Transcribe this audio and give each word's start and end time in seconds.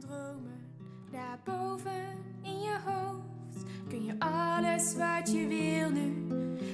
Dromen, 0.00 0.60
daarboven 1.10 2.16
in 2.42 2.60
je 2.60 2.78
hoofd 2.84 3.64
kun 3.88 4.04
je 4.04 4.14
alles 4.18 4.96
wat 4.96 5.32
je 5.32 5.46
wil 5.46 5.90
nu 5.90 6.26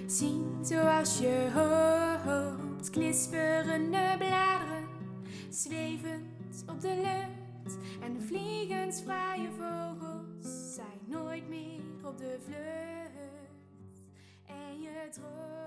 zien 0.07 0.59
zoals 0.63 1.19
je 1.19 1.51
hoopt. 1.55 2.91
Knisperende 2.91 4.15
bladeren, 4.19 4.89
zwevend 5.51 6.65
op 6.67 6.81
de 6.81 6.95
lucht 6.95 7.79
en 8.03 8.23
vliegensvrije 8.27 9.49
vogels 9.59 10.75
zijn 10.75 11.01
nooit 11.07 11.49
meer 11.49 11.81
op 12.03 12.19
de 12.19 12.39
vlucht. 12.45 14.03
En 14.47 14.81
je 14.81 15.09
droomt. 15.11 15.67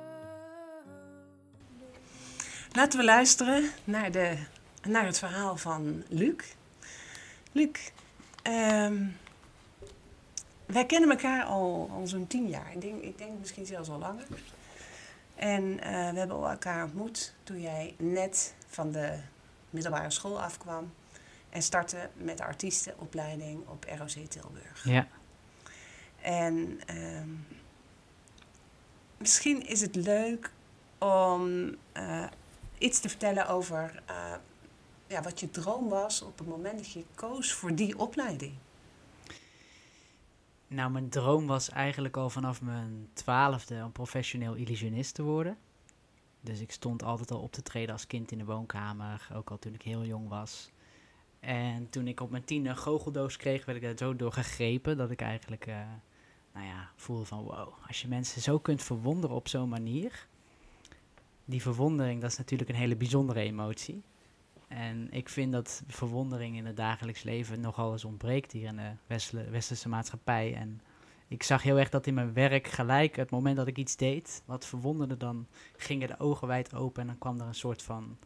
Laten 2.72 3.00
we 3.00 3.06
luisteren 3.06 3.70
naar, 3.84 4.12
de, 4.12 4.38
naar 4.88 5.06
het 5.06 5.20
verhaal 5.20 5.58
van 5.58 6.04
Luc. 6.10 6.58
Luc, 7.52 7.92
ehm, 8.42 9.06
wij 10.66 10.86
kennen 10.86 11.10
elkaar 11.10 11.44
al, 11.44 11.90
al 11.92 12.08
zo'n 12.08 12.28
tien 12.28 12.48
jaar. 12.48 12.74
Ik 12.74 12.82
denk, 12.82 13.02
ik 13.02 13.18
denk 13.18 13.40
misschien 13.40 13.66
zelfs 13.66 13.90
al 13.90 14.00
langer. 14.00 14.28
En 15.36 15.80
eh, 15.80 16.12
we 16.12 16.20
hebben 16.20 16.50
elkaar 16.50 16.84
ontmoet 16.84 17.34
toen 17.44 17.62
jij 17.62 17.96
net 17.98 18.56
van 18.68 18.92
de 18.92 19.20
middelbare 19.70 20.10
school 20.10 20.42
afkwam 20.42 20.94
en 21.50 21.62
startte 21.62 22.10
met 22.14 22.38
de 22.38 22.44
artiestenopleiding 22.44 23.68
op 23.68 23.86
ROC 23.98 24.10
Tilburg. 24.10 24.84
Ja. 24.84 25.08
En 26.22 26.80
ehm, 26.86 27.30
misschien 29.18 29.68
is 29.68 29.82
het 29.82 29.96
leuk 29.96 30.52
om 30.98 31.76
eh, 31.92 32.26
iets 32.78 33.00
te 33.00 33.10
vertellen 33.10 33.48
over 33.48 34.02
eh, 34.06 34.34
ja, 35.10 35.22
wat 35.22 35.40
je 35.40 35.50
droom 35.50 35.90
was 35.90 36.22
op 36.22 36.38
het 36.38 36.48
moment 36.48 36.78
dat 36.78 36.92
je 36.92 37.04
koos 37.16 37.54
voor 37.54 37.76
die 37.76 37.98
opleiding. 38.00 38.54
Nou, 40.68 40.92
mijn 40.92 41.10
droom 41.10 41.48
was 41.48 41.70
eigenlijk 41.70 42.18
al 42.18 42.30
vanaf 42.30 42.62
mijn 42.62 43.10
twaalfde 43.14 43.76
een 43.76 43.92
professioneel 43.92 44.54
illusionist 44.54 45.14
te 45.16 45.24
worden. 45.24 45.58
Dus 46.42 46.60
ik 46.60 46.72
stond 46.72 47.04
altijd 47.04 47.32
al 47.32 47.40
op 47.40 47.52
te 47.52 47.62
treden 47.62 47.94
als 47.94 48.08
kind 48.08 48.32
in 48.32 48.38
de 48.38 48.46
woonkamer, 48.46 49.28
ook 49.34 49.50
al 49.50 49.60
toen 49.60 49.74
ik 49.74 49.82
heel 49.82 50.06
jong 50.06 50.30
was. 50.30 50.72
En 51.40 51.90
toen 51.90 52.08
ik 52.08 52.20
op 52.20 52.30
mijn 52.30 52.44
tiende 52.44 52.70
een 52.70 52.78
goocheldoos 52.78 53.38
kreeg, 53.38 53.66
werd 53.66 53.78
ik 53.78 53.84
daar 53.84 53.98
zo 54.08 54.16
door 54.16 54.32
gegrepen 54.32 54.98
dat 54.98 55.12
ik 55.12 55.22
eigenlijk, 55.22 55.68
eh, 55.68 55.82
nou 56.54 56.66
ja, 56.66 56.92
voelde 56.96 57.26
van 57.26 57.44
wow, 57.44 57.74
als 57.88 58.02
je 58.02 58.08
mensen 58.08 58.42
zo 58.42 58.60
kunt 58.60 58.84
verwonderen 58.84 59.36
op 59.36 59.48
zo'n 59.48 59.70
manier. 59.70 60.28
Die 61.46 61.62
verwondering, 61.62 62.22
dat 62.22 62.32
is 62.32 62.38
natuurlijk 62.38 62.70
een 62.70 62.76
hele 62.76 62.96
bijzondere 62.96 63.40
emotie. 63.40 64.04
En 64.70 65.08
ik 65.12 65.30
vind 65.30 65.52
dat 65.52 65.84
verwondering 65.88 66.56
in 66.56 66.66
het 66.66 66.78
dagelijks 66.78 67.24
leven 67.24 67.60
nogal 67.60 67.92
eens 67.92 68.06
ontbreekt 68.06 68.52
hier 68.52 68.68
in 68.68 68.76
de 68.76 68.92
westerse 69.50 69.90
maatschappij. 69.90 70.56
En 70.56 70.82
ik 71.28 71.44
zag 71.44 71.64
heel 71.64 71.80
erg 71.80 71.90
dat 71.90 72.08
in 72.08 72.14
mijn 72.14 72.34
werk 72.34 72.68
gelijk, 72.68 73.16
het 73.16 73.30
moment 73.30 73.56
dat 73.56 73.68
ik 73.68 73.78
iets 73.78 73.96
deed, 73.96 74.44
wat 74.46 74.66
verwonderde, 74.66 75.18
dan 75.18 75.48
gingen 75.78 76.08
de 76.08 76.20
ogen 76.20 76.48
wijd 76.48 76.74
open 76.74 77.02
en 77.02 77.08
dan 77.08 77.18
kwam 77.18 77.40
er 77.40 77.48
een 77.48 77.56
soort 77.56 77.82
van 77.82 78.18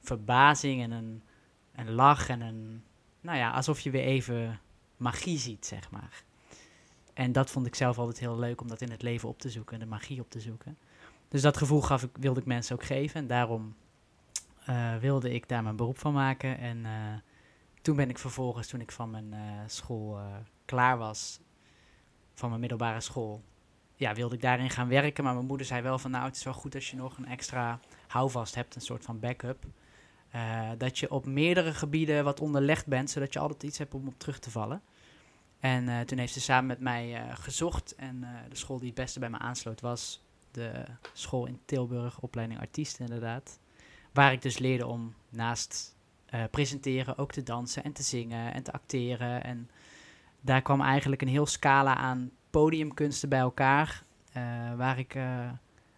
verbazing 0.00 0.82
en 0.82 0.90
een, 0.90 1.22
een 1.74 1.90
lach 1.90 2.28
en 2.28 2.40
een, 2.40 2.82
nou 3.20 3.38
ja, 3.38 3.50
alsof 3.50 3.80
je 3.80 3.90
weer 3.90 4.04
even 4.04 4.60
magie 4.96 5.38
ziet, 5.38 5.66
zeg 5.66 5.90
maar. 5.90 6.24
En 7.14 7.32
dat 7.32 7.50
vond 7.50 7.66
ik 7.66 7.74
zelf 7.74 7.98
altijd 7.98 8.18
heel 8.18 8.38
leuk 8.38 8.60
om 8.60 8.68
dat 8.68 8.80
in 8.80 8.90
het 8.90 9.02
leven 9.02 9.28
op 9.28 9.38
te 9.38 9.50
zoeken, 9.50 9.78
de 9.78 9.86
magie 9.86 10.20
op 10.20 10.30
te 10.30 10.40
zoeken. 10.40 10.78
Dus 11.28 11.42
dat 11.42 11.56
gevoel 11.56 11.80
gaf 11.80 12.02
ik, 12.02 12.10
wilde 12.20 12.40
ik 12.40 12.46
mensen 12.46 12.74
ook 12.74 12.84
geven 12.84 13.20
en 13.20 13.26
daarom 13.26 13.74
eh, 14.66 14.96
wilde 14.96 15.30
ik 15.30 15.48
daar 15.48 15.62
mijn 15.62 15.76
beroep 15.76 15.98
van 15.98 16.12
maken. 16.12 16.58
En 16.58 16.84
eh, 16.84 16.92
toen 17.82 17.96
ben 17.96 18.10
ik 18.10 18.18
vervolgens, 18.18 18.68
toen 18.68 18.80
ik 18.80 18.92
van 18.92 19.10
mijn 19.10 19.32
eh, 19.32 19.40
school 19.66 20.18
klaar 20.64 20.98
was, 20.98 21.40
van 22.34 22.48
mijn 22.48 22.60
middelbare 22.60 23.00
school, 23.00 23.42
ja, 23.96 24.14
wilde 24.14 24.34
ik 24.34 24.40
daarin 24.40 24.70
gaan 24.70 24.88
werken. 24.88 25.24
Maar 25.24 25.34
mijn 25.34 25.46
moeder 25.46 25.66
zei 25.66 25.82
wel 25.82 25.98
van, 25.98 26.10
nou, 26.10 26.24
het 26.24 26.36
is 26.36 26.44
wel 26.44 26.52
goed 26.52 26.74
als 26.74 26.90
je 26.90 26.96
nog 26.96 27.18
een 27.18 27.26
extra 27.26 27.80
houvast 28.06 28.54
hebt, 28.54 28.74
een 28.74 28.80
soort 28.80 29.04
van 29.04 29.20
backup. 29.20 29.64
Dat 30.78 30.98
je 30.98 31.10
op 31.10 31.26
meerdere 31.26 31.74
gebieden 31.74 32.24
wat 32.24 32.40
onderlegd 32.40 32.86
bent, 32.86 33.10
zodat 33.10 33.32
je 33.32 33.38
altijd 33.38 33.62
iets 33.62 33.78
hebt 33.78 33.94
om 33.94 34.06
op 34.06 34.18
terug 34.18 34.38
te 34.38 34.50
vallen. 34.50 34.82
En 35.60 36.06
toen 36.06 36.18
heeft 36.18 36.32
ze 36.32 36.40
samen 36.40 36.66
met 36.66 36.80
mij 36.80 37.34
gezocht. 37.34 37.94
En 37.94 38.20
de 38.48 38.56
school 38.56 38.78
die 38.78 38.86
het 38.86 38.96
beste 38.96 39.18
bij 39.18 39.30
me 39.30 39.38
aansloot 39.38 39.80
was 39.80 40.24
de 40.50 40.84
school 41.12 41.46
in 41.46 41.60
Tilburg, 41.64 42.20
opleiding 42.20 42.60
artiesten 42.60 43.04
inderdaad. 43.04 43.58
Waar 44.12 44.32
ik 44.32 44.42
dus 44.42 44.58
leerde 44.58 44.86
om 44.86 45.14
naast 45.28 45.96
eh, 46.26 46.44
presenteren 46.50 47.18
ook 47.18 47.32
te 47.32 47.42
dansen 47.42 47.84
en 47.84 47.92
te 47.92 48.02
zingen 48.02 48.54
en 48.54 48.62
te 48.62 48.72
acteren. 48.72 49.44
En 49.44 49.70
daar 50.40 50.62
kwam 50.62 50.80
eigenlijk 50.80 51.22
een 51.22 51.28
heel 51.28 51.46
scala 51.46 51.96
aan 51.96 52.30
podiumkunsten 52.50 53.28
bij 53.28 53.38
elkaar. 53.38 54.02
eh, 54.32 54.42
waar 54.76 54.98
ik 54.98 55.14
eh, 55.14 55.50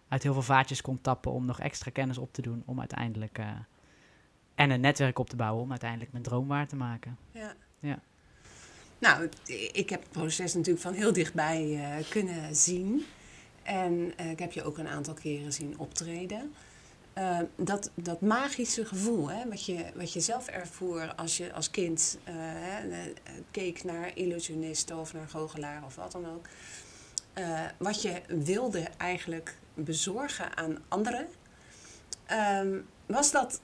uit 0.07 0.23
heel 0.23 0.33
veel 0.33 0.41
vaatjes 0.41 0.81
kon 0.81 1.01
tappen 1.01 1.31
om 1.31 1.45
nog 1.45 1.59
extra 1.59 1.91
kennis 1.91 2.17
op 2.17 2.33
te 2.33 2.41
doen. 2.41 2.63
Om 2.65 2.79
uiteindelijk. 2.79 3.39
en 4.55 4.69
een 4.69 4.81
netwerk 4.81 5.19
op 5.19 5.29
te 5.29 5.35
bouwen 5.35 5.63
om 5.63 5.69
uiteindelijk 5.69 6.11
mijn 6.11 6.23
droom 6.23 6.47
waar 6.47 6.67
te 6.67 6.75
maken. 6.75 7.17
Ja. 7.31 7.53
Ja. 7.79 7.99
Nou, 8.99 9.29
ik 9.73 9.89
heb 9.89 10.01
het 10.01 10.11
proces 10.11 10.53
natuurlijk 10.53 10.83
van 10.83 10.93
heel 10.93 11.13
dichtbij 11.13 12.05
kunnen 12.09 12.55
zien. 12.55 13.05
En 13.63 14.17
ik 14.29 14.39
heb 14.39 14.51
je 14.51 14.63
ook 14.63 14.77
een 14.77 14.87
aantal 14.87 15.13
keren 15.13 15.53
zien 15.53 15.77
optreden. 15.77 16.53
Eh, 17.15 17.39
dat, 17.55 17.91
dat 17.93 18.21
magische 18.21 18.85
gevoel, 18.85 19.29
hè, 19.29 19.49
wat, 19.49 19.65
je, 19.65 19.91
wat 19.95 20.13
je 20.13 20.19
zelf 20.19 20.47
ervoer 20.47 21.15
als 21.15 21.37
je 21.37 21.53
als 21.53 21.71
kind 21.71 22.17
eh, 22.23 22.33
hè, 22.37 22.89
eh, 22.89 23.13
keek 23.51 23.83
naar 23.83 24.17
illusionisten 24.17 24.97
of 24.97 25.13
naar 25.13 25.27
goochelaar 25.27 25.83
of 25.85 25.95
wat 25.95 26.11
dan 26.11 26.25
ook. 26.25 26.45
Eh, 27.33 27.65
wat 27.77 28.01
je 28.01 28.21
wilde 28.27 28.87
eigenlijk 28.97 29.57
bezorgen 29.73 30.57
aan 30.57 30.77
anderen. 30.87 31.27
Ehm, 32.25 32.79
was 33.05 33.31
dat 33.31 33.61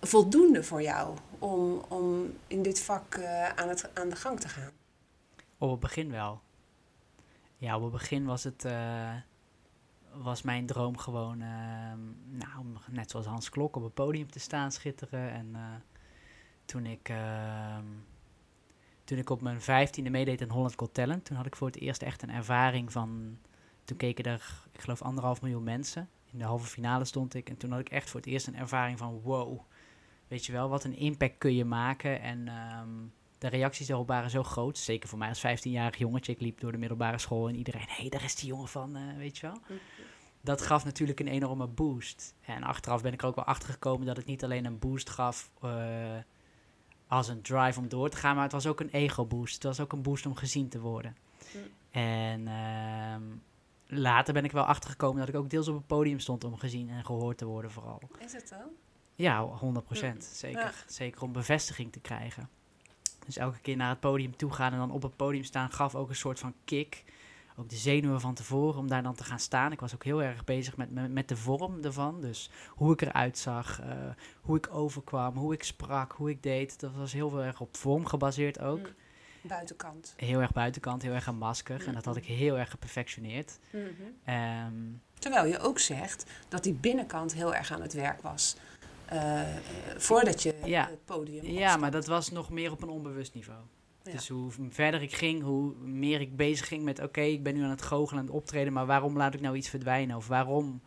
voldoende 0.00 0.62
voor 0.64 0.82
jou 0.82 1.16
om, 1.38 1.82
om 1.88 2.36
in 2.46 2.62
dit 2.62 2.80
vak 2.80 3.20
aan, 3.56 3.68
het, 3.68 3.90
aan 3.94 4.08
de 4.08 4.16
gang 4.16 4.40
te 4.40 4.48
gaan? 4.48 4.70
Op 5.58 5.70
het 5.70 5.80
begin 5.80 6.10
wel. 6.10 6.40
Ja, 7.56 7.76
op 7.76 7.82
het 7.82 7.92
begin 7.92 8.24
was 8.24 8.44
het. 8.44 8.64
Was 10.22 10.42
mijn 10.42 10.66
droom 10.66 10.96
gewoon. 10.98 11.40
ehm, 11.40 12.00
nou, 12.30 12.58
om 12.58 12.76
net 12.90 13.10
zoals 13.10 13.26
Hans 13.26 13.48
Klok 13.48 13.76
op 13.76 13.82
het 13.82 13.94
podium 13.94 14.30
te 14.30 14.38
staan 14.38 14.72
schitteren. 14.72 15.30
En 15.30 15.48
eh, 15.54 15.60
toen 16.64 16.86
ik. 16.86 17.08
ehm, 17.08 17.84
toen 19.04 19.18
ik 19.18 19.30
op 19.30 19.40
mijn 19.40 19.60
vijftiende 19.60 20.10
meedeed 20.10 20.40
in 20.40 20.48
Holland 20.50 20.74
Got 20.76 20.94
Talent, 20.94 21.24
toen 21.24 21.36
had 21.36 21.46
ik 21.46 21.56
voor 21.56 21.66
het 21.66 21.76
eerst 21.80 22.02
echt 22.02 22.22
een 22.22 22.30
ervaring 22.30 22.92
van. 22.92 23.38
Toen 23.84 23.96
keken 23.96 24.24
er, 24.24 24.66
ik 24.72 24.80
geloof, 24.80 25.02
anderhalf 25.02 25.42
miljoen 25.42 25.62
mensen. 25.62 26.08
In 26.32 26.38
de 26.38 26.44
halve 26.44 26.66
finale 26.66 27.04
stond 27.04 27.34
ik. 27.34 27.48
En 27.48 27.56
toen 27.56 27.70
had 27.70 27.80
ik 27.80 27.88
echt 27.88 28.10
voor 28.10 28.20
het 28.20 28.28
eerst 28.28 28.46
een 28.46 28.56
ervaring 28.56 28.98
van: 28.98 29.20
wow. 29.20 29.60
Weet 30.28 30.46
je 30.46 30.52
wel, 30.52 30.68
wat 30.68 30.84
een 30.84 30.96
impact 30.96 31.38
kun 31.38 31.54
je 31.54 31.64
maken. 31.64 32.20
En 32.20 32.48
ehm, 32.48 32.88
de 33.44 33.56
reacties 33.56 33.86
daarop 33.86 34.08
waren 34.08 34.30
zo 34.30 34.42
groot. 34.42 34.78
Zeker 34.78 35.08
voor 35.08 35.18
mij 35.18 35.28
als 35.28 35.46
15-jarig 35.46 35.98
jongetje. 35.98 36.32
Ik 36.32 36.40
liep 36.40 36.60
door 36.60 36.72
de 36.72 36.78
middelbare 36.78 37.18
school 37.18 37.48
en 37.48 37.56
iedereen, 37.56 37.86
hé, 37.88 38.00
hey, 38.00 38.08
daar 38.08 38.24
is 38.24 38.34
die 38.34 38.48
jongen 38.48 38.68
van, 38.68 38.96
eh, 38.96 39.16
weet 39.16 39.38
je 39.38 39.46
wel. 39.46 39.60
dat 40.40 40.62
gaf 40.62 40.84
natuurlijk 40.84 41.20
een 41.20 41.28
enorme 41.28 41.66
boost. 41.66 42.34
En 42.40 42.62
achteraf 42.62 43.02
ben 43.02 43.12
ik 43.12 43.20
er 43.22 43.26
ook 43.26 43.34
wel 43.34 43.44
achter 43.44 43.68
gekomen 43.68 44.06
dat 44.06 44.16
het 44.16 44.26
niet 44.26 44.44
alleen 44.44 44.64
een 44.64 44.78
boost 44.78 45.10
gaf 45.10 45.50
eh, 45.60 45.70
als 47.06 47.28
een 47.28 47.42
drive 47.42 47.78
om 47.78 47.88
door 47.88 48.08
te 48.08 48.16
gaan, 48.16 48.34
maar 48.34 48.42
het 48.42 48.52
was 48.52 48.66
ook 48.66 48.80
een 48.80 48.90
ego-boost. 48.90 49.54
Het 49.54 49.62
was 49.62 49.80
ook 49.80 49.92
een 49.92 50.02
boost 50.02 50.26
om 50.26 50.34
gezien 50.34 50.68
te 50.68 50.80
worden. 50.80 51.16
Hm. 51.52 51.58
En 51.98 52.48
ehm, 52.48 53.22
later 53.86 54.34
ben 54.34 54.44
ik 54.44 54.52
wel 54.52 54.64
achtergekomen 54.64 55.18
dat 55.18 55.28
ik 55.28 55.34
ook 55.34 55.50
deels 55.50 55.68
op 55.68 55.74
het 55.74 55.86
podium 55.86 56.18
stond 56.18 56.44
om 56.44 56.56
gezien 56.56 56.90
en 56.90 57.04
gehoord 57.04 57.38
te 57.38 57.44
worden 57.44 57.70
vooral. 57.70 58.00
Is 58.18 58.32
het 58.32 58.48
zo? 58.48 58.56
Ja, 59.14 59.42
100 59.42 59.84
procent. 59.84 60.28
Hm. 60.30 60.34
Zeker. 60.34 60.60
Ja. 60.60 60.72
Zeker 60.86 61.22
om 61.22 61.32
bevestiging 61.32 61.92
te 61.92 62.00
krijgen. 62.00 62.48
Dus 63.24 63.36
elke 63.36 63.60
keer 63.60 63.76
naar 63.76 63.88
het 63.88 64.00
podium 64.00 64.36
toe 64.36 64.52
gaan 64.52 64.72
en 64.72 64.78
dan 64.78 64.90
op 64.90 65.02
het 65.02 65.16
podium 65.16 65.44
staan 65.44 65.70
gaf 65.70 65.94
ook 65.94 66.08
een 66.08 66.16
soort 66.16 66.38
van 66.38 66.54
kick. 66.64 67.04
Ook 67.56 67.68
de 67.68 67.76
zenuwen 67.76 68.20
van 68.20 68.34
tevoren 68.34 68.78
om 68.78 68.88
daar 68.88 69.02
dan 69.02 69.14
te 69.14 69.24
gaan 69.24 69.38
staan. 69.38 69.72
Ik 69.72 69.80
was 69.80 69.94
ook 69.94 70.04
heel 70.04 70.22
erg 70.22 70.44
bezig 70.44 70.76
met, 70.76 71.12
met, 71.12 71.28
de 71.28 71.36
vorm 71.36 71.84
ervan. 71.84 72.20
Dus 72.20 72.50
hoe 72.68 72.92
ik 72.92 73.02
eruit 73.02 73.38
zag, 73.38 73.80
eh, 73.80 73.88
hoe 74.40 74.56
ik 74.56 74.68
overkwam, 74.74 75.36
hoe 75.36 75.52
ik 75.52 75.62
sprak, 75.62 76.12
hoe 76.12 76.30
ik 76.30 76.42
deed. 76.42 76.80
Dat 76.80 76.94
was 76.94 77.12
heel 77.12 77.42
erg 77.42 77.60
op 77.60 77.76
vorm 77.76 78.06
gebaseerd 78.06 78.60
ook. 78.60 78.86
Hm. 78.86 79.48
Buitenkant. 79.48 80.14
Heel 80.16 80.40
erg 80.40 80.52
buitenkant, 80.52 81.02
heel 81.02 81.12
erg 81.12 81.26
een 81.26 81.36
masker. 81.36 81.86
En 81.86 81.94
dat 81.94 82.04
had 82.04 82.16
ik 82.16 82.24
heel 82.24 82.58
erg 82.58 82.70
geperfectioneerd. 82.70 83.58
Mhm. 83.70 83.82
Ehm, 84.24 84.72
Terwijl 85.18 85.46
je 85.46 85.58
ook 85.58 85.78
zegt 85.78 86.30
dat 86.48 86.62
die 86.62 86.72
binnenkant 86.72 87.34
heel 87.34 87.54
erg 87.54 87.72
aan 87.72 87.82
het 87.82 87.92
werk 87.92 88.22
was. 88.22 88.56
Eh, 89.14 89.40
voordat 89.96 90.42
je 90.42 90.54
Ja. 90.64 90.86
het 90.90 91.04
podium 91.04 91.44
Ja, 91.44 91.76
maar 91.76 91.90
dat 91.90 92.06
was 92.06 92.30
nog 92.30 92.50
meer 92.50 92.70
op 92.70 92.82
een 92.82 92.88
onbewust 92.88 93.34
niveau. 93.34 93.60
Ja. 94.02 94.12
Dus 94.12 94.28
hoe 94.28 94.50
verder 94.68 95.02
ik 95.02 95.14
ging, 95.14 95.42
hoe 95.42 95.74
meer 95.74 96.20
ik 96.20 96.36
bezig 96.36 96.68
ging 96.68 96.82
met... 96.84 97.02
oké, 97.02 97.20
ik 97.20 97.42
ben 97.42 97.54
nu 97.54 97.62
aan 97.62 97.70
het 97.70 97.82
goochelen, 97.82 98.20
aan 98.20 98.26
het 98.26 98.36
optreden... 98.36 98.72
maar 98.72 98.86
waarom 98.86 99.16
laat 99.16 99.34
ik 99.34 99.40
nou 99.40 99.56
iets 99.56 99.68
verdwijnen? 99.68 100.16
Of 100.16 100.26
waarom 100.28 100.80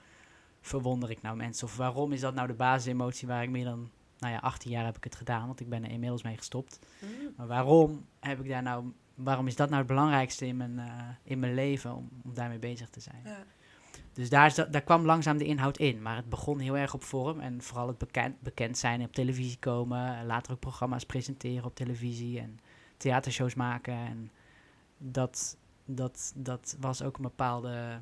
verwonder 0.62 1.10
ik 1.10 1.22
nou 1.22 1.36
mensen? 1.36 1.68
Of 1.68 1.78
waarom 1.78 2.12
is 2.12 2.20
dat 2.20 2.34
nou 2.34 2.48
de 2.48 2.54
basisemotie 2.54 3.28
waar 3.28 3.44
ik 3.44 3.50
meer 3.50 3.66
dan... 3.66 3.90
nou 4.20 4.34
ja, 4.34 4.40
18 4.40 4.72
jaar 4.72 4.86
heb 4.86 4.98
ik 4.98 5.04
het 5.04 5.16
gedaan, 5.16 5.48
want 5.48 5.60
ik 5.60 5.70
ben 5.70 5.84
er 5.84 5.92
inmiddels 5.92 6.24
mee 6.24 6.38
gestopt. 6.38 6.80
Mhm. 7.00 7.12
Maar 7.36 7.48
waarom 7.48 8.06
heb 8.20 8.40
ik 8.40 8.50
daar 8.50 8.64
nou... 8.64 8.92
waarom 9.16 9.48
is 9.48 9.56
dat 9.56 9.68
nou 9.68 9.80
het 9.80 9.88
belangrijkste 9.88 10.48
in 10.48 10.58
mijn, 10.58 10.80
eh, 10.80 11.08
in 11.24 11.40
mijn 11.40 11.54
leven... 11.54 11.96
Om, 11.96 12.10
om 12.24 12.34
daarmee 12.34 12.60
bezig 12.60 12.90
te 12.90 13.00
zijn? 13.00 13.22
Ja. 13.26 13.44
Dus 14.18 14.30
daar, 14.30 14.72
daar 14.72 14.82
kwam 14.82 15.06
langzaam 15.06 15.38
de 15.38 15.46
inhoud 15.46 15.78
in. 15.78 16.02
Maar 16.02 16.16
het 16.16 16.30
begon 16.30 16.60
heel 16.60 16.78
erg 16.78 16.94
op 16.94 17.04
vorm. 17.04 17.40
En 17.40 17.62
vooral 17.62 17.88
het 17.88 17.98
bekend, 17.98 18.42
bekend 18.42 18.78
zijn 18.78 19.02
op 19.02 19.14
televisie 19.14 19.60
komen. 19.60 20.26
Later 20.26 20.52
ook 20.52 20.60
programma's 20.60 21.06
presenteren 21.06 21.66
op 21.66 21.76
televisie. 21.76 22.40
En 22.40 22.60
theatershows 22.98 23.54
maken. 23.54 23.94
En 23.94 24.32
dat, 24.98 25.58
dat, 25.86 26.34
dat 26.36 26.76
was 26.80 27.02
ook 27.02 27.16
een 27.16 27.22
bepaalde... 27.22 28.00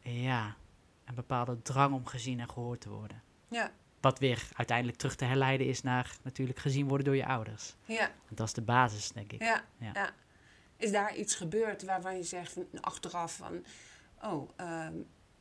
Ja, 0.00 0.56
een 1.04 1.14
bepaalde 1.14 1.62
drang 1.62 1.94
om 1.94 2.06
gezien 2.06 2.40
en 2.40 2.50
gehoord 2.50 2.80
te 2.80 2.90
worden. 2.90 3.22
Ja. 3.48 3.70
Wat 4.00 4.18
weer 4.18 4.48
uiteindelijk 4.52 4.98
terug 4.98 5.14
te 5.14 5.24
herleiden 5.24 5.66
is 5.66 5.82
naar 5.82 6.16
natuurlijk 6.22 6.58
gezien 6.58 6.88
worden 6.88 7.06
door 7.06 7.16
je 7.16 7.26
ouders. 7.26 7.74
Ja. 7.84 8.10
Dat 8.28 8.46
is 8.46 8.52
de 8.52 8.62
basis, 8.62 9.12
denk 9.12 9.32
ik. 9.32 9.42
Ja. 9.42 9.64
Ja. 9.78 9.90
Ja. 9.94 10.10
Is 10.76 10.92
daar 10.92 11.16
iets 11.16 11.34
gebeurd 11.34 11.84
waarvan 11.84 12.16
je 12.16 12.22
zegt 12.22 12.52
van, 12.52 12.66
achteraf 12.80 13.36
van... 13.36 13.64
Oh, 14.22 14.50
ehm, 14.56 14.94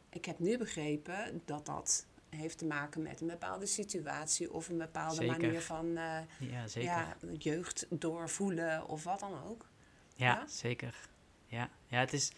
ik 0.10 0.26
heb 0.26 0.40
nu 0.40 0.58
begrepen 0.58 1.42
dat 1.46 1.66
dat 1.66 2.06
heeft 2.30 2.58
te 2.58 2.66
maken 2.66 3.02
met 3.02 3.22
een 3.22 3.28
bepaalde 3.28 3.66
situatie... 3.66 4.54
of 4.54 4.70
een 4.70 4.78
bepaalde 4.78 5.16
Zeker. 5.16 5.42
manier 5.42 5.62
van 5.62 5.98
eh, 5.98 6.20
Ja, 6.40 6.68
zeker. 6.68 6.90
ja, 6.90 7.18
jeugd 7.38 7.86
doorvoelen 7.90 8.88
of 8.88 9.04
wat 9.04 9.20
dan 9.20 9.44
ook. 9.44 9.66
Ja, 10.16 10.26
Ja? 10.26 10.48
zeker. 10.48 10.96
Ja, 11.46 11.70
ja 11.88 12.00
het, 12.00 12.14
is, 12.14 12.32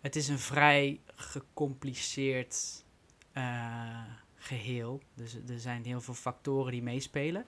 het 0.00 0.16
is 0.16 0.28
een 0.28 0.38
vrij 0.38 1.00
gecompliceerd 1.14 2.84
eh, 3.32 4.02
geheel. 4.36 5.00
Dus 5.14 5.34
er 5.48 5.60
zijn 5.60 5.84
heel 5.84 6.00
veel 6.00 6.14
factoren 6.14 6.72
die 6.72 6.82
meespelen. 6.82 7.46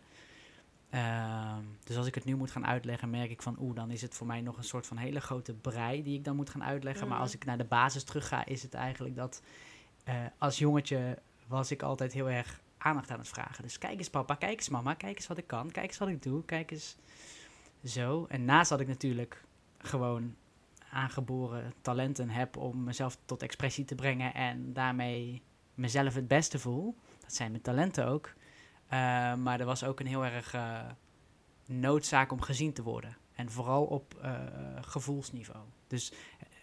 Ehm, 0.90 1.62
dus 1.84 1.96
als 1.96 2.06
ik 2.06 2.14
het 2.14 2.24
nu 2.24 2.36
moet 2.36 2.50
gaan 2.50 2.66
uitleggen, 2.66 3.10
merk 3.10 3.30
ik 3.30 3.42
van 3.42 3.56
oeh, 3.60 3.74
dan 3.74 3.90
is 3.90 4.02
het 4.02 4.14
voor 4.14 4.26
mij 4.26 4.40
nog 4.40 4.56
een 4.56 4.64
soort 4.64 4.86
van 4.86 4.96
hele 4.96 5.20
grote 5.20 5.54
brei 5.54 6.02
die 6.02 6.18
ik 6.18 6.24
dan 6.24 6.36
moet 6.36 6.50
gaan 6.50 6.64
uitleggen. 6.64 7.02
Maar 7.06 7.16
Mhm. 7.16 7.24
als 7.24 7.34
ik 7.34 7.44
naar 7.44 7.58
de 7.58 7.64
basis 7.64 8.04
terug 8.04 8.28
ga, 8.28 8.44
is 8.46 8.62
het 8.62 8.74
eigenlijk 8.74 9.16
dat 9.16 9.42
eh, 10.04 10.14
als 10.38 10.58
jongetje 10.58 11.18
was 11.46 11.70
ik 11.70 11.82
altijd 11.82 12.12
heel 12.12 12.30
erg 12.30 12.60
aandacht 12.78 13.10
aan 13.10 13.18
het 13.18 13.28
vragen. 13.28 13.62
Dus 13.62 13.78
kijk 13.78 13.98
eens 13.98 14.10
papa, 14.10 14.34
kijk 14.34 14.58
eens 14.58 14.68
mama, 14.68 14.94
kijk 14.94 15.16
eens 15.16 15.26
wat 15.26 15.38
ik 15.38 15.46
kan, 15.46 15.70
kijk 15.70 15.86
eens 15.86 15.98
wat 15.98 16.08
ik 16.08 16.22
doe, 16.22 16.44
kijk 16.44 16.70
eens 16.70 16.96
zo. 17.84 18.26
En 18.28 18.44
naast 18.44 18.70
dat 18.70 18.80
ik 18.80 18.88
natuurlijk 18.88 19.44
gewoon 19.78 20.34
aangeboren 20.92 21.72
talenten 21.80 22.30
heb 22.30 22.56
om 22.56 22.84
mezelf 22.84 23.18
tot 23.24 23.42
expressie 23.42 23.84
te 23.84 23.94
brengen 23.94 24.34
en 24.34 24.72
daarmee 24.72 25.42
mezelf 25.74 26.14
het 26.14 26.28
beste 26.28 26.58
voel. 26.58 26.96
Dat 27.20 27.34
zijn 27.34 27.50
mijn 27.50 27.62
talenten 27.62 28.06
ook. 28.06 28.32
Eh, 28.90 29.34
maar 29.34 29.60
er 29.60 29.66
was 29.66 29.84
ook 29.84 30.00
een 30.00 30.06
heel 30.06 30.24
erg 30.24 30.54
eh, 30.54 30.80
noodzaak 31.66 32.32
om 32.32 32.40
gezien 32.40 32.72
te 32.72 32.82
worden. 32.82 33.16
En 33.34 33.50
vooral 33.50 33.84
op 33.84 34.14
eh, 34.22 34.32
gevoelsniveau. 34.80 35.64
Dus 35.86 36.12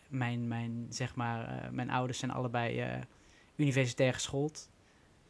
mijn, 0.08 0.48
mijn, 0.48 0.86
zeg 0.90 1.16
maar, 1.16 1.70
mijn 1.72 1.90
ouders 1.90 2.20
zijn 2.20 2.32
allebei 2.32 3.02
universitair 3.56 4.14
geschoold. 4.14 4.70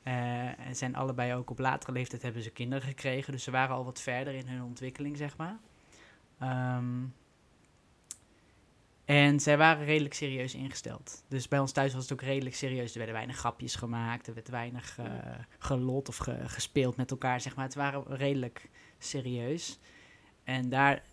Eh, 0.08 0.60
en 0.68 0.76
zijn 0.76 0.96
allebei 0.96 1.34
ook 1.34 1.50
op 1.50 1.60
latere 1.60 1.92
leeftijd 1.92 2.22
hebben 2.22 2.42
ze 2.42 2.50
kinderen 2.50 2.88
gekregen. 2.88 3.32
Dus 3.32 3.44
ze 3.44 3.52
waren 3.52 3.76
al 3.76 3.86
wat 3.86 4.02
verder 4.02 4.34
in 4.34 4.48
hun 4.48 4.64
ontwikkeling, 4.64 5.18
zeg 5.18 5.38
maar. 5.38 5.58
Ehm, 6.40 7.04
en 9.08 9.40
zij 9.40 9.58
waren 9.58 9.86
redelijk 9.86 10.14
serieus 10.14 10.54
ingesteld. 10.56 11.24
Dus 11.28 11.48
bij 11.48 11.60
ons 11.60 11.72
thuis 11.72 11.94
was 11.94 12.04
het 12.04 12.12
ook 12.14 12.22
redelijk 12.22 12.56
serieus. 12.56 12.92
Er 12.92 12.98
werden 12.98 13.16
weinig 13.16 13.38
grapjes 13.38 13.76
gemaakt. 13.76 14.28
Er 14.28 14.34
werd 14.34 14.50
weinig 14.50 14.98
eh 14.98 15.06
gelot 15.60 16.10
of 16.10 16.18
ge- 16.18 16.48
gespeeld 16.50 16.96
met 16.96 17.12
elkaar, 17.12 17.42
zeg 17.42 17.56
maar. 17.56 17.66
Het 17.66 17.76
waren 17.76 18.04
redelijk 18.08 18.70
serieus. 18.98 19.80
En 20.44 20.70
daar, 20.70 21.04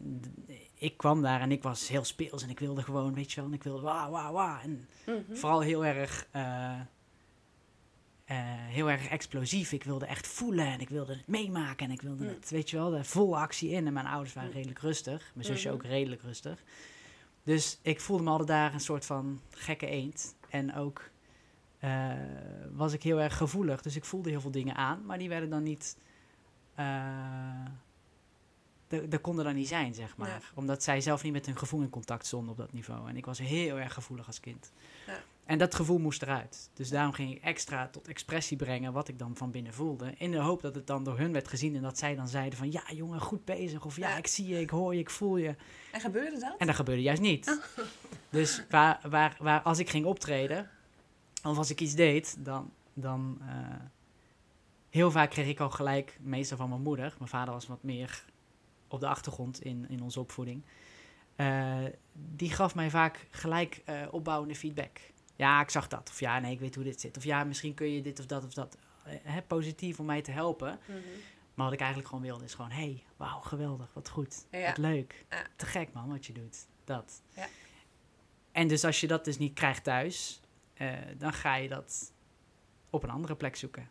ik 0.75 0.97
kwam 0.97 1.23
daar 1.23 1.41
en 1.41 1.53
ik 1.53 1.63
was 1.63 1.89
heel 1.89 2.05
speels. 2.05 2.43
En 2.43 2.51
ik 2.51 2.59
wilde 2.59 2.83
gewoon, 2.83 3.15
weet 3.15 3.33
je 3.33 3.37
wel, 3.41 3.49
en 3.49 3.55
ik 3.55 3.63
wilde 3.63 3.83
wauw, 3.83 4.11
wauw, 4.11 4.33
wauw. 4.33 4.61
En 4.61 4.89
Mhm. 5.07 5.35
vooral 5.35 5.61
heel 5.61 5.85
erg, 5.85 6.27
eh, 6.31 6.81
eh, 8.25 8.37
heel 8.49 8.91
erg 8.91 9.09
explosief. 9.09 9.73
Ik 9.73 9.85
wilde 9.85 10.07
echt 10.07 10.27
voelen 10.27 10.67
en 10.67 10.81
ik 10.81 10.89
wilde 10.89 11.13
het 11.15 11.27
meemaken. 11.27 11.87
En 11.87 11.93
ik 11.93 12.03
wilde 12.03 12.25
Mm. 12.25 12.31
het, 12.31 12.51
weet 12.51 12.71
je 12.71 12.77
wel, 12.77 12.91
de 12.91 13.05
volle 13.05 13.37
actie 13.37 13.71
in. 13.71 13.87
En 13.87 13.93
mijn 13.93 14.07
ouders 14.07 14.35
waren 14.35 14.49
Mm. 14.51 14.55
redelijk 14.57 14.79
rustig. 14.81 15.31
Mijn 15.35 15.47
zusje 15.47 15.67
Mhm. 15.69 15.77
ook 15.77 15.85
redelijk 15.85 16.23
rustig. 16.23 16.63
Dus 17.45 17.79
ik 17.83 18.01
voelde 18.01 18.23
me 18.23 18.31
altijd 18.31 18.49
daar 18.49 18.75
een 18.75 18.81
soort 18.81 19.07
van 19.07 19.41
gekke 19.51 19.87
eend. 19.87 20.37
En 20.49 20.75
ook 20.75 21.11
eh, 21.79 22.13
was 22.73 22.93
ik 22.93 23.03
heel 23.03 23.21
erg 23.21 23.37
gevoelig. 23.37 23.83
Dus 23.83 23.97
ik 23.97 24.05
voelde 24.05 24.31
heel 24.31 24.41
veel 24.41 24.51
dingen 24.51 24.75
aan. 24.75 25.07
Maar 25.07 25.19
die 25.19 25.29
werden 25.29 25.51
dan 25.51 25.63
niet... 25.63 25.99
eh 26.75 27.65
dat 28.89 29.21
konden 29.21 29.45
dan 29.45 29.55
niet 29.55 29.69
zijn, 29.69 29.95
zeg 29.95 30.17
maar. 30.17 30.29
Ja. 30.29 30.39
Omdat 30.55 30.83
zij 30.83 31.01
zelf 31.01 31.23
niet 31.23 31.33
met 31.33 31.47
hun 31.47 31.59
gevoel 31.59 31.83
in 31.83 31.91
contact 31.91 32.27
stonden 32.27 32.51
op 32.51 32.57
dat 32.57 32.73
niveau. 32.73 33.09
En 33.09 33.17
ik 33.17 33.27
was 33.27 33.39
heel 33.39 33.79
erg 33.79 33.93
gevoelig 33.93 34.27
als 34.27 34.41
kind. 34.41 34.73
Ja. 35.07 35.19
En 35.45 35.59
dat 35.59 35.75
gevoel 35.75 35.99
moest 35.99 36.23
eruit. 36.23 36.71
Dus 36.75 36.89
daarom 36.89 37.13
ging 37.13 37.35
ik 37.35 37.43
extra 37.43 37.89
tot 37.89 38.09
expressie 38.09 38.57
brengen 38.57 38.93
wat 38.93 39.09
ik 39.09 39.19
dan 39.19 39.37
van 39.37 39.51
binnen 39.51 39.75
voelde. 39.75 40.15
In 40.17 40.31
de 40.31 40.39
hoop 40.39 40.63
dat 40.63 40.75
het 40.75 40.87
dan 40.87 41.05
door 41.05 41.19
hun 41.19 41.33
werd 41.33 41.49
gezien. 41.49 41.77
En 41.77 41.83
dat 41.83 41.99
zij 41.99 42.15
dan 42.15 42.29
zeiden 42.29 42.59
van, 42.59 42.73
ja 42.73 42.83
jongen, 42.93 43.21
goed 43.21 43.45
bezig. 43.45 43.85
Of 43.85 43.97
ja, 43.97 44.09
Ja. 44.09 44.17
ik 44.17 44.27
zie 44.27 44.47
je, 44.47 44.61
ik 44.61 44.71
hoor 44.71 44.95
je, 44.95 45.01
ik 45.01 45.11
voel 45.11 45.37
je. 45.37 45.55
En 45.93 46.01
gebeurde 46.01 46.39
dat? 46.39 46.55
En 46.59 46.67
dat 46.67 46.77
gebeurde 46.77 47.03
juist 47.03 47.23
niet. 47.23 47.47
Dus 48.31 48.65
waar, 48.71 49.01
waar, 49.09 49.37
waar, 49.39 49.61
als 49.63 49.79
ik 49.79 49.91
ging 49.91 50.05
optreden, 50.05 50.71
of 51.43 51.57
als 51.57 51.71
ik 51.71 51.81
iets 51.81 51.95
deed, 51.95 52.37
dan, 52.39 52.73
dan 52.93 53.39
eh, 53.41 53.47
heel 54.91 55.11
vaak 55.11 55.31
kreeg 55.31 55.49
ik 55.49 55.61
al 55.61 55.71
gelijk, 55.71 56.19
meestal 56.21 56.57
van 56.57 56.69
mijn 56.69 56.83
moeder. 56.83 57.15
Mijn 57.19 57.31
vader 57.31 57.55
was 57.55 57.67
wat 57.67 57.83
meer 57.83 58.25
op 58.95 59.01
de 59.01 59.09
achtergrond 59.09 59.63
in, 59.63 59.87
in 59.89 60.03
onze 60.03 60.21
opvoeding. 60.21 60.63
Eh, 61.37 61.85
die 62.13 62.51
gaf 62.51 62.75
mij 62.75 62.91
vaak 62.91 63.27
gelijk 63.31 63.83
eh, 63.85 64.03
opbouwende 64.11 64.55
feedback. 64.55 65.01
Ja, 65.37 65.61
ik 65.61 65.71
zag 65.71 65.89
dat. 65.89 66.09
Of 66.11 66.21
ja, 66.21 66.39
nee, 66.39 66.53
ik 66.53 66.61
weet 66.61 66.75
hoe 66.75 66.85
dit 66.85 67.01
zit. 67.01 67.17
Of 67.17 67.25
ja, 67.25 67.45
misschien 67.45 67.75
kun 67.75 67.91
je 67.91 68.03
dit 68.03 68.21
of 68.21 68.27
dat 68.27 68.45
of 68.45 68.53
dat. 68.55 68.77
Eh, 69.05 69.15
hè, 69.23 69.43
positief 69.43 70.01
om 70.01 70.07
mij 70.07 70.23
te 70.23 70.31
helpen. 70.31 70.79
Mhm. 70.87 70.99
Maar 71.55 71.65
wat 71.65 71.75
ik 71.75 71.81
eigenlijk 71.81 72.09
gewoon 72.09 72.25
wilde 72.25 72.45
is 72.45 72.55
gewoon... 72.55 72.71
hey, 72.71 73.05
wauw, 73.17 73.41
geweldig, 73.41 73.93
wat 73.93 74.09
goed, 74.09 74.47
Ja. 74.51 74.67
wat 74.67 74.79
leuk. 74.79 75.25
Ja. 75.31 75.47
Te 75.57 75.67
gek 75.67 75.93
man, 75.93 76.09
wat 76.09 76.27
je 76.27 76.33
doet. 76.33 76.67
Dat. 76.85 77.23
Ja. 77.37 77.47
En 78.53 78.69
dus 78.69 78.85
als 78.85 79.01
je 79.01 79.07
dat 79.07 79.25
dus 79.25 79.39
niet 79.39 79.55
krijgt 79.55 79.85
thuis... 79.85 80.41
dan 81.17 81.33
ga 81.33 81.57
je 81.57 81.69
dat 81.69 82.13
op 82.91 83.03
een 83.03 83.11
andere 83.11 83.37
plek 83.37 83.57
zoeken. 83.57 83.89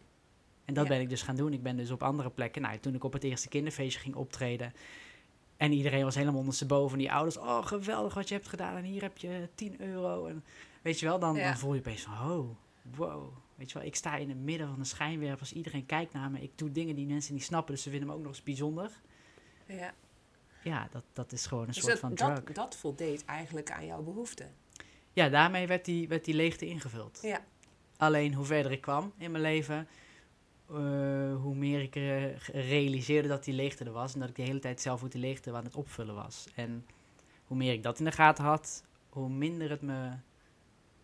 En 0.66 0.74
dat 0.74 0.84
Ja. 0.84 0.90
ben 0.90 1.02
ik 1.02 1.10
dus 1.10 1.22
gaan 1.22 1.36
doen. 1.36 1.54
Ik 1.54 1.64
ben 1.64 1.76
dus 1.78 1.92
op 1.92 2.04
andere 2.04 2.30
plekken... 2.30 2.62
Nou, 2.62 2.78
toen 2.80 2.96
ik 2.96 3.04
op 3.04 3.14
het 3.14 3.24
eerste 3.24 3.50
kinderfeestje 3.50 4.00
ging 4.00 4.16
optreden... 4.16 4.74
En 5.58 5.72
iedereen 5.72 6.04
was 6.04 6.16
helemaal 6.16 6.40
ondersteboven. 6.40 6.98
Die 6.98 7.12
ouders, 7.12 7.38
oh 7.38 7.66
geweldig 7.66 8.14
wat 8.14 8.28
je 8.28 8.34
hebt 8.36 8.48
gedaan. 8.48 8.76
En 8.78 8.84
hier 8.84 9.02
heb 9.02 9.18
je 9.18 9.50
10 9.56 9.82
euro. 9.82 10.26
En 10.28 10.44
weet 10.82 11.00
je 11.00 11.06
wel, 11.06 11.20
dan, 11.20 11.36
Ja. 11.36 11.44
dan 11.48 11.58
voel 11.58 11.74
je 11.74 11.80
opeens 11.80 12.02
van, 12.02 12.14
oh, 12.32 12.50
wow. 12.96 13.34
Weet 13.56 13.72
je 13.72 13.78
wel, 13.78 13.88
ik 13.88 13.96
sta 13.96 14.16
in 14.16 14.30
het 14.30 14.38
midden 14.38 14.68
van 14.68 14.80
de 14.80 14.86
schijnwerpers. 14.86 15.54
Iedereen 15.54 15.86
kijkt 15.86 16.14
naar 16.14 16.32
me. 16.32 16.42
Ik 16.42 16.52
doe 16.58 16.72
dingen 16.72 16.96
die 16.96 17.06
mensen 17.06 17.34
niet 17.34 17.44
snappen. 17.44 17.74
Dus 17.74 17.84
ze 17.84 17.90
vinden 17.90 18.08
me 18.08 18.14
ook 18.14 18.22
nog 18.22 18.30
eens 18.32 18.44
bijzonder. 18.44 18.92
Ja. 19.68 19.94
Ja, 20.64 20.88
dat, 20.92 21.04
dat 21.14 21.32
is 21.32 21.46
gewoon 21.46 21.64
een 21.68 21.72
Dus 21.74 21.78
soort 21.84 21.92
dat, 21.92 22.00
van 22.00 22.16
dat, 22.16 22.36
drug. 22.46 22.56
dat 22.56 22.76
voldeed 22.76 23.26
eigenlijk 23.26 23.72
aan 23.72 23.86
jouw 23.86 24.02
behoeften. 24.02 24.52
ja, 25.14 25.30
daarmee 25.30 25.68
werd 25.68 25.86
die, 25.86 26.08
werd 26.08 26.26
die 26.26 26.36
leegte 26.36 26.66
ingevuld. 26.66 27.20
Ja. 27.22 27.42
Alleen 27.98 28.34
hoe 28.34 28.46
verder 28.46 28.72
ik 28.72 28.82
kwam 28.82 29.14
in 29.18 29.32
mijn 29.32 29.44
leven, 29.44 29.88
eh, 30.70 31.36
hoe 31.36 31.56
meer 31.56 31.82
ik 31.82 31.96
realiseerde 32.52 33.28
dat 33.28 33.44
die 33.44 33.54
leegte 33.54 33.84
er 33.84 33.92
was. 33.92 34.14
En 34.14 34.20
dat 34.20 34.30
ik 34.30 34.36
de 34.36 34.42
hele 34.42 34.60
tijd 34.60 34.82
zelf 34.82 35.04
ook 35.04 35.12
die 35.12 35.22
leegte 35.22 35.54
aan 35.54 35.64
het 35.64 35.76
opvullen 35.76 36.16
was. 36.16 36.48
En 36.56 36.86
hoe 37.48 37.58
meer 37.58 37.74
ik 37.74 37.84
dat 37.84 38.00
in 38.00 38.06
de 38.06 38.12
gaten 38.12 38.44
had, 38.44 38.84
hoe 39.10 39.30
minder 39.30 39.70
het 39.70 39.82
me, 39.82 40.12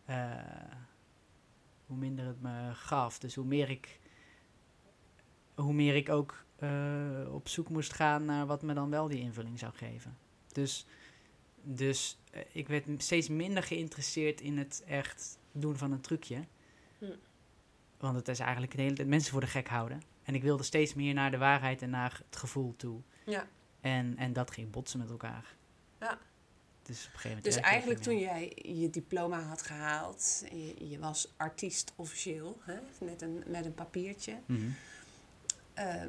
eh, 0.05 0.35
hoe 1.85 1.97
minder 1.97 2.25
het 2.25 2.41
me 2.41 2.73
gaf. 2.73 3.19
Dus 3.19 3.35
hoe 3.35 3.45
meer 3.45 3.69
ik, 3.69 3.99
hoe 5.55 5.73
meer 5.73 5.95
ik 5.95 6.09
ook 6.09 6.43
eh, 6.55 7.33
op 7.33 7.47
zoek 7.47 7.69
moest 7.69 7.93
gaan 7.93 8.25
naar 8.25 8.45
wat 8.45 8.61
me 8.61 8.73
dan 8.73 8.89
wel 8.89 9.07
die 9.07 9.19
invulling 9.19 9.59
zou 9.59 9.73
geven. 9.73 10.17
Dus, 10.51 10.85
dus 11.61 12.17
ik 12.51 12.67
werd 12.67 12.85
steeds 12.97 13.29
minder 13.29 13.63
geïnteresseerd 13.63 14.41
in 14.41 14.57
het 14.57 14.83
echt 14.87 15.37
doen 15.51 15.77
van 15.77 15.91
een 15.91 16.01
trucje. 16.01 16.43
Hm. 16.97 17.05
Want 17.99 18.15
het 18.15 18.27
is 18.27 18.39
eigenlijk 18.39 18.75
de 18.75 18.81
hele 18.81 18.95
tijd 18.95 19.07
mensen 19.07 19.31
voor 19.31 19.41
de 19.41 19.47
gek 19.47 19.67
houden. 19.67 20.01
En 20.23 20.35
ik 20.35 20.41
wilde 20.43 20.63
steeds 20.63 20.93
meer 20.93 21.13
naar 21.13 21.31
de 21.31 21.37
waarheid 21.37 21.81
en 21.81 21.89
naar 21.89 22.21
het 22.29 22.39
gevoel 22.39 22.75
toe. 22.75 23.01
Ja. 23.25 23.47
En, 23.81 24.17
en 24.17 24.33
dat 24.33 24.51
ging 24.51 24.71
botsen 24.71 24.99
met 24.99 25.09
elkaar. 25.09 25.55
Ja. 25.99 26.17
Dus 26.83 26.97
op 27.07 27.13
een 27.13 27.19
gegeven 27.19 27.27
moment. 27.37 27.43
Dus 27.43 27.55
eigenlijk 27.55 28.01
toen 28.01 28.19
jij 28.19 28.51
je 28.61 28.89
diploma 28.89 29.41
had 29.41 29.61
gehaald, 29.61 30.43
je, 30.51 30.89
je 30.89 30.99
was 30.99 31.33
artiest 31.37 31.93
officieel, 31.95 32.57
hè, 32.61 32.77
met, 33.05 33.21
een, 33.21 33.43
met 33.47 33.65
een 33.65 33.73
papiertje, 33.73 34.37
Mhm. 34.45 34.69
eh, 35.73 36.03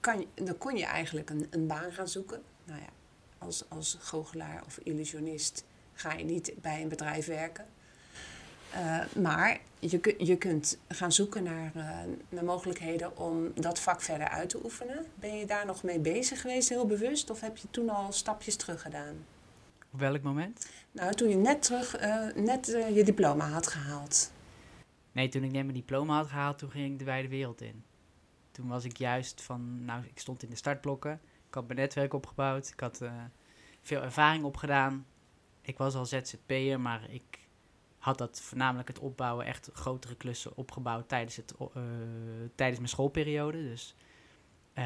kan, 0.00 0.18
je- 0.20 0.44
dan 0.44 0.58
kon 0.58 0.76
je 0.76 0.84
eigenlijk 0.84 1.30
een, 1.30 1.46
een 1.50 1.66
baan 1.66 1.92
gaan 1.92 2.08
zoeken. 2.08 2.42
Nou 2.64 2.80
ja, 2.80 2.88
als, 3.38 3.64
als 3.70 3.96
goochelaar 4.00 4.64
of 4.66 4.78
illusionist 4.78 5.64
ga 5.92 6.12
je 6.12 6.24
niet 6.24 6.52
bij 6.60 6.82
een 6.82 6.88
bedrijf 6.88 7.26
werken. 7.26 7.66
Eh, 8.72 9.04
maar 9.14 9.60
je, 9.78 9.98
kun- 10.00 10.26
je 10.26 10.36
kunt 10.36 10.78
gaan 10.88 11.12
zoeken 11.12 11.42
naar, 11.42 11.70
eh, 11.74 11.98
naar 12.28 12.44
mogelijkheden 12.44 13.16
om 13.18 13.52
dat 13.54 13.80
vak 13.80 14.00
verder 14.00 14.28
uit 14.28 14.48
te 14.48 14.64
oefenen. 14.64 15.06
Ben 15.14 15.36
je 15.36 15.46
daar 15.46 15.66
nog 15.66 15.82
mee 15.82 15.98
bezig 16.00 16.40
geweest, 16.40 16.68
heel 16.68 16.86
bewust? 16.86 17.30
Of 17.30 17.40
heb 17.40 17.56
je 17.56 17.70
toen 17.70 17.88
al 17.90 18.12
stapjes 18.12 18.56
terug 18.56 18.82
gedaan? 18.82 19.24
Op 19.92 19.98
welk 20.00 20.22
moment? 20.22 20.70
Nou, 20.92 21.12
toen 21.14 21.28
je 21.28 21.36
net 21.36 21.62
terug, 21.62 21.96
eh, 21.96 22.26
net 22.34 22.68
eh, 22.74 22.96
je 22.96 23.04
diploma 23.04 23.48
had 23.48 23.66
gehaald. 23.66 24.32
Nee, 25.12 25.28
toen 25.28 25.42
ik 25.42 25.52
net 25.52 25.62
mijn 25.62 25.76
diploma 25.76 26.16
had 26.16 26.26
gehaald, 26.26 26.58
toen 26.58 26.70
ging 26.70 26.92
ik 26.92 26.98
de 26.98 27.04
wijde 27.04 27.28
wereld 27.28 27.60
in. 27.60 27.84
Toen 28.50 28.68
was 28.68 28.84
ik 28.84 28.96
juist 28.96 29.42
van, 29.42 29.84
nou, 29.84 30.04
ik 30.04 30.18
stond 30.18 30.42
in 30.42 30.50
de 30.50 30.56
startblokken. 30.56 31.20
Ik 31.48 31.54
had 31.54 31.66
mijn 31.66 31.78
netwerk 31.78 32.14
opgebouwd. 32.14 32.68
Ik 32.68 32.80
had 32.80 33.00
veel 33.82 34.02
ervaring 34.02 34.44
opgedaan. 34.44 35.06
Ik 35.62 35.78
was 35.78 35.94
al 35.94 36.06
ZZP'er, 36.06 36.80
maar 36.80 37.10
ik 37.10 37.45
had 38.06 38.18
dat 38.18 38.40
voornamelijk 38.40 38.88
het 38.88 38.98
opbouwen, 38.98 39.46
echt 39.46 39.70
grotere 39.72 40.14
klussen 40.14 40.56
opgebouwd 40.56 41.08
tijdens, 41.08 41.36
het, 41.36 41.54
eh, 41.58 41.82
tijdens 42.54 42.78
mijn 42.78 42.90
schoolperiode. 42.90 43.62
Dus 43.62 43.94
eh, 44.72 44.84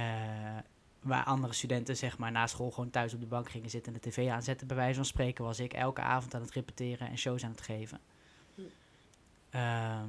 waar 1.00 1.24
andere 1.24 1.52
studenten 1.52 1.96
zeg 1.96 2.18
maar 2.18 2.32
na 2.32 2.46
school 2.46 2.70
gewoon 2.70 2.90
thuis 2.90 3.14
op 3.14 3.20
de 3.20 3.26
bank 3.26 3.50
gingen 3.50 3.70
zitten 3.70 3.92
en 3.94 4.00
de 4.02 4.10
tv 4.10 4.28
aanzetten, 4.28 4.66
bij 4.66 4.76
wijze 4.76 4.94
van 4.94 5.04
spreken, 5.04 5.44
was 5.44 5.60
ik 5.60 5.72
elke 5.72 6.00
avond 6.00 6.34
aan 6.34 6.40
het 6.40 6.50
repeteren 6.50 7.08
en 7.08 7.18
shows 7.18 7.44
aan 7.44 7.50
het 7.50 7.60
geven. 7.60 8.00
Hm. 8.54 8.60
Ehm, 9.50 10.08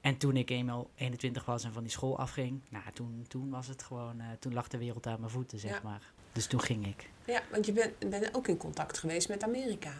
en 0.00 0.16
toen 0.16 0.36
ik 0.36 0.50
eenmaal 0.50 0.90
21 0.94 1.44
was 1.44 1.64
en 1.64 1.72
van 1.72 1.82
die 1.82 1.92
school 1.92 2.18
afging, 2.18 2.60
nou, 2.68 2.84
toen, 2.94 3.24
toen 3.28 3.50
was 3.50 3.66
het 3.66 3.82
gewoon, 3.82 4.20
eh, 4.20 4.26
toen 4.38 4.52
lag 4.54 4.68
de 4.68 4.78
wereld 4.78 5.06
aan 5.06 5.20
mijn 5.20 5.32
voeten, 5.32 5.58
zeg 5.58 5.70
Ja. 5.70 5.80
maar. 5.82 6.12
Dus 6.32 6.46
toen 6.46 6.60
ging 6.60 6.86
ik. 6.86 7.10
Ja, 7.26 7.42
want 7.50 7.66
je 7.66 7.72
bent, 7.72 8.10
bent 8.10 8.34
ook 8.34 8.48
in 8.48 8.56
contact 8.56 8.98
geweest 8.98 9.28
met 9.28 9.42
Amerika, 9.42 9.92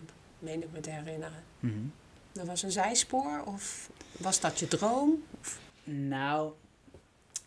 meen 0.42 0.62
ik 0.62 0.72
me 0.72 0.80
te 0.80 0.90
herinneren. 0.90 1.44
Mhm. 1.60 1.80
Dat 2.32 2.46
was 2.46 2.62
een 2.62 2.72
zijspoor 2.72 3.42
of 3.44 3.90
was 4.18 4.40
dat 4.40 4.58
je 4.58 4.68
droom? 4.68 5.24
Nou, 5.84 6.52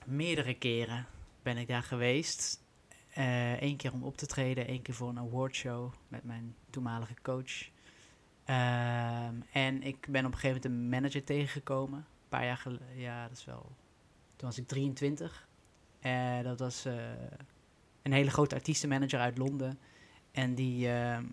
meerdere 0.05 0.53
keren 0.53 1.05
ben 1.43 1.57
ik 1.57 1.67
daar 1.67 1.83
geweest. 1.83 2.63
Eén 3.59 3.75
keer 3.75 3.93
om 3.93 4.03
op 4.03 4.17
te 4.17 4.25
treden, 4.25 4.67
één 4.67 4.81
keer 4.81 4.93
voor 4.93 5.09
een 5.09 5.19
awardshow 5.19 5.93
met 6.07 6.23
mijn 6.23 6.55
toenmalige 6.69 7.13
coach. 7.21 7.69
Ehm, 8.45 9.35
en 9.51 9.83
ik 9.83 10.07
ben 10.09 10.25
op 10.25 10.31
een 10.31 10.39
gegeven 10.39 10.61
moment 10.61 10.65
een 10.65 10.89
manager 10.89 11.23
tegengekomen. 11.23 11.99
Een 11.99 12.29
paar 12.29 12.45
jaar 12.45 12.57
geleden, 12.57 12.97
ja, 12.97 13.27
dat 13.27 13.37
is 13.37 13.45
wel. 13.45 13.71
Toen 14.35 14.47
was 14.47 14.57
ik 14.57 14.67
23. 14.67 15.47
Eh 15.99 16.41
dat 16.43 16.59
was 16.59 16.85
eh, 16.85 16.93
een 18.01 18.13
hele 18.13 18.29
grote 18.29 18.55
artiestenmanager 18.55 19.19
uit 19.19 19.37
Londen. 19.37 19.79
En 20.31 20.55
die, 20.55 20.91
ehm, 20.91 21.25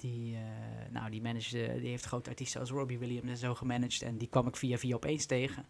die, 0.00 0.34
eh, 0.34 0.42
nou, 0.90 1.10
die, 1.10 1.22
managede, 1.22 1.80
die 1.80 1.88
heeft 1.88 2.04
grote 2.04 2.30
artiesten 2.30 2.60
als 2.60 2.70
Robbie 2.70 2.98
Williams 2.98 3.30
en 3.30 3.36
zo 3.36 3.54
gemanaged. 3.54 4.02
En 4.02 4.16
die 4.16 4.28
kwam 4.28 4.46
ik 4.46 4.56
via 4.56 4.78
via 4.78 4.94
opeens 4.94 5.26
tegen. 5.26 5.66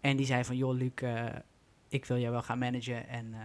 En 0.00 0.16
die 0.16 0.26
zei 0.26 0.44
van, 0.44 0.56
joh 0.56 0.76
Luc, 0.76 0.92
eh, 0.94 1.26
ik 1.88 2.04
wil 2.04 2.18
jou 2.18 2.32
wel 2.32 2.42
gaan 2.42 2.58
managen 2.58 3.08
en 3.08 3.34
eh, 3.34 3.40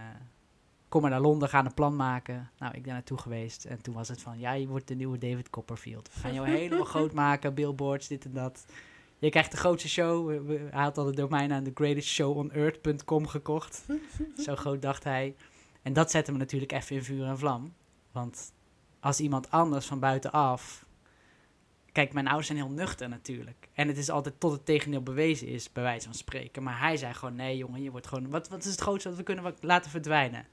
kom 0.88 1.02
maar 1.02 1.10
naar 1.10 1.20
Londen, 1.20 1.48
gaan 1.48 1.66
een 1.66 1.74
plan 1.74 1.96
maken. 1.96 2.50
Nou, 2.58 2.74
ik 2.74 2.82
ben 2.82 2.92
naartoe 2.92 3.18
geweest 3.18 3.64
en 3.64 3.82
toen 3.82 3.94
was 3.94 4.08
het 4.08 4.22
van, 4.22 4.38
ja, 4.38 4.52
je 4.52 4.66
wordt 4.66 4.88
de 4.88 4.94
nieuwe 4.94 5.18
David 5.18 5.50
Copperfield. 5.50 6.10
We 6.14 6.20
gaan 6.20 6.34
jou 6.34 6.48
helemaal 6.58 6.84
groot 6.84 7.12
maken, 7.12 7.54
billboards, 7.54 8.08
dit 8.08 8.24
en 8.24 8.32
dat. 8.32 8.64
Je 9.18 9.30
krijgt 9.30 9.50
de 9.50 9.56
grootste 9.56 9.88
show. 9.88 10.48
Hij 10.70 10.82
had 10.82 10.98
al 10.98 11.06
het 11.06 11.16
domein 11.16 11.52
aan 11.52 11.64
thegreatestshowOnEarth.com 11.64 13.26
gekocht. 13.26 13.86
Zo 14.44 14.56
groot 14.56 14.82
dacht 14.82 15.04
hij. 15.04 15.36
En 15.82 15.92
dat 15.92 16.10
zette 16.10 16.32
me 16.32 16.38
natuurlijk 16.38 16.72
even 16.72 16.96
in 16.96 17.04
vuur 17.04 17.26
en 17.26 17.38
vlam. 17.38 17.74
Want 18.12 18.52
als 19.04 19.20
iemand 19.20 19.50
anders 19.50 19.86
van 19.86 19.98
buitenaf 19.98 20.86
Kijk, 21.92 22.12
mijn 22.12 22.26
ouders 22.26 22.46
zijn 22.46 22.58
heel 22.58 22.70
nuchter 22.70 23.08
natuurlijk. 23.08 23.68
En 23.72 23.88
het 23.88 23.96
is 23.96 24.10
altijd 24.10 24.40
tot 24.40 24.52
het 24.52 24.64
tegendeel 24.64 25.02
bewezen 25.02 25.46
is, 25.46 25.72
bij 25.72 25.82
wijze 25.82 26.04
van 26.04 26.14
spreken. 26.14 26.62
Maar 26.62 26.80
hij 26.80 26.96
zei 26.96 27.14
gewoon, 27.14 27.34
nee 27.34 27.56
jongen, 27.56 27.82
je 27.82 27.90
wordt 27.90 28.06
gewoon... 28.06 28.30
Wat, 28.30 28.48
wat 28.48 28.64
is 28.64 28.70
het 28.70 28.80
grootste 28.80 29.08
wat 29.08 29.18
we 29.18 29.24
kunnen 29.24 29.54
laten 29.60 29.90
verdwijnen? 29.90 30.46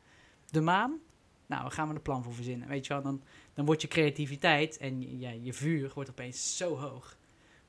De 0.50 0.62
maan? 0.62 1.00
Nou, 1.46 1.63
we 1.63 1.72
gaan 1.72 1.88
we 1.88 1.93
een 1.93 2.01
plan 2.01 2.24
voor 2.24 2.34
verzinnen. 2.34 2.67
Weet 2.67 2.88
je 2.88 2.93
wel, 2.93 3.01
dan, 3.01 3.24
dan 3.53 3.65
wordt 3.65 3.81
je 3.81 3.88
creativiteit 3.88 4.77
en 4.77 5.20
ja, 5.20 5.29
je 5.29 5.53
vuur 5.53 5.91
wordt 5.93 6.10
opeens 6.10 6.58
zo 6.58 6.77
hoog. 6.77 7.17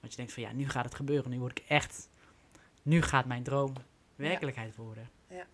Want 0.01 0.13
je 0.13 0.17
denkt 0.17 0.33
van, 0.33 0.43
ja, 0.43 0.53
nu 0.53 0.69
gaat 0.69 0.85
het 0.85 0.95
gebeuren. 0.95 1.31
Nu 1.31 1.39
word 1.39 1.59
ik 1.59 1.65
echt... 1.69 2.09
Nu 2.83 3.03
gaat 3.03 3.27
mijn 3.27 3.43
droom 3.43 3.73
werkelijkheid 4.17 4.77
worden. 4.77 5.11
Ja. 5.29 5.47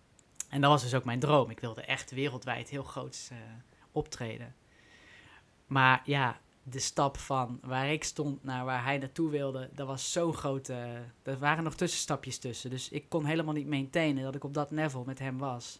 En 0.49 0.61
dat 0.61 0.71
was 0.71 0.81
dus 0.81 0.93
ook 0.93 1.05
mijn 1.05 1.19
droom. 1.19 1.49
Ik 1.49 1.59
wilde 1.59 1.81
echt 1.81 2.11
wereldwijd 2.11 2.69
heel 2.69 2.83
groots 2.83 3.29
eh, 3.29 3.37
optreden. 3.91 4.55
Maar 5.69 6.01
ja, 6.05 6.39
de 6.63 6.79
stap 6.79 7.17
van 7.17 7.59
waar 7.63 7.91
ik 7.91 8.03
stond 8.03 8.43
naar 8.43 8.65
waar 8.65 8.83
hij 8.83 8.97
naartoe 8.97 9.29
wilde, 9.29 9.69
dat 9.73 9.87
was 9.87 10.11
zo'n 10.11 10.33
grote. 10.33 10.73
Er 11.23 11.39
waren 11.39 11.63
nog 11.63 11.75
tussenstapjes 11.75 12.37
tussen. 12.37 12.69
Dus 12.69 12.89
ik 12.89 13.09
kon 13.09 13.25
helemaal 13.25 13.53
niet 13.53 13.67
maintainen 13.67 14.23
dat 14.23 14.35
ik 14.35 14.43
op 14.43 14.53
dat 14.53 14.71
level 14.71 15.03
met 15.03 15.19
hem 15.19 15.37
was. 15.37 15.79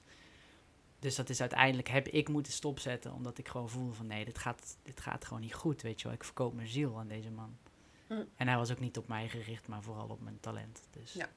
Dus 1.00 1.16
dat 1.16 1.30
is 1.30 1.42
uiteindelijk 1.42 1.88
heb 1.90 2.08
ik 2.08 2.30
moeten 2.30 2.54
stopzetten, 2.54 3.14
omdat 3.14 3.38
ik 3.38 3.48
gewoon 3.48 3.70
voelde 3.70 3.94
van 3.94 4.08
nee, 4.08 4.26
dit 4.26 4.38
gaat, 4.38 4.78
dit 4.84 5.00
gaat 5.00 5.26
gewoon 5.26 5.42
niet 5.42 5.54
goed, 5.54 5.82
weet 5.82 6.00
je 6.02 6.08
wel. 6.08 6.16
Ik 6.16 6.24
verkoop 6.24 6.54
mijn 6.54 6.68
ziel 6.68 6.98
aan 7.00 7.08
deze 7.08 7.32
man. 7.32 7.58
Hm. 8.08 8.14
En 8.36 8.48
hij 8.48 8.58
was 8.58 8.72
ook 8.72 8.80
niet 8.80 8.98
op 8.98 9.08
mij 9.08 9.28
gericht, 9.30 9.68
maar 9.68 9.82
vooral 9.82 10.08
op 10.08 10.22
mijn 10.22 10.38
talent. 10.40 10.82
Dus 10.92 11.14
Ja. 11.14 11.30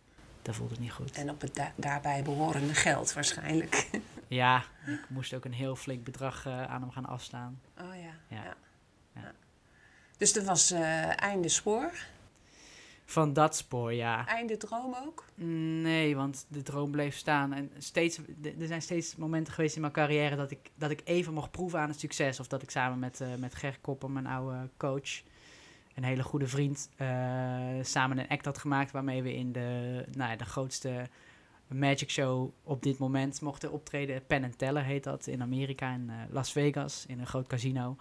dat 0.43 0.55
voelde 0.55 0.75
niet 0.79 0.93
goed. 0.93 1.11
En 1.13 1.31
op 1.31 1.41
het 1.41 1.55
da- 1.55 1.73
daarbij 1.77 2.23
behorende 2.23 2.75
geld 2.75 3.13
waarschijnlijk. 3.13 3.91
Ja, 4.33 4.65
ik 4.87 5.05
moest 5.09 5.35
ook 5.35 5.45
een 5.45 5.53
heel 5.53 5.77
flink 5.77 6.05
bedrag 6.05 6.47
eh, 6.47 6.65
aan 6.65 6.81
hem 6.81 6.91
gaan 6.91 7.07
afstaan. 7.07 7.61
Oh 7.81 7.95
ja. 7.95 8.37
Ja. 8.37 8.45
ja. 8.45 8.57
Ja. 9.15 9.33
Dus 10.17 10.33
dat 10.33 10.45
was 10.45 10.71
eh, 10.71 11.21
einde 11.21 11.49
spoor. 11.49 11.93
Van 13.05 13.33
dat 13.33 13.57
spoor, 13.57 13.93
ja. 13.93 14.27
Einde 14.27 14.57
droom 14.57 14.95
ook. 15.07 15.25
Nee, 15.85 16.17
want 16.17 16.47
de 16.49 16.63
droom 16.63 16.91
bleef 16.91 17.17
staan. 17.17 17.53
En 17.53 17.71
steeds, 17.79 18.19
er 18.59 18.67
zijn 18.67 18.83
steeds 18.83 19.17
momenten 19.17 19.53
geweest 19.53 19.75
in 19.75 19.81
mijn 19.81 19.93
carrière 19.93 20.37
dat 20.37 20.51
ik, 20.51 20.71
dat 20.75 20.91
ik 20.91 21.01
even 21.05 21.33
mocht 21.33 21.51
proeven 21.51 21.79
aan 21.79 21.89
het 21.89 22.01
succes. 22.01 22.41
Of 22.41 22.47
dat 22.47 22.63
ik 22.63 22.71
samen 22.71 22.99
met, 22.99 23.21
eh 23.21 23.35
met 23.35 23.55
Ger 23.55 23.79
Kopper, 23.81 24.11
mijn 24.11 24.27
oude 24.27 24.69
coach, 24.77 25.23
een 25.95 26.05
hele 26.05 26.23
goede 26.23 26.47
vriend, 26.47 26.91
samen 27.83 28.19
een 28.19 28.29
act 28.29 28.45
had 28.45 28.59
gemaakt 28.59 28.91
waarmee 28.91 29.23
we 29.23 29.35
in 29.35 29.53
de, 29.53 30.05
nou 30.13 30.31
ja, 30.31 30.37
de 30.37 30.45
grootste 30.45 31.09
magic 31.69 32.11
show 32.11 32.53
op 32.63 32.83
dit 32.83 32.99
moment 32.99 33.41
mochten 33.41 33.73
optreden. 33.73 34.27
Penn 34.27 34.45
and 34.45 34.59
Teller 34.59 34.85
heet 34.85 35.05
dat 35.05 35.27
in 35.27 35.43
Amerika, 35.43 35.93
in 35.93 36.11
eh, 36.11 36.17
Las 36.31 36.53
Vegas, 36.53 37.05
in 37.07 37.21
een 37.21 37.27
groot 37.27 37.47
casino. 37.47 37.97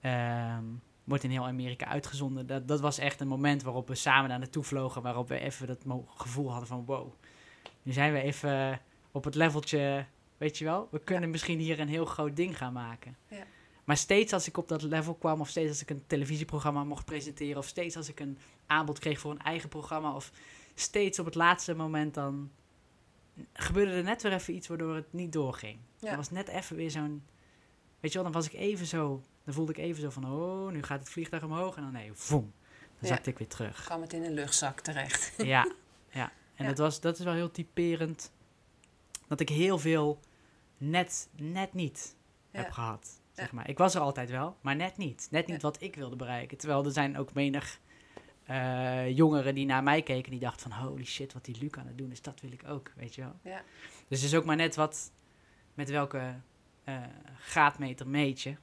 Ehm, 0.00 0.64
wordt 1.04 1.24
in 1.24 1.30
heel 1.30 1.46
Amerika 1.46 1.86
uitgezonden. 1.86 2.46
Dat, 2.46 2.68
dat 2.68 2.80
was 2.80 2.98
echt 2.98 3.20
een 3.20 3.28
moment 3.28 3.62
waarop 3.62 3.88
we 3.88 3.94
samen 3.94 4.28
daar 4.28 4.38
naartoe 4.38 4.64
vlogen. 4.64 5.02
Waarop 5.02 5.28
we 5.28 5.38
even 5.38 5.66
dat 5.66 5.84
gevoel 6.06 6.50
hadden 6.50 6.68
van 6.68 6.84
wow. 6.84 7.12
Nu 7.82 7.92
zijn 7.92 8.12
we 8.12 8.20
even 8.20 8.80
op 9.10 9.24
het 9.24 9.34
leveltje, 9.34 10.06
weet 10.36 10.58
je 10.58 10.64
wel. 10.64 10.88
We 10.90 10.98
kunnen 10.98 11.30
misschien 11.30 11.58
hier 11.58 11.80
een 11.80 11.88
heel 11.88 12.04
groot 12.04 12.36
ding 12.36 12.56
gaan 12.56 12.72
maken. 12.72 13.16
Ja. 13.28 13.44
Maar 13.84 13.96
steeds 13.96 14.32
als 14.32 14.48
ik 14.48 14.56
op 14.56 14.68
dat 14.68 14.82
level 14.82 15.14
kwam, 15.14 15.40
of 15.40 15.48
steeds 15.48 15.68
als 15.68 15.82
ik 15.82 15.90
een 15.90 16.04
televisieprogramma 16.06 16.84
mocht 16.84 17.04
presenteren, 17.04 17.58
of 17.58 17.66
steeds 17.66 17.96
als 17.96 18.08
ik 18.08 18.20
een 18.20 18.38
aanbod 18.66 18.98
kreeg 18.98 19.18
voor 19.18 19.30
een 19.30 19.42
eigen 19.42 19.68
programma, 19.68 20.14
of 20.14 20.32
steeds 20.74 21.18
op 21.18 21.24
het 21.24 21.34
laatste 21.34 21.74
moment 21.74 22.14
dan 22.14 22.50
gebeurde 23.52 23.92
er 23.92 24.02
net 24.02 24.22
weer 24.22 24.32
even 24.32 24.54
iets 24.54 24.66
waardoor 24.68 24.94
het 24.94 25.12
niet 25.12 25.32
doorging. 25.32 25.78
Ja. 25.98 26.10
Er 26.10 26.16
was 26.16 26.30
net 26.30 26.48
even 26.48 26.76
weer 26.76 26.90
zo'n, 26.90 27.22
weet 28.00 28.12
je 28.12 28.18
wel, 28.22 28.22
dan 28.22 28.32
was 28.42 28.46
ik 28.46 28.52
even 28.52 28.86
zo 28.86 29.22
Dan 29.44 29.54
voelde 29.54 29.72
ik 29.72 29.78
even 29.78 30.02
zo 30.02 30.10
van, 30.10 30.24
oh, 30.32 30.70
nu 30.72 30.82
gaat 30.82 30.98
het 31.00 31.08
vliegtuig 31.08 31.42
omhoog. 31.42 31.76
En 31.76 31.82
dan 31.82 31.92
nee, 31.92 32.10
voem. 32.12 32.52
Dan 32.70 32.80
Ja. 32.98 33.06
zakte 33.08 33.30
ik 33.30 33.38
weer 33.38 33.48
terug. 33.48 33.84
kwam 33.84 34.00
het 34.00 34.12
in 34.12 34.22
een 34.24 34.32
luchtzak 34.34 34.80
terecht. 34.80 35.32
Ja, 35.44 35.72
ja. 36.10 36.32
En 36.54 36.64
Ja. 36.64 36.68
Dat, 36.68 36.78
was, 36.78 37.00
dat 37.00 37.18
is 37.18 37.24
wel 37.24 37.34
heel 37.34 37.50
typerend. 37.50 38.32
Dat 39.28 39.40
ik 39.40 39.48
heel 39.48 39.78
veel 39.78 40.20
net, 40.76 41.28
net 41.36 41.74
niet 41.74 42.16
heb 42.50 42.70
gehad. 42.70 43.20
Zeg 43.32 43.52
maar. 43.52 43.68
Ik 43.68 43.78
was 43.78 43.94
er 43.94 44.00
altijd 44.00 44.30
wel, 44.30 44.56
maar 44.60 44.76
net 44.76 44.96
niet. 44.96 45.28
Net 45.30 45.46
niet 45.46 45.62
wat 45.62 45.82
ik 45.82 45.94
wilde 45.96 46.16
bereiken. 46.16 46.56
Terwijl 46.58 46.84
er 46.84 46.92
zijn 46.92 47.18
ook 47.18 47.32
menig 47.34 47.80
eh, 48.44 49.16
jongeren 49.16 49.54
die 49.54 49.66
naar 49.66 49.82
mij 49.82 50.02
keken. 50.02 50.30
Die 50.30 50.40
dachten 50.40 50.70
van, 50.70 50.86
holy 50.86 51.04
shit, 51.04 51.32
wat 51.32 51.44
die 51.44 51.58
Luc 51.60 51.70
aan 51.72 51.86
het 51.86 51.98
doen 51.98 52.10
is. 52.10 52.22
Dat 52.22 52.40
wil 52.40 52.52
ik 52.52 52.64
ook, 52.68 52.90
weet 52.96 53.14
je 53.14 53.20
wel. 53.20 53.36
Ja. 53.42 53.62
Dus 54.08 54.22
het 54.22 54.30
is 54.30 54.34
ook 54.36 54.44
maar 54.44 54.56
net 54.56 54.74
wat, 54.74 55.10
met 55.74 55.90
welke 55.90 56.34
eh, 56.84 56.96
graadmeter 57.38 58.08
meet 58.08 58.40
je. 58.40 58.54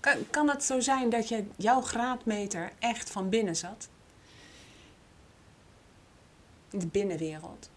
Kan, 0.00 0.16
kan 0.30 0.48
het 0.48 0.64
zo 0.64 0.80
zijn 0.80 1.10
dat 1.10 1.28
je 1.28 1.44
jouw 1.56 1.80
graadmeter 1.80 2.72
echt 2.78 3.10
van 3.10 3.28
binnen 3.28 3.56
zat? 3.56 3.88
In 6.70 6.78
de 6.78 6.86
binnenwereld. 6.86 7.70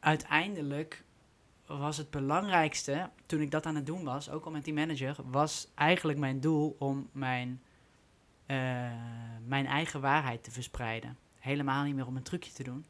uiteindelijk 0.00 1.04
was 1.66 1.96
het 1.96 2.10
belangrijkste, 2.10 3.10
toen 3.26 3.40
ik 3.40 3.50
dat 3.50 3.66
aan 3.66 3.74
het 3.74 3.86
doen 3.86 4.04
was, 4.04 4.30
ook 4.30 4.44
al 4.44 4.50
met 4.50 4.64
die 4.64 4.74
manager, 4.74 5.16
was 5.24 5.68
eigenlijk 5.74 6.18
mijn 6.18 6.40
doel 6.40 6.76
om 6.78 7.08
mijn, 7.12 7.62
eh, 8.48 8.56
mijn 9.46 9.66
eigen 9.66 10.00
waarheid 10.00 10.44
te 10.44 10.50
verspreiden. 10.50 11.16
Helemaal 11.38 11.84
niet 11.84 11.94
meer 11.94 12.06
om 12.06 12.16
een 12.16 12.22
trucje 12.22 12.52
te 12.52 12.62
doen, 12.62 12.84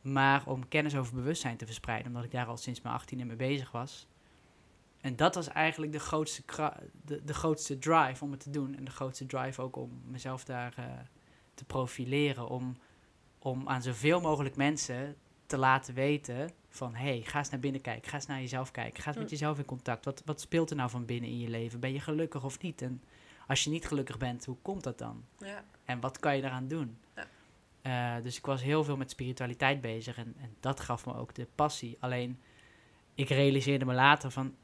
maar 0.00 0.46
om 0.46 0.68
kennis 0.68 0.96
over 0.96 1.14
bewustzijn 1.14 1.56
te 1.56 1.66
verspreiden, 1.66 2.06
omdat 2.06 2.24
ik 2.24 2.30
daar 2.30 2.46
al 2.46 2.56
sinds 2.56 2.80
mijn 2.80 3.00
18e 3.00 3.26
mee 3.26 3.36
bezig 3.36 3.70
was. 3.70 4.06
En 5.00 5.16
dat 5.16 5.34
was 5.34 5.48
eigenlijk 5.48 5.92
de 5.92 5.98
grootste, 5.98 6.42
de, 7.04 7.24
de 7.24 7.34
grootste 7.34 7.78
drive 7.78 8.24
om 8.24 8.30
het 8.30 8.40
te 8.40 8.50
doen. 8.50 8.76
En 8.76 8.84
de 8.84 8.90
grootste 8.90 9.26
drive 9.26 9.62
ook 9.62 9.76
om 9.76 10.02
mezelf 10.06 10.44
daar 10.44 10.74
eh, 10.76 10.84
te 11.54 11.64
profileren. 11.64 12.48
Om, 12.48 12.76
om 13.38 13.68
aan 13.68 13.82
zoveel 13.82 14.20
mogelijk 14.20 14.56
mensen 14.56 15.16
te 15.46 15.56
laten 15.56 15.94
weten 15.94 16.50
van... 16.68 16.94
hé, 16.94 17.04
hey, 17.04 17.22
ga 17.22 17.38
eens 17.38 17.50
naar 17.50 17.60
binnen 17.60 17.80
kijken, 17.80 18.10
ga 18.10 18.16
eens 18.16 18.26
naar 18.26 18.40
jezelf 18.40 18.70
kijken. 18.70 19.02
Ga 19.02 19.08
eens 19.08 19.16
met 19.16 19.24
Mm. 19.24 19.32
jezelf 19.32 19.58
in 19.58 19.64
contact. 19.64 20.04
Wat, 20.04 20.22
wat 20.24 20.40
speelt 20.40 20.70
er 20.70 20.76
nou 20.76 20.90
van 20.90 21.04
binnen 21.04 21.30
in 21.30 21.38
je 21.38 21.48
leven? 21.48 21.80
Ben 21.80 21.92
je 21.92 22.00
gelukkig 22.00 22.44
of 22.44 22.60
niet? 22.60 22.82
En 22.82 23.02
als 23.46 23.64
je 23.64 23.70
niet 23.70 23.86
gelukkig 23.86 24.18
bent, 24.18 24.44
hoe 24.44 24.56
komt 24.62 24.82
dat 24.82 24.98
dan? 24.98 25.24
Ja. 25.38 25.64
En 25.84 26.00
wat 26.00 26.18
kan 26.18 26.36
je 26.36 26.42
daaraan 26.42 26.68
doen? 26.68 26.98
Ja. 27.14 27.26
Eh, 27.82 28.22
dus 28.22 28.36
ik 28.36 28.46
was 28.46 28.62
heel 28.62 28.84
veel 28.84 28.96
met 28.96 29.10
spiritualiteit 29.10 29.80
bezig 29.80 30.16
en, 30.16 30.34
en 30.40 30.56
dat 30.60 30.80
gaf 30.80 31.06
me 31.06 31.14
ook 31.14 31.34
de 31.34 31.46
passie. 31.54 31.96
Alleen, 32.00 32.40
ik 33.14 33.28
realiseerde 33.28 33.84
me 33.84 33.94
later 33.94 34.30
van... 34.30 34.54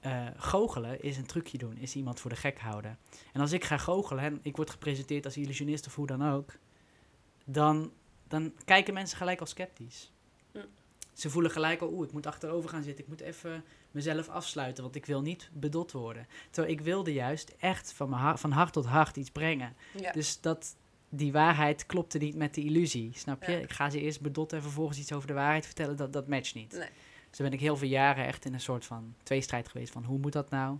eh 0.00 0.26
goochelen 0.36 1.02
is 1.02 1.16
een 1.16 1.26
trucje 1.26 1.58
doen, 1.58 1.76
is 1.76 1.94
iemand 1.96 2.20
voor 2.20 2.30
de 2.30 2.36
gek 2.36 2.58
houden. 2.58 2.98
En 3.32 3.40
als 3.40 3.52
ik 3.52 3.64
ga 3.64 3.76
goochelen 3.76 4.24
en 4.24 4.38
ik 4.42 4.56
word 4.56 4.70
gepresenteerd 4.70 5.24
als 5.24 5.36
illusionist 5.36 5.86
of 5.86 5.94
hoe 5.94 6.06
dan 6.06 6.28
ook... 6.28 6.52
dan, 7.44 7.92
dan 8.28 8.52
kijken 8.64 8.94
mensen 8.94 9.16
gelijk 9.16 9.40
al 9.40 9.46
sceptisch. 9.46 10.12
Ze 11.14 11.30
voelen 11.30 11.50
gelijk 11.50 11.80
al, 11.80 11.92
oeh, 11.92 12.06
ik 12.06 12.12
moet 12.12 12.26
achterover 12.26 12.70
gaan 12.70 12.82
zitten. 12.82 13.04
Ik 13.04 13.10
moet 13.10 13.20
even 13.20 13.64
mezelf 13.90 14.28
afsluiten, 14.28 14.82
want 14.82 14.96
ik 14.96 15.06
wil 15.06 15.22
niet 15.22 15.50
bedot 15.52 15.92
worden. 15.92 16.26
Terwijl 16.50 16.74
ik 16.74 16.80
wilde 16.80 17.12
juist 17.12 17.54
echt 17.58 17.92
van, 17.92 18.08
mijn 18.08 18.22
ha- 18.22 18.36
van 18.36 18.50
hart 18.50 18.72
tot 18.72 18.86
hart 18.86 19.16
iets 19.16 19.30
brengen. 19.30 19.76
Ja. 19.98 20.12
Dus 20.12 20.40
dat, 20.40 20.76
die 21.08 21.32
waarheid 21.32 21.86
klopte 21.86 22.18
niet 22.18 22.34
met 22.36 22.54
de 22.54 22.60
illusie, 22.62 23.10
snap 23.14 23.42
je? 23.42 23.52
Ja. 23.52 23.58
Ik 23.58 23.72
ga 23.72 23.90
ze 23.90 24.00
eerst 24.00 24.20
bedotten 24.20 24.56
en 24.58 24.62
vervolgens 24.64 24.98
iets 24.98 25.12
over 25.12 25.26
de 25.26 25.34
waarheid 25.34 25.66
vertellen, 25.66 25.96
dat, 25.96 26.12
dat 26.12 26.28
matcht 26.28 26.54
niet. 26.54 26.72
Nee. 26.72 26.88
Dus 27.28 27.38
dan 27.38 27.48
ben 27.48 27.58
ik 27.58 27.60
heel 27.64 27.76
veel 27.76 27.88
jaren 27.88 28.26
echt 28.26 28.44
in 28.44 28.54
een 28.54 28.60
soort 28.60 28.84
van 28.84 29.14
tweestrijd 29.22 29.68
geweest 29.68 29.92
van 29.92 30.04
hoe 30.04 30.18
moet 30.18 30.32
dat 30.32 30.50
nou? 30.50 30.78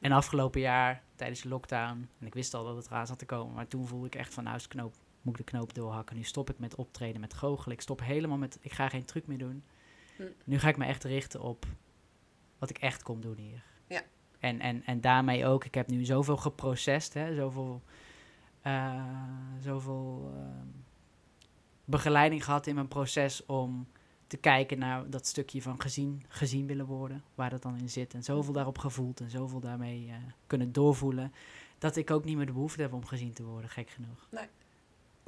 En 0.00 0.12
afgelopen 0.12 0.60
jaar, 0.60 1.02
tijdens 1.16 1.40
de 1.40 1.48
lockdown, 1.48 2.08
en 2.20 2.26
ik 2.26 2.34
wist 2.34 2.54
al 2.54 2.64
dat 2.64 2.76
het 2.76 2.86
eraan 2.86 3.06
zat 3.06 3.18
te 3.18 3.24
komen, 3.26 3.54
maar 3.54 3.68
toen 3.68 3.86
voelde 3.86 4.06
ik 4.06 4.14
echt 4.14 4.34
van 4.34 4.44
nou 4.44 4.56
is 4.56 4.62
de 4.62 4.68
knoop, 4.68 4.94
moet 5.26 5.38
ik 5.38 5.46
de 5.46 5.52
knoop 5.52 5.74
doorhakken. 5.74 6.16
Nu 6.16 6.22
stop 6.22 6.50
ik 6.50 6.58
met 6.58 6.74
optreden, 6.74 7.20
met 7.20 7.34
goochelen. 7.34 7.76
Ik 7.76 7.82
stop 7.82 8.00
helemaal 8.00 8.36
met, 8.36 8.58
ik 8.60 8.72
ga 8.72 8.88
geen 8.88 9.04
truc 9.04 9.26
meer 9.26 9.38
doen. 9.38 9.62
Hm. 10.16 10.22
Nu 10.44 10.58
ga 10.58 10.68
ik 10.68 10.76
me 10.76 10.84
echt 10.84 11.04
richten 11.04 11.40
op 11.40 11.66
wat 12.58 12.70
ik 12.70 12.78
echt 12.78 13.02
kom 13.02 13.20
doen 13.20 13.36
hier. 13.36 13.62
Ja. 13.86 14.02
En, 14.38 14.60
en, 14.60 14.84
en 14.84 15.00
daarmee 15.00 15.46
ook, 15.46 15.64
ik 15.64 15.74
heb 15.74 15.88
nu 15.88 16.04
zoveel 16.04 16.36
geprocessed, 16.36 17.14
hè, 17.14 17.34
zoveel, 17.34 17.82
eh, 18.62 19.02
zoveel 19.60 20.32
ehm, 20.34 20.66
begeleiding 21.84 22.44
gehad 22.44 22.66
in 22.66 22.74
mijn 22.74 22.88
proces 22.88 23.46
om 23.46 23.86
te 24.26 24.36
kijken 24.36 24.78
naar 24.78 25.10
dat 25.10 25.26
stukje 25.26 25.62
van 25.62 25.80
gezien, 25.80 26.24
gezien 26.28 26.66
willen 26.66 26.86
worden, 26.86 27.24
waar 27.34 27.50
dat 27.50 27.62
dan 27.62 27.76
in 27.76 27.90
zit. 27.90 28.14
En 28.14 28.22
zoveel 28.22 28.52
daarop 28.52 28.78
gevoeld 28.78 29.20
en 29.20 29.30
zoveel 29.30 29.60
daarmee 29.60 30.08
eh, 30.08 30.14
kunnen 30.46 30.72
doorvoelen, 30.72 31.32
dat 31.78 31.96
ik 31.96 32.10
ook 32.10 32.24
niet 32.24 32.36
meer 32.36 32.46
de 32.46 32.52
behoefte 32.52 32.82
heb 32.82 32.92
om 32.92 33.06
gezien 33.06 33.32
te 33.32 33.44
worden, 33.44 33.70
gek 33.70 33.90
genoeg. 33.90 34.28
Nee. 34.30 34.48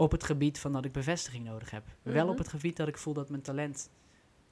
Op 0.00 0.10
het 0.12 0.24
gebied 0.24 0.58
van 0.58 0.72
dat 0.72 0.84
ik 0.84 0.92
bevestiging 0.92 1.44
nodig 1.44 1.70
heb. 1.70 1.84
Wel 2.02 2.22
Mhm. 2.22 2.32
op 2.32 2.38
het 2.38 2.48
gebied 2.48 2.76
dat 2.76 2.88
ik 2.88 2.98
voel 2.98 3.14
dat 3.14 3.28
mijn 3.28 3.42
talent, 3.42 3.90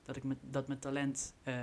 dat 0.02 0.16
ik 0.16 0.24
met, 0.24 0.36
dat 0.40 0.66
mijn 0.66 0.78
talent 0.78 1.34
eh, 1.42 1.54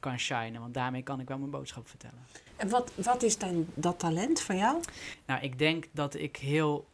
kan 0.00 0.18
shinen, 0.18 0.60
want 0.60 0.74
daarmee 0.74 1.02
kan 1.02 1.20
ik 1.20 1.28
wel 1.28 1.38
mijn 1.38 1.50
boodschap 1.50 1.88
vertellen. 1.88 2.18
En 2.56 2.68
wat, 2.68 2.92
wat 2.94 3.22
is 3.22 3.38
dan 3.38 3.66
dat 3.74 3.98
talent 3.98 4.40
van 4.40 4.56
jou? 4.56 4.80
Nou, 5.26 5.42
ik 5.42 5.58
denk 5.58 5.86
dat 5.92 6.14
ik 6.14 6.36
heel. 6.36 6.88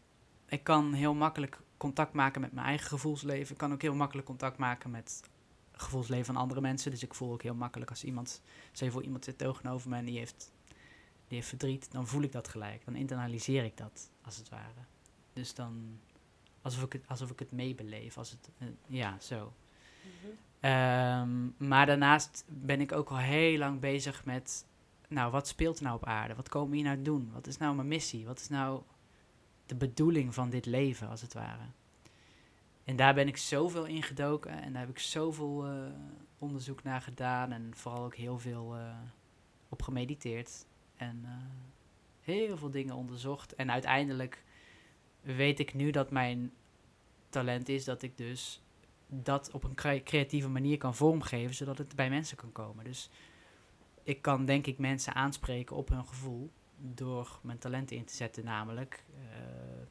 Ik 0.49 0.65
kan 0.65 0.93
heel 0.93 1.15
makkelijk 1.15 1.59
contact 1.77 2.13
maken 2.13 2.41
met 2.41 2.53
mijn 2.53 2.67
eigen 2.67 2.87
gevoelsleven. 2.89 3.53
Ik 3.53 3.59
kan 3.59 3.73
ook 3.73 3.83
heel 3.83 3.95
makkelijk 3.95 4.27
contact 4.27 4.57
maken 4.59 4.91
met 4.91 5.23
het 5.73 5.81
gevoelsleven 5.83 6.25
van 6.25 6.37
andere 6.37 6.61
mensen. 6.61 6.91
Dus 6.91 7.03
ik 7.03 7.15
voel 7.15 7.33
ook 7.33 7.43
heel 7.43 7.55
makkelijk 7.55 7.91
als 7.91 8.05
iemand. 8.05 8.41
Je 8.73 8.91
voor, 8.91 9.03
iemand 9.03 9.25
zit 9.25 9.39
tegenover 9.39 9.91
me 9.91 9.97
en 9.97 10.05
die 10.05 10.19
heeft, 10.19 10.53
die 11.29 11.37
heeft 11.37 11.49
verdriet. 11.49 11.93
Dan 11.93 12.07
voel 12.07 12.23
ik 12.23 12.33
dat 12.33 12.49
gelijk. 12.49 12.85
Dan 12.85 12.95
internaliseer 12.97 13.65
ik 13.65 13.77
dat, 13.77 14.11
als 14.23 14.37
het 14.37 14.49
ware. 14.49 14.81
Dus 15.33 15.55
dan. 15.55 15.99
Alsof 16.63 16.83
ik 16.83 16.93
het, 16.93 17.03
alsof 17.09 17.31
ik 17.31 17.39
het 17.39 17.53
meebeleef. 17.53 18.19
Als 18.19 18.31
het, 18.31 18.51
eh, 18.59 18.67
ja, 18.87 19.17
zo. 19.21 19.53
Ehm, 20.61 21.67
maar 21.69 21.87
daarnaast 21.87 22.45
ben 22.49 22.81
ik 22.81 22.93
ook 22.93 23.09
al 23.09 23.19
heel 23.19 23.59
lang 23.59 23.81
bezig 23.81 24.25
met, 24.25 24.67
nou, 25.09 25.31
wat 25.31 25.49
speelt 25.49 25.79
er 25.79 25.85
nou 25.85 25.97
op 25.97 26.07
aarde? 26.07 26.35
Wat 26.35 26.49
komen 26.49 26.71
we 26.71 26.77
hier 26.77 26.85
nou 26.85 27.03
doen? 27.03 27.31
Wat 27.33 27.47
is 27.47 27.57
nou 27.57 27.75
mijn 27.75 27.89
missie? 27.89 28.27
Wat 28.27 28.41
is 28.41 28.49
nou 28.49 28.83
de 29.67 29.75
bedoeling 29.75 30.35
van 30.35 30.51
dit 30.51 30.67
leven, 30.67 31.09
als 31.09 31.21
het 31.21 31.33
ware? 31.33 31.65
En 32.85 32.97
daar 32.97 33.15
ben 33.15 33.29
ik 33.29 33.37
zoveel 33.37 33.85
in 33.85 34.03
gedoken 34.03 34.63
en 34.63 34.73
daar 34.73 34.81
heb 34.81 34.91
ik 34.91 34.99
zoveel 34.99 35.67
eh, 35.67 35.73
onderzoek 36.39 36.83
naar 36.83 37.01
gedaan 37.01 37.53
en 37.53 37.71
vooral 37.75 38.05
ook 38.05 38.15
heel 38.15 38.39
veel 38.39 38.77
eh, 38.77 38.97
op 39.69 39.83
gemediteerd 39.83 40.67
en 40.97 41.25
heel 42.21 42.57
veel 42.57 42.71
dingen 42.71 42.95
onderzocht. 42.95 43.55
En 43.55 43.71
uiteindelijk 43.71 44.45
weet 45.23 45.59
ik 45.59 45.75
nu 45.75 45.91
dat 45.91 46.11
mijn 46.11 46.53
talent 47.29 47.69
is 47.69 47.85
dat 47.85 48.03
ik 48.03 48.17
dus 48.17 48.63
dat 49.07 49.51
op 49.51 49.65
een 49.65 49.75
crea- 49.75 50.03
creatieve 50.03 50.49
manier 50.49 50.79
kan 50.79 50.95
vormgeven, 50.95 51.55
zodat 51.55 51.79
het 51.79 51.97
bij 51.97 52.11
mensen 52.11 52.37
kan 52.37 52.53
komen. 52.53 52.85
Dus 52.85 53.11
ik 54.03 54.23
kan 54.23 54.45
denk 54.45 54.67
ik 54.67 54.79
mensen 54.79 55.15
aanspreken 55.15 55.77
op 55.77 55.89
hun 55.89 56.07
gevoel 56.07 56.51
door 56.77 57.39
mijn 57.43 57.59
talenten 57.59 57.97
in 57.97 58.05
te 58.05 58.15
zetten, 58.15 58.45
namelijk 58.45 59.05
eh, 59.15 59.87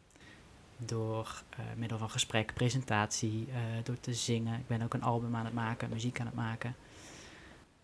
door 0.78 1.44
eh, 1.50 1.66
middel 1.76 1.98
van 1.98 2.10
gesprek, 2.10 2.54
presentatie, 2.54 3.48
eh, 3.52 3.84
door 3.84 4.00
te 4.00 4.14
zingen. 4.14 4.60
Ik 4.60 4.68
ben 4.68 4.82
ook 4.82 4.94
een 4.94 5.04
album 5.04 5.36
aan 5.36 5.46
het 5.46 5.54
maken, 5.54 5.90
muziek 5.90 6.20
aan 6.20 6.26
het 6.26 6.36
maken. 6.36 6.76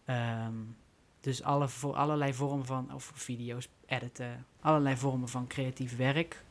Ehm, 0.06 0.54
dus 1.20 1.44
alle, 1.44 1.68
voor 1.68 1.96
allerlei 1.96 2.34
vormen 2.34 2.66
van, 2.66 2.94
of 2.94 3.12
video's 3.16 3.70
editen, 3.86 4.46
allerlei 4.60 4.98
vormen 4.98 5.30
van 5.30 5.48
creatief 5.48 5.98
werk, 5.98 6.44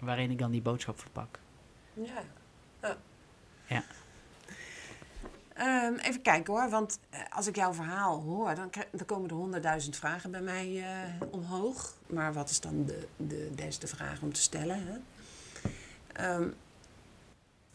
waarin 0.00 0.30
ik 0.30 0.38
dan 0.38 0.50
die 0.50 0.62
boodschap 0.62 1.00
verpak. 1.00 1.38
Ja. 1.92 2.22
ja. 2.82 2.96
Ja. 3.66 3.84
Ehm, 5.54 5.94
even 5.94 6.22
kijken 6.22 6.54
hoor, 6.54 6.70
want 6.70 6.98
eh, 7.10 7.20
als 7.30 7.46
ik 7.46 7.56
jouw 7.56 7.72
verhaal 7.72 8.20
hoor, 8.20 8.54
dan, 8.54 8.70
dan 8.90 9.06
komen 9.06 9.30
er 9.30 9.34
honderdduizend 9.36 9.96
vragen 9.96 10.30
bij 10.30 10.40
mij 10.40 10.82
eh, 10.82 11.26
omhoog. 11.30 11.96
Maar 12.06 12.32
wat 12.32 12.50
is 12.50 12.60
dan 12.60 12.84
de, 12.84 13.06
de 13.16 13.50
beste 13.54 13.86
vraag 13.86 14.22
om 14.22 14.32
te 14.32 14.40
stellen? 14.40 14.86
Hè? 14.86 14.98
Ehm, 16.12 16.48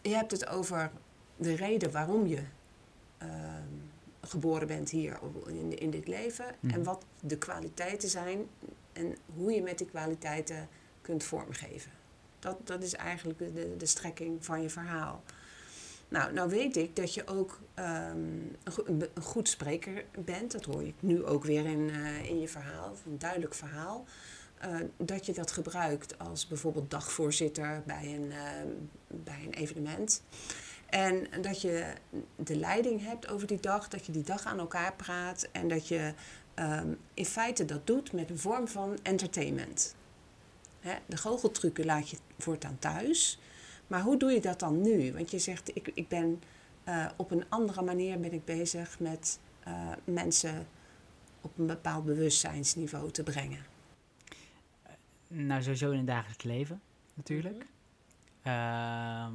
je 0.01 0.15
hebt 0.15 0.31
het 0.31 0.47
over 0.47 0.91
de 1.35 1.55
reden 1.55 1.91
waarom 1.91 2.27
je 2.27 2.43
ehm, 3.17 3.73
geboren 4.21 4.67
bent 4.67 4.89
hier 4.89 5.19
in, 5.47 5.79
in 5.79 5.89
dit 5.89 6.07
leven. 6.07 6.45
Mhm. 6.59 6.73
En 6.73 6.83
wat 6.83 7.05
de 7.19 7.37
kwaliteiten 7.37 8.09
zijn 8.09 8.47
en 8.93 9.15
hoe 9.35 9.51
je 9.51 9.61
met 9.61 9.77
die 9.77 9.87
kwaliteiten 9.87 10.67
kunt 11.01 11.23
vormgeven. 11.23 11.91
Dat, 12.45 12.67
dat 12.67 12.83
is 12.83 12.93
eigenlijk 12.93 13.39
de, 13.39 13.75
de, 13.77 13.85
strekking 13.85 14.45
van 14.45 14.61
je 14.61 14.69
verhaal. 14.69 15.23
Nou, 16.07 16.33
nou 16.33 16.49
weet 16.49 16.77
ik 16.77 16.95
dat 16.95 17.13
je 17.13 17.27
ook 17.27 17.59
ehm, 17.73 18.17
een, 18.63 19.03
goed 19.21 19.49
spreker 19.49 20.05
bent. 20.25 20.51
Dat 20.51 20.65
hoor 20.65 20.83
je 20.83 20.93
nu 20.99 21.25
ook 21.25 21.43
weer 21.43 21.65
in, 21.65 21.89
eh, 21.89 22.29
in 22.29 22.39
je 22.39 22.47
verhaal, 22.47 22.95
een 23.05 23.17
duidelijk 23.17 23.53
verhaal. 23.53 24.05
Eh, 24.57 24.75
dat 24.97 25.25
je 25.25 25.33
dat 25.33 25.51
gebruikt 25.51 26.19
als 26.19 26.47
bijvoorbeeld 26.47 26.91
dagvoorzitter 26.91 27.83
bij 27.85 28.15
een, 28.15 28.31
ehm, 28.31 28.67
bij 29.07 29.41
een 29.45 29.53
evenement. 29.53 30.21
En 30.85 31.27
dat 31.41 31.61
je 31.61 31.93
de 32.35 32.55
leiding 32.55 33.05
hebt 33.05 33.29
over 33.29 33.47
die 33.47 33.59
dag, 33.59 33.87
dat 33.87 34.05
je 34.05 34.11
die 34.11 34.23
dag 34.23 34.45
aan 34.45 34.59
elkaar 34.59 34.93
praat 34.93 35.49
en 35.51 35.67
dat 35.67 35.87
je 35.87 36.13
ehm, 36.53 36.93
in 37.13 37.25
feite 37.25 37.65
dat 37.65 37.87
doet 37.87 38.13
met 38.13 38.29
een 38.29 38.39
vorm 38.39 38.67
van 38.67 38.97
entertainment. 39.03 39.94
Hè, 40.85 40.95
de 41.05 41.17
goocheltrucken 41.17 41.85
laat 41.85 42.09
je 42.09 42.17
voortaan 42.37 42.79
thuis. 42.79 43.39
Maar 43.87 44.01
hoe 44.01 44.17
doe 44.17 44.31
je 44.31 44.41
dat 44.41 44.59
dan 44.59 44.81
nu? 44.81 45.13
Want 45.13 45.31
je 45.31 45.39
zegt, 45.39 45.75
ik, 45.75 45.91
ik 45.93 46.07
ben 46.07 46.41
eh, 46.83 47.05
op 47.15 47.31
een 47.31 47.45
andere 47.49 47.81
manier 47.81 48.19
ben 48.19 48.33
ik 48.33 48.45
bezig 48.45 48.99
met 48.99 49.39
eh, 49.63 49.91
mensen 50.03 50.67
op 51.41 51.57
een 51.57 51.65
bepaald 51.65 52.05
bewustzijnsniveau 52.05 53.11
te 53.11 53.23
brengen. 53.23 53.65
Nou, 55.27 55.61
sowieso 55.61 55.91
in 55.91 55.97
het 55.97 56.07
dagelijks 56.07 56.43
leven, 56.43 56.81
natuurlijk. 57.13 57.65
Mhm. 58.41 58.53
Ehm, 58.53 59.33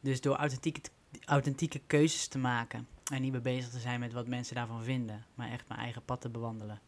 dus 0.00 0.20
door 0.20 0.36
authentieke, 0.36 0.80
authentieke 1.24 1.80
keuzes 1.86 2.28
te 2.28 2.38
maken 2.38 2.86
en 3.12 3.22
niet 3.22 3.32
meer 3.32 3.42
bezig 3.42 3.70
te 3.70 3.78
zijn 3.78 4.00
met 4.00 4.12
wat 4.12 4.26
mensen 4.28 4.54
daarvan 4.54 4.84
vinden, 4.84 5.24
maar 5.34 5.50
echt 5.50 5.68
mijn 5.68 5.80
eigen 5.80 6.04
pad 6.04 6.20
te 6.20 6.28
bewandelen. 6.28 6.80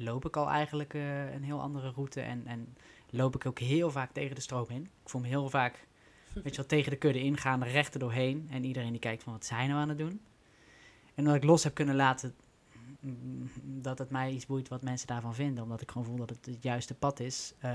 Loop 0.00 0.24
ik 0.24 0.36
al 0.36 0.48
eigenlijk 0.48 0.94
eh, 0.94 1.32
een 1.32 1.42
heel 1.42 1.60
andere 1.60 1.90
route 1.90 2.20
en, 2.20 2.46
en 2.46 2.76
loop 3.10 3.34
ik 3.34 3.46
ook 3.46 3.58
heel 3.58 3.90
vaak 3.90 4.12
tegen 4.12 4.34
de 4.34 4.40
stroom 4.40 4.66
in. 4.68 4.82
Ik 4.82 5.08
voel 5.08 5.20
me 5.20 5.26
heel 5.26 5.50
vaak, 5.50 5.86
weet 6.34 6.50
je 6.50 6.56
wel, 6.56 6.66
tegen 6.66 6.90
de 6.90 6.98
kudde 6.98 7.20
ingaan, 7.22 7.62
er 7.62 7.70
rechter 7.70 8.00
doorheen. 8.00 8.48
En 8.50 8.64
iedereen 8.64 8.90
die 8.90 9.00
kijkt 9.00 9.22
van, 9.22 9.32
wat 9.32 9.46
zijn 9.46 9.68
nou 9.68 9.80
aan 9.80 9.88
het 9.88 9.98
doen? 9.98 10.20
En 11.14 11.24
omdat 11.24 11.34
ik 11.34 11.44
los 11.44 11.64
heb 11.64 11.74
kunnen 11.74 11.96
laten 11.96 12.34
mm, 13.00 13.50
dat 13.62 13.98
het 13.98 14.10
mij 14.10 14.32
iets 14.32 14.46
boeit 14.46 14.68
wat 14.68 14.82
mensen 14.82 15.06
daarvan 15.06 15.34
vinden. 15.34 15.62
Omdat 15.62 15.80
ik 15.80 15.90
gewoon 15.90 16.06
voel 16.06 16.16
dat 16.16 16.30
het 16.30 16.46
het 16.46 16.62
juiste 16.62 16.94
pad 16.94 17.20
is, 17.20 17.54
eh, 17.58 17.72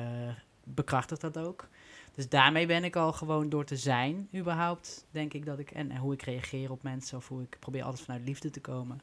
bekrachtigt 0.64 1.22
dat 1.22 1.38
ook. 1.38 1.68
Dus 2.16 2.30
daarmee 2.30 2.66
ben 2.66 2.84
ik 2.84 2.96
al 2.96 3.14
gewoon 3.14 3.50
door 3.50 3.66
te 3.66 3.78
zijn, 3.78 4.28
überhaupt, 4.36 5.06
denk 5.12 5.34
ik 5.34 5.46
dat 5.46 5.60
ik. 5.60 5.72
En, 5.72 5.92
en 5.92 5.98
hoe 5.98 6.14
ik 6.14 6.22
reageer 6.22 6.72
op 6.72 6.84
mensen 6.84 7.18
of 7.18 7.28
hoe 7.28 7.42
ik 7.42 7.58
probeer 7.60 7.84
altijd 7.84 8.04
vanuit 8.04 8.24
liefde 8.24 8.50
te 8.50 8.62
komen. 8.62 9.02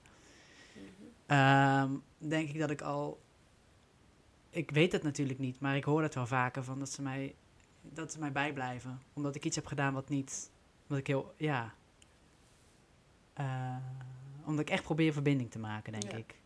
Ehm, 1.30 1.90
denk 2.18 2.48
ik 2.48 2.58
dat 2.58 2.70
ik 2.70 2.80
al. 2.80 3.20
Ik 4.50 4.70
weet 4.70 4.92
het 4.92 5.02
natuurlijk 5.02 5.38
niet, 5.38 5.60
maar 5.60 5.76
ik 5.76 5.84
hoor 5.84 6.02
het 6.02 6.14
wel 6.14 6.26
vaker 6.26 6.64
van 6.64 6.78
dat 6.78 6.90
ze 6.90 7.02
mij, 7.02 7.34
dat 7.82 8.12
ze 8.12 8.18
mij 8.18 8.32
bijblijven. 8.32 9.00
Omdat 9.12 9.34
ik 9.34 9.44
iets 9.44 9.56
heb 9.56 9.66
gedaan 9.66 9.92
wat 9.94 10.08
niet. 10.08 10.50
Omdat 10.82 10.98
ik 10.98 11.06
heel. 11.06 11.34
Ja. 11.36 11.74
Eh, 13.32 13.76
omdat 14.44 14.60
ik 14.60 14.70
echt 14.70 14.82
probeer 14.82 15.12
verbinding 15.12 15.50
te 15.50 15.58
maken, 15.58 15.92
denk 15.92 16.10
Ja. 16.12 16.18
ik. 16.18 16.38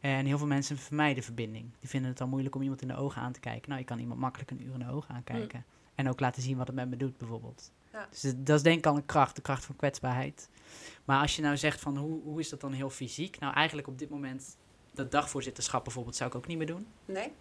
En 0.00 0.26
heel 0.26 0.38
veel 0.38 0.46
mensen 0.46 0.76
vermijden 0.78 1.22
verbinding. 1.24 1.70
Die 1.80 1.88
vinden 1.88 2.08
het 2.08 2.18
dan 2.18 2.28
moeilijk 2.28 2.54
om 2.54 2.62
iemand 2.62 2.82
in 2.82 2.88
de 2.88 2.96
ogen 2.96 3.22
aan 3.22 3.32
te 3.32 3.40
kijken. 3.40 3.68
Nou, 3.68 3.80
je 3.80 3.86
kan 3.86 3.98
iemand 3.98 4.20
makkelijk 4.20 4.50
een 4.50 4.62
uur 4.66 4.72
in 4.72 4.78
de 4.78 4.90
ogen 4.90 5.14
aankijken. 5.14 5.64
En 5.94 6.08
ook 6.08 6.20
laten 6.20 6.42
zien 6.42 6.56
wat 6.56 6.66
het 6.66 6.76
met 6.76 6.88
me 6.88 6.96
doet, 6.96 7.18
bijvoorbeeld. 7.18 7.72
Ja. 7.92 8.06
Dus 8.10 8.34
dat- 8.36 8.56
is 8.56 8.62
denk 8.62 8.78
ik 8.78 8.86
al 8.86 8.96
een 8.96 9.06
kracht, 9.06 9.36
de 9.36 9.42
kracht 9.42 9.64
van 9.64 9.76
kwetsbaarheid. 9.76 10.48
Maar 11.04 11.20
als 11.20 11.36
je 11.36 11.42
nou 11.42 11.56
zegt 11.56 11.80
van 11.80 11.96
hoe, 11.96 12.22
hoe 12.22 12.40
is 12.40 12.48
dat 12.48 12.60
dan 12.60 12.72
heel 12.72 12.90
fysiek? 12.90 13.38
Nou, 13.38 13.54
eigenlijk 13.54 13.88
op 13.88 13.98
dit 13.98 14.10
moment, 14.10 14.56
dat 14.94 15.10
dagvoorzitterschap 15.10 15.84
bijvoorbeeld, 15.84 16.16
zou 16.16 16.30
ik 16.30 16.36
ook 16.36 16.46
niet 16.46 16.58
meer 16.58 16.66
doen. 16.66 16.86
Nee? 17.04 17.32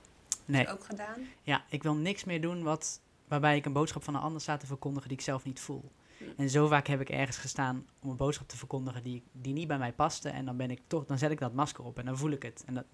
Nee, 0.45 0.67
Ook 0.67 0.83
gedaan? 0.83 1.21
ja, 1.43 1.63
ik 1.69 1.83
wil 1.83 1.95
niks 1.95 2.23
meer 2.23 2.41
doen 2.41 2.63
wat, 2.63 3.01
waarbij 3.27 3.57
ik 3.57 3.65
een 3.65 3.73
boodschap 3.73 4.03
van 4.03 4.15
een 4.15 4.21
ander 4.21 4.41
sta 4.41 4.57
te 4.57 4.65
verkondigen 4.65 5.07
die 5.09 5.17
ik 5.17 5.23
zelf 5.23 5.43
niet 5.43 5.59
voel. 5.59 5.91
Hm. 6.17 6.23
En 6.37 6.49
zo 6.49 6.67
vaak 6.67 6.87
heb 6.87 7.01
ik 7.01 7.09
ergens 7.09 7.37
gestaan 7.37 7.87
om 7.99 8.09
een 8.09 8.15
boodschap 8.17 8.47
te 8.47 8.57
verkondigen 8.57 9.03
die, 9.03 9.23
die 9.31 9.53
niet 9.53 9.67
bij 9.67 9.77
mij 9.77 9.93
paste. 9.93 10.29
En 10.29 10.45
dan 10.45 10.57
ben 10.57 10.71
ik 10.71 10.81
toch, 10.87 11.05
dan 11.05 11.17
zet 11.17 11.31
ik 11.31 11.39
dat 11.39 11.53
masker 11.53 11.83
op 11.83 11.99
en 11.99 12.05
dan 12.05 12.17
voel 12.17 12.31
ik 12.31 12.43
het. 12.43 12.63
En 12.65 12.73
dat, 12.73 12.85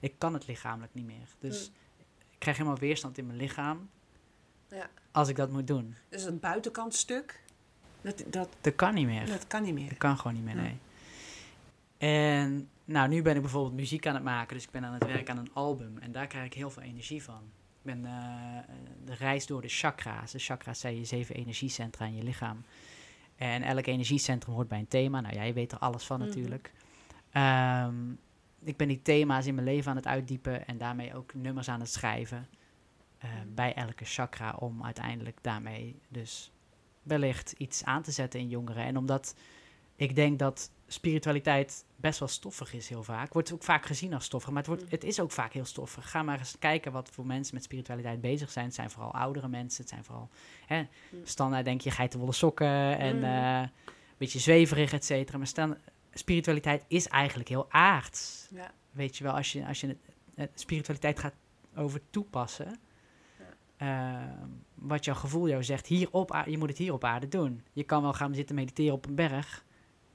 ik 0.00 0.18
kan 0.18 0.34
het 0.34 0.46
lichamelijk 0.46 0.94
niet 0.94 1.06
meer. 1.06 1.28
Dus 1.38 1.66
Hm. 1.66 2.02
ik 2.30 2.38
krijg 2.38 2.56
helemaal 2.56 2.78
weerstand 2.78 3.18
in 3.18 3.26
mijn 3.26 3.38
lichaam 3.38 3.90
Ja. 4.72 4.88
als 5.10 5.28
ik 5.28 5.36
dat 5.36 5.50
moet 5.50 5.66
doen. 5.66 5.94
Dus 6.08 6.22
het 6.24 6.40
buitenkantstuk, 6.40 7.42
dat, 8.00 8.24
dat, 8.26 8.48
Dat 8.60 8.74
kan 8.74 8.94
niet 8.94 9.06
meer. 9.06 9.26
dat 9.26 9.46
kan 9.46 9.62
niet 9.62 9.74
meer. 9.74 9.88
Dat 9.88 9.98
kan 9.98 10.16
gewoon 10.18 10.34
niet 10.34 10.44
meer, 10.44 10.54
nee. 10.54 10.78
En 11.98 12.68
nou, 12.84 13.08
nu 13.08 13.22
ben 13.22 13.34
ik 13.36 13.40
bijvoorbeeld 13.42 13.74
muziek 13.74 14.06
aan 14.06 14.14
het 14.14 14.22
maken. 14.24 14.54
Dus 14.56 14.64
ik 14.64 14.70
ben 14.70 14.84
aan 14.84 14.92
het 14.92 15.04
werken 15.06 15.34
aan 15.34 15.40
een 15.40 15.52
album. 15.54 15.98
En 15.98 16.12
daar 16.12 16.26
krijg 16.26 16.46
ik 16.46 16.54
heel 16.54 16.70
veel 16.70 16.82
energie 16.82 17.22
van. 17.22 17.40
Ik 17.82 17.92
ben 17.94 18.04
eh, 18.04 18.58
de 19.04 19.14
reis 19.14 19.46
door 19.46 19.60
de 19.62 19.68
chakra's. 19.68 20.32
De 20.32 20.38
chakra's 20.38 20.80
zijn 20.80 20.96
je 20.96 21.04
zeven 21.04 21.34
energiecentra 21.34 22.06
in 22.06 22.14
je 22.16 22.22
lichaam. 22.22 22.64
En 23.36 23.62
elk 23.62 23.86
energiecentrum 23.86 24.54
hoort 24.54 24.68
bij 24.68 24.78
een 24.78 24.88
thema. 24.88 25.20
Nou, 25.20 25.34
jij 25.34 25.54
weet 25.54 25.72
er 25.72 25.78
alles 25.78 26.04
van 26.04 26.18
Mhm. 26.18 26.28
natuurlijk. 26.28 26.72
Ehm, 27.32 28.10
ik 28.64 28.76
ben 28.76 28.88
die 28.88 29.02
thema's 29.02 29.46
in 29.46 29.54
mijn 29.54 29.66
leven 29.66 29.90
aan 29.90 29.96
het 29.96 30.06
uitdiepen. 30.06 30.66
En 30.66 30.78
daarmee 30.78 31.14
ook 31.14 31.34
nummers 31.34 31.68
aan 31.68 31.80
het 31.80 31.92
schrijven. 31.92 32.46
Eh. 33.22 33.28
Bij 33.48 33.74
elke 33.74 34.04
chakra. 34.04 34.56
Om 34.58 34.84
uiteindelijk 34.84 35.38
daarmee 35.42 36.00
dus 36.08 36.52
wellicht 37.02 37.52
iets 37.52 37.84
aan 37.84 38.02
te 38.02 38.10
zetten 38.10 38.40
in 38.40 38.48
jongeren. 38.48 38.84
En 38.84 38.96
omdat 38.96 39.34
ik 39.96 40.14
denk 40.14 40.38
dat 40.38 40.70
spiritualiteit 40.86 41.84
best 41.96 42.18
wel 42.18 42.28
stoffig 42.28 42.72
is 42.72 42.88
heel 42.88 43.02
vaak. 43.02 43.32
Wordt 43.32 43.52
ook 43.52 43.62
vaak 43.62 43.86
gezien 43.86 44.14
als 44.14 44.24
stoffig, 44.24 44.48
maar 44.50 44.58
het, 44.58 44.66
wordt, 44.66 44.82
Mm. 44.82 44.88
het 44.90 45.04
is 45.04 45.20
ook 45.20 45.30
vaak 45.30 45.52
heel 45.52 45.64
stoffig. 45.64 46.10
Ga 46.10 46.22
maar 46.22 46.38
eens 46.38 46.58
kijken 46.58 46.92
wat 46.92 47.10
voor 47.10 47.26
mensen 47.26 47.54
met 47.54 47.64
spiritualiteit 47.64 48.20
bezig 48.20 48.50
zijn. 48.50 48.64
Het 48.64 48.74
zijn 48.74 48.90
vooral 48.90 49.14
oudere 49.14 49.48
mensen. 49.48 49.80
Het 49.80 49.90
zijn 49.90 50.04
vooral 50.04 50.28
hè, 50.66 50.78
Mm. 51.10 51.20
standaard 51.24 51.64
denk 51.64 51.80
je 51.80 51.90
geitenwolle 51.90 52.32
sokken 52.32 52.98
en 52.98 53.16
Mm. 53.16 53.24
eh, 53.24 53.60
een 53.60 54.18
beetje 54.18 54.38
zweverig, 54.38 54.92
et 54.92 55.04
cetera. 55.04 55.38
Maar 55.38 55.46
staan, 55.46 55.76
spiritualiteit 56.12 56.84
is 56.88 57.08
eigenlijk 57.08 57.48
heel 57.48 57.66
aards. 57.70 58.48
Ja. 58.54 58.70
Weet 58.90 59.16
je 59.16 59.24
wel, 59.24 59.32
als 59.32 59.52
je, 59.52 59.66
als 59.66 59.80
je 59.80 59.86
het, 59.86 59.98
het 60.34 60.60
spiritualiteit 60.60 61.18
gaat 61.18 61.34
over 61.76 62.00
toepassen... 62.10 62.80
eh, 63.82 64.22
wat 64.74 65.04
jouw 65.04 65.14
gevoel 65.14 65.48
jou 65.48 65.64
zegt, 65.64 65.86
hier 65.86 66.08
op, 66.10 66.32
aarde- 66.32 66.50
je 66.50 66.58
moet 66.58 66.68
het 66.68 66.78
hier 66.78 66.92
op 66.92 67.04
aarde 67.04 67.28
doen. 67.28 67.62
Je 67.72 67.82
kan 67.84 68.02
wel 68.02 68.12
gaan 68.12 68.34
zitten 68.34 68.54
mediteren 68.54 68.92
op 68.94 69.06
een 69.06 69.14
berg. 69.14 69.64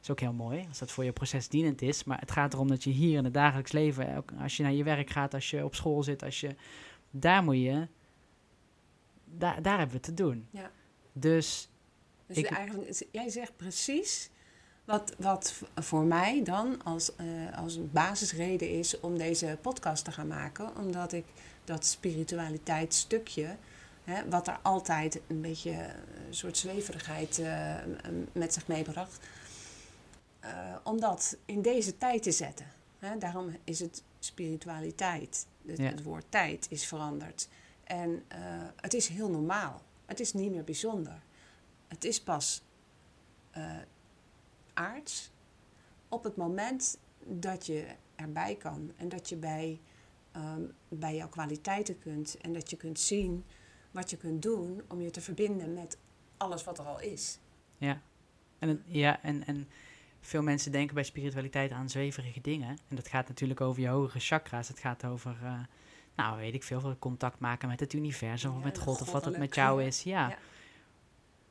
is 0.02 0.10
ook 0.10 0.20
heel 0.20 0.34
mooi, 0.34 0.66
als 0.68 0.78
dat 0.80 0.92
voor 0.92 1.04
je 1.04 1.12
proces 1.12 1.48
dienend 1.48 1.82
is. 1.82 2.04
Maar 2.04 2.20
het 2.20 2.32
gaat 2.32 2.54
erom 2.54 2.68
dat 2.68 2.84
je 2.84 2.90
hier 2.90 3.18
in 3.18 3.24
het 3.24 3.34
dagelijks 3.34 3.72
leven, 3.72 4.16
ook 4.18 4.32
als 4.42 4.58
je 4.58 4.64
naar 4.64 4.72
je 4.74 4.84
werk 4.84 5.10
gaat, 5.10 5.34
als 5.34 5.50
je 5.50 5.64
op 5.66 5.76
school 5.76 6.04
zit, 6.04 6.24
als 6.24 6.40
je, 6.40 6.56
daar 7.12 7.44
moet 7.44 7.56
je, 7.58 7.88
daar, 9.26 9.62
daar 9.62 9.78
hebben 9.78 9.96
we 9.96 10.02
te 10.02 10.14
doen. 10.14 10.48
Ja. 10.52 10.72
Dus 11.14 11.70
Dus 12.28 12.38
Ik- 12.38 12.46
eigenlijk, 12.46 13.06
jij 13.12 13.30
zegt 13.30 13.56
precies 13.58 14.30
wat, 14.86 15.16
wat 15.20 15.62
voor 15.76 16.04
mij 16.04 16.44
dan 16.44 16.84
als, 16.84 17.16
eh, 17.16 17.26
als 17.58 17.80
basisreden 17.92 18.70
is 18.70 19.00
om 19.00 19.18
deze 19.18 19.58
podcast 19.62 20.06
te 20.06 20.12
gaan 20.12 20.28
maken. 20.28 20.78
Omdat 20.78 21.12
ik 21.14 21.26
dat 21.68 21.86
spiritualiteitsstukje, 21.86 23.56
hè, 24.04 24.30
wat 24.30 24.48
er 24.48 24.60
altijd 24.62 25.22
een 25.28 25.42
beetje 25.42 25.72
eh, 25.72 25.94
een 26.28 26.36
soort 26.36 26.58
zweverigheid 26.58 27.40
eh, 27.40 27.76
met 28.32 28.54
zich 28.54 28.68
meebracht, 28.68 29.20
eh, 30.40 30.76
om 30.84 31.00
dat 31.00 31.38
in 31.46 31.62
deze 31.62 31.98
tijd 31.98 32.24
te 32.24 32.32
zetten. 32.32 32.66
Hè, 33.00 33.18
daarom 33.18 33.58
is 33.64 33.80
het 33.80 34.04
spiritualiteit. 34.20 35.48
Het, 35.66 35.78
Ja. 35.78 35.90
het 35.90 36.04
woord 36.04 36.26
tijd 36.30 36.68
is 36.70 36.86
veranderd. 36.88 37.48
En 37.84 38.24
het 38.76 38.94
is 38.94 39.08
heel 39.08 39.30
normaal. 39.30 39.82
Het 40.06 40.20
is 40.20 40.34
niet 40.34 40.52
meer 40.52 40.64
bijzonder. 40.64 41.22
Het 41.88 42.04
is 42.04 42.22
pas 42.22 42.62
aards 44.74 45.32
op 46.10 46.24
het 46.24 46.36
moment 46.36 46.98
dat 47.24 47.66
je 47.66 47.86
erbij 48.16 48.56
kan 48.56 48.92
en 48.98 49.10
dat 49.10 49.30
je 49.30 49.36
bij, 49.36 49.80
ehm, 50.38 50.62
bij 50.88 51.16
jouw 51.16 51.30
kwaliteiten 51.30 52.00
kunt 52.00 52.38
en 52.38 52.54
dat 52.54 52.70
je 52.70 52.78
kunt 52.78 53.00
zien 53.00 53.46
wat 53.92 54.10
je 54.10 54.18
kunt 54.18 54.42
doen 54.42 54.82
om 54.88 55.02
je 55.02 55.10
te 55.10 55.22
verbinden 55.22 55.74
met 55.74 55.98
alles 56.38 56.64
wat 56.64 56.80
er 56.80 56.86
al 56.86 57.02
is. 57.02 57.40
Ja, 57.78 58.02
en, 58.60 58.84
ja, 58.86 59.24
en, 59.24 59.46
en 59.46 59.68
veel 60.20 60.42
mensen 60.42 60.72
denken 60.72 60.96
bij 60.96 61.04
spiritualiteit 61.04 61.72
aan 61.72 61.90
zweverige 61.90 62.42
dingen. 62.42 62.78
En 62.88 62.96
dat 62.96 63.08
gaat 63.08 63.28
natuurlijk 63.28 63.62
over 63.62 63.82
je 63.82 63.88
hogere 63.88 64.20
chakra's. 64.20 64.68
Het 64.68 64.80
gaat 64.80 65.06
over, 65.06 65.38
eh, 65.44 65.60
nou 66.16 66.38
weet 66.38 66.54
ik 66.54 66.64
veel, 66.64 66.96
contact 67.00 67.40
maken 67.40 67.68
met 67.68 67.80
het 67.80 67.94
universum 67.94 68.56
of 68.56 68.64
met 68.64 68.78
God 68.78 69.02
of 69.02 69.12
wat 69.12 69.26
het 69.26 69.38
met 69.38 69.56
jou 69.56 69.84
is. 69.84 70.04
Ja. 70.04 70.30
Ja. 70.30 70.38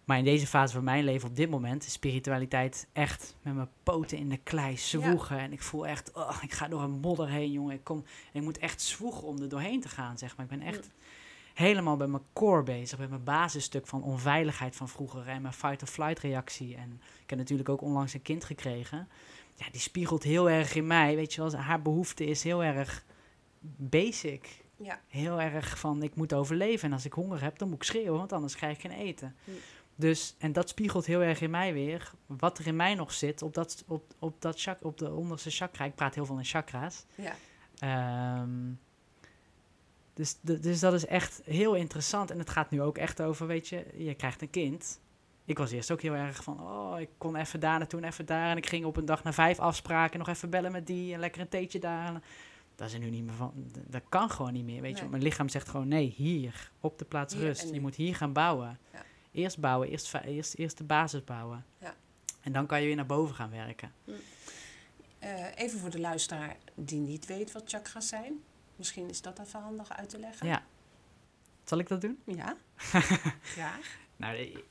Maar 0.07 0.19
in 0.19 0.25
deze 0.25 0.47
fase 0.47 0.75
van 0.75 0.85
mijn 0.85 1.05
leven 1.05 1.29
op 1.29 1.37
dit 1.37 1.51
moment 1.51 1.87
is 1.87 1.93
spiritualiteit 1.93 2.89
echt 2.93 3.37
met 3.43 3.55
mijn 3.55 3.69
poten 3.83 4.19
in 4.19 4.29
de 4.29 4.37
klei 4.37 4.77
zwoegen. 4.77 5.39
En 5.39 5.53
ik 5.53 5.63
voel 5.63 5.87
echt, 5.87 6.13
oh, 6.13 6.39
ik 6.43 6.53
ga 6.53 6.69
door 6.69 6.83
een 6.83 7.01
modder 7.01 7.29
heen, 7.29 7.53
jongen. 7.53 7.75
Ik, 7.75 7.85
kom, 7.85 8.05
ik 8.33 8.43
moet 8.43 8.59
echt 8.59 8.83
zwoegen 8.83 9.23
om 9.23 9.41
er 9.41 9.49
doorheen 9.49 9.81
te 9.81 9.89
gaan, 9.89 10.19
zeg 10.19 10.37
maar. 10.37 10.45
Ik 10.45 10.59
ben 10.59 10.67
echt 10.67 10.91
helemaal 11.55 11.97
bij 11.97 12.07
mijn 12.07 12.23
core 12.33 12.63
bezig, 12.63 12.99
bij 12.99 13.09
mijn 13.09 13.25
basisstuk 13.25 13.87
van 13.87 14.03
onveiligheid 14.03 14.77
van 14.77 14.89
vroeger 14.89 15.27
en 15.27 15.43
mijn 15.43 15.55
fight-or-flight 15.55 16.19
reactie. 16.19 16.77
En 16.77 17.01
ik 17.23 17.31
heb 17.31 17.39
natuurlijk 17.39 17.69
ook 17.69 17.83
onlangs 17.83 18.15
een 18.15 18.23
kind 18.23 18.45
gekregen. 18.45 19.09
Ja, 19.55 19.67
die 19.71 19.81
spiegelt 19.81 20.23
heel 20.23 20.51
erg 20.51 20.75
in 20.75 20.87
mij, 20.87 21.17
weet 21.17 21.35
je 21.35 21.41
wel. 21.41 21.55
Haar 21.55 21.83
behoefte 21.83 22.25
is 22.25 22.43
heel 22.43 22.63
erg 22.65 23.05
basic. 23.77 24.65
Ja. 24.77 25.01
Heel 25.09 25.41
erg 25.41 25.79
van, 25.79 26.03
ik 26.03 26.15
moet 26.15 26.33
overleven. 26.33 26.89
En 26.89 26.95
als 26.95 27.05
ik 27.05 27.13
honger 27.13 27.43
heb, 27.43 27.59
dan 27.59 27.69
moet 27.69 27.77
ik 27.77 27.83
schreeuwen, 27.83 28.19
want 28.19 28.33
anders 28.33 28.57
krijg 28.57 28.75
ik 28.75 28.81
geen 28.81 28.99
eten. 28.99 29.37
Hm. 29.45 29.51
Dus, 29.97 30.35
en 30.39 30.53
dat 30.53 30.69
spiegelt 30.69 31.07
heel 31.07 31.21
erg 31.21 31.41
in 31.41 31.51
mij 31.51 31.73
weer, 31.73 32.13
wat 32.27 32.59
er 32.59 32.67
in 32.67 32.77
mij 32.77 32.95
nog 32.95 33.13
zit 33.13 33.43
op, 33.43 33.55
dat, 33.55 33.85
op, 33.87 34.15
op, 34.19 34.43
dat 34.43 34.61
chak, 34.61 34.85
op 34.85 34.99
de 34.99 35.13
onderste 35.13 35.51
chakra. 35.51 35.85
Ik 35.85 35.95
praat 35.95 36.15
heel 36.15 36.27
veel 36.27 36.39
in 36.39 36.45
chakra's. 36.45 37.05
Ja. 37.15 37.35
Ehm, 37.79 38.73
dus, 40.15 40.37
dus 40.41 40.81
dat 40.81 40.93
is 40.93 41.07
echt 41.07 41.41
heel 41.45 41.75
interessant. 41.75 42.31
En 42.31 42.39
het 42.39 42.51
gaat 42.51 42.71
nu 42.71 42.83
ook 42.83 42.99
echt 42.99 43.23
over, 43.23 43.47
weet 43.47 43.69
je, 43.69 43.87
je 43.97 44.15
krijgt 44.15 44.43
een 44.43 44.51
kind. 44.51 45.01
Ik 45.45 45.59
was 45.59 45.71
eerst 45.71 45.91
ook 45.91 46.03
heel 46.03 46.15
erg 46.15 46.43
van, 46.43 46.61
oh, 46.61 47.01
ik 47.01 47.09
kon 47.19 47.37
even 47.37 47.61
daar 47.61 47.79
naartoe 47.79 48.01
en 48.01 48.09
even 48.09 48.27
daar. 48.27 48.51
En 48.51 48.57
ik 48.57 48.67
ging 48.67 48.85
op 48.85 48.97
een 48.97 49.05
dag 49.05 49.25
naar 49.25 49.35
vijf 49.35 49.59
afspraken, 49.59 50.19
nog 50.19 50.29
even 50.29 50.51
bellen 50.51 50.73
met 50.73 50.87
die 50.87 51.15
en 51.15 51.21
lekker 51.21 51.41
een 51.41 51.49
theetje 51.49 51.79
daar. 51.79 52.23
Dat 52.75 52.87
is 52.89 52.95
er 52.95 53.01
nu 53.01 53.11
niet 53.11 53.25
meer 53.25 53.35
van, 53.35 53.53
dat 53.87 54.03
kan 54.09 54.31
gewoon 54.31 54.53
niet 54.53 54.65
meer, 54.65 54.83
weet 54.83 54.99
je. 54.99 55.09
Mijn 55.09 55.23
lichaam 55.23 55.49
zegt 55.49 55.69
gewoon, 55.69 55.89
nee, 55.89 56.15
hier, 56.17 56.73
op 56.81 56.99
de 56.99 57.05
plaats 57.05 57.35
Hier 57.35 57.43
rust. 57.43 57.71
Je 57.75 57.81
moet 57.81 57.95
hier 57.95 58.17
gaan 58.17 58.33
bouwen. 58.33 58.79
Ja. 58.93 59.05
Eerst 59.37 59.59
bouwen, 59.59 59.89
eerst, 59.89 60.15
eerst, 60.15 60.55
eerst 60.55 60.79
de 60.79 60.85
basis 60.85 61.25
bouwen. 61.25 61.65
Ja. 61.79 61.95
En 62.41 62.53
dan 62.53 62.67
kan 62.67 62.81
je 62.81 62.87
weer 62.87 62.97
naar 62.97 63.07
boven 63.07 63.35
gaan 63.35 63.51
werken. 63.51 63.93
Eh, 65.19 65.45
even 65.55 65.79
voor 65.79 65.91
de 65.91 66.01
luisteraar 66.01 66.57
die 66.75 67.01
niet 67.01 67.27
weet 67.27 67.53
wat 67.53 67.63
chakras 67.67 68.09
zijn. 68.09 68.43
Misschien 68.77 69.09
is 69.09 69.23
dat 69.23 69.39
even 69.39 69.61
handig 69.61 69.93
uit 69.93 70.09
te 70.09 70.19
leggen. 70.19 70.47
Ja. 70.47 70.65
Zal 71.65 71.79
ik 71.79 71.89
dat 71.89 72.01
doen? 72.01 72.19
Ja. 72.25 72.57
Graag. 73.55 73.99
Nou, 74.17 74.63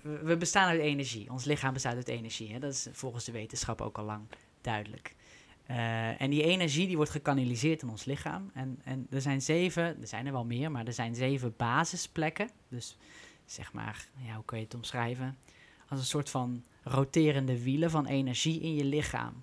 we 0.00 0.18
we 0.18 0.36
bestaan 0.36 0.68
uit 0.68 0.80
energie. 0.80 1.30
Ons 1.30 1.44
lichaam 1.44 1.72
bestaat 1.72 1.94
uit 1.94 2.08
energie. 2.08 2.52
Hè? 2.52 2.58
Dat 2.58 2.72
is 2.72 2.88
volgens 2.92 3.24
de 3.24 3.32
wetenschap 3.32 3.80
ook 3.80 3.98
al 3.98 4.04
lang 4.04 4.26
duidelijk. 4.60 5.14
Eh, 5.66 6.20
en 6.20 6.30
die 6.30 6.42
energie 6.42 6.86
die 6.86 6.96
wordt 6.96 7.10
gekanaliseerd 7.10 7.82
in 7.82 7.88
ons 7.88 8.04
lichaam. 8.04 8.50
En, 8.54 8.80
en 8.84 9.06
er 9.10 9.20
zijn 9.20 9.42
zeven, 9.42 10.00
er 10.00 10.06
zijn 10.06 10.26
er 10.26 10.32
wel 10.32 10.44
meer, 10.44 10.70
maar 10.70 10.86
er 10.86 10.92
zijn 10.92 11.14
zeven 11.14 11.54
basisplekken. 11.56 12.50
Dus 12.68 12.96
zeg 13.50 13.72
maar, 13.72 14.08
ja, 14.16 14.34
hoe 14.34 14.44
kun 14.44 14.58
je 14.58 14.64
het 14.64 14.74
omschrijven? 14.74 15.38
Als 15.88 16.00
een 16.00 16.06
soort 16.06 16.30
van 16.30 16.64
roterende 16.82 17.62
wielen 17.62 17.90
van 17.90 18.06
energie 18.06 18.60
in 18.60 18.74
je 18.74 18.84
lichaam. 18.84 19.42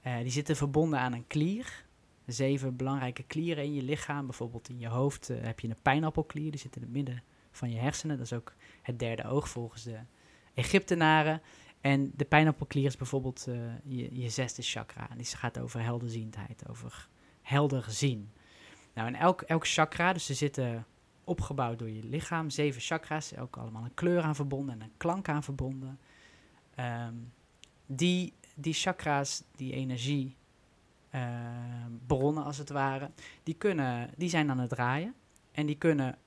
Eh, 0.00 0.18
die 0.18 0.30
zitten 0.30 0.56
verbonden 0.56 0.98
aan 0.98 1.12
een 1.12 1.26
klier. 1.26 1.84
Zeven 2.26 2.76
belangrijke 2.76 3.22
klieren 3.22 3.64
in 3.64 3.74
je 3.74 3.82
lichaam. 3.82 4.26
Bijvoorbeeld 4.26 4.68
in 4.68 4.78
je 4.78 4.88
hoofd 4.88 5.30
eh, 5.30 5.36
heb 5.40 5.60
je 5.60 5.68
een 5.68 5.82
pijnappelklier. 5.82 6.50
Die 6.50 6.60
zit 6.60 6.76
in 6.76 6.82
het 6.82 6.90
midden 6.90 7.22
van 7.50 7.70
je 7.70 7.78
hersenen. 7.78 8.16
Dat 8.16 8.26
is 8.26 8.32
ook 8.32 8.54
het 8.82 8.98
derde 8.98 9.24
oog 9.24 9.48
volgens 9.48 9.82
de 9.82 9.98
Egyptenaren. 10.54 11.42
En 11.80 12.12
de 12.16 12.24
pijnappelklier 12.24 12.86
is 12.86 12.96
bijvoorbeeld 12.96 13.46
eh, 13.48 13.54
je, 13.84 14.20
je 14.20 14.28
zesde 14.28 14.62
chakra. 14.62 15.10
En 15.10 15.16
die 15.16 15.26
gaat 15.26 15.58
over 15.58 15.82
helderziendheid, 15.82 16.68
over 16.68 17.08
helder 17.42 17.84
zien. 17.88 18.32
Nou, 18.94 19.08
en 19.08 19.14
elk, 19.14 19.42
elk 19.42 19.66
chakra, 19.66 20.12
dus 20.12 20.26
ze 20.26 20.34
zitten 20.34 20.86
opgebouwd 21.30 21.78
door 21.78 21.90
je 21.90 22.04
lichaam, 22.04 22.50
zeven 22.50 22.80
chakra's, 22.80 23.36
ook 23.36 23.56
allemaal 23.56 23.84
een 23.84 23.94
kleur 23.94 24.22
aan 24.22 24.34
verbonden 24.34 24.74
en 24.74 24.80
een 24.80 24.96
klank 24.96 25.28
aan 25.28 25.42
verbonden. 25.42 25.98
Ehm, 26.74 27.14
die, 27.86 28.32
die 28.54 28.74
chakra's, 28.74 29.42
die 29.56 29.72
energie, 29.72 30.36
ehm, 31.10 31.92
bronnen 32.06 32.44
als 32.44 32.58
het 32.58 32.70
ware, 32.70 33.10
die, 33.42 33.54
kunnen, 33.54 34.10
die 34.16 34.28
zijn 34.28 34.50
aan 34.50 34.58
het 34.58 34.70
draaien. 34.70 35.14
En 35.52 35.66
die 35.66 35.76
kunnen 35.76 36.18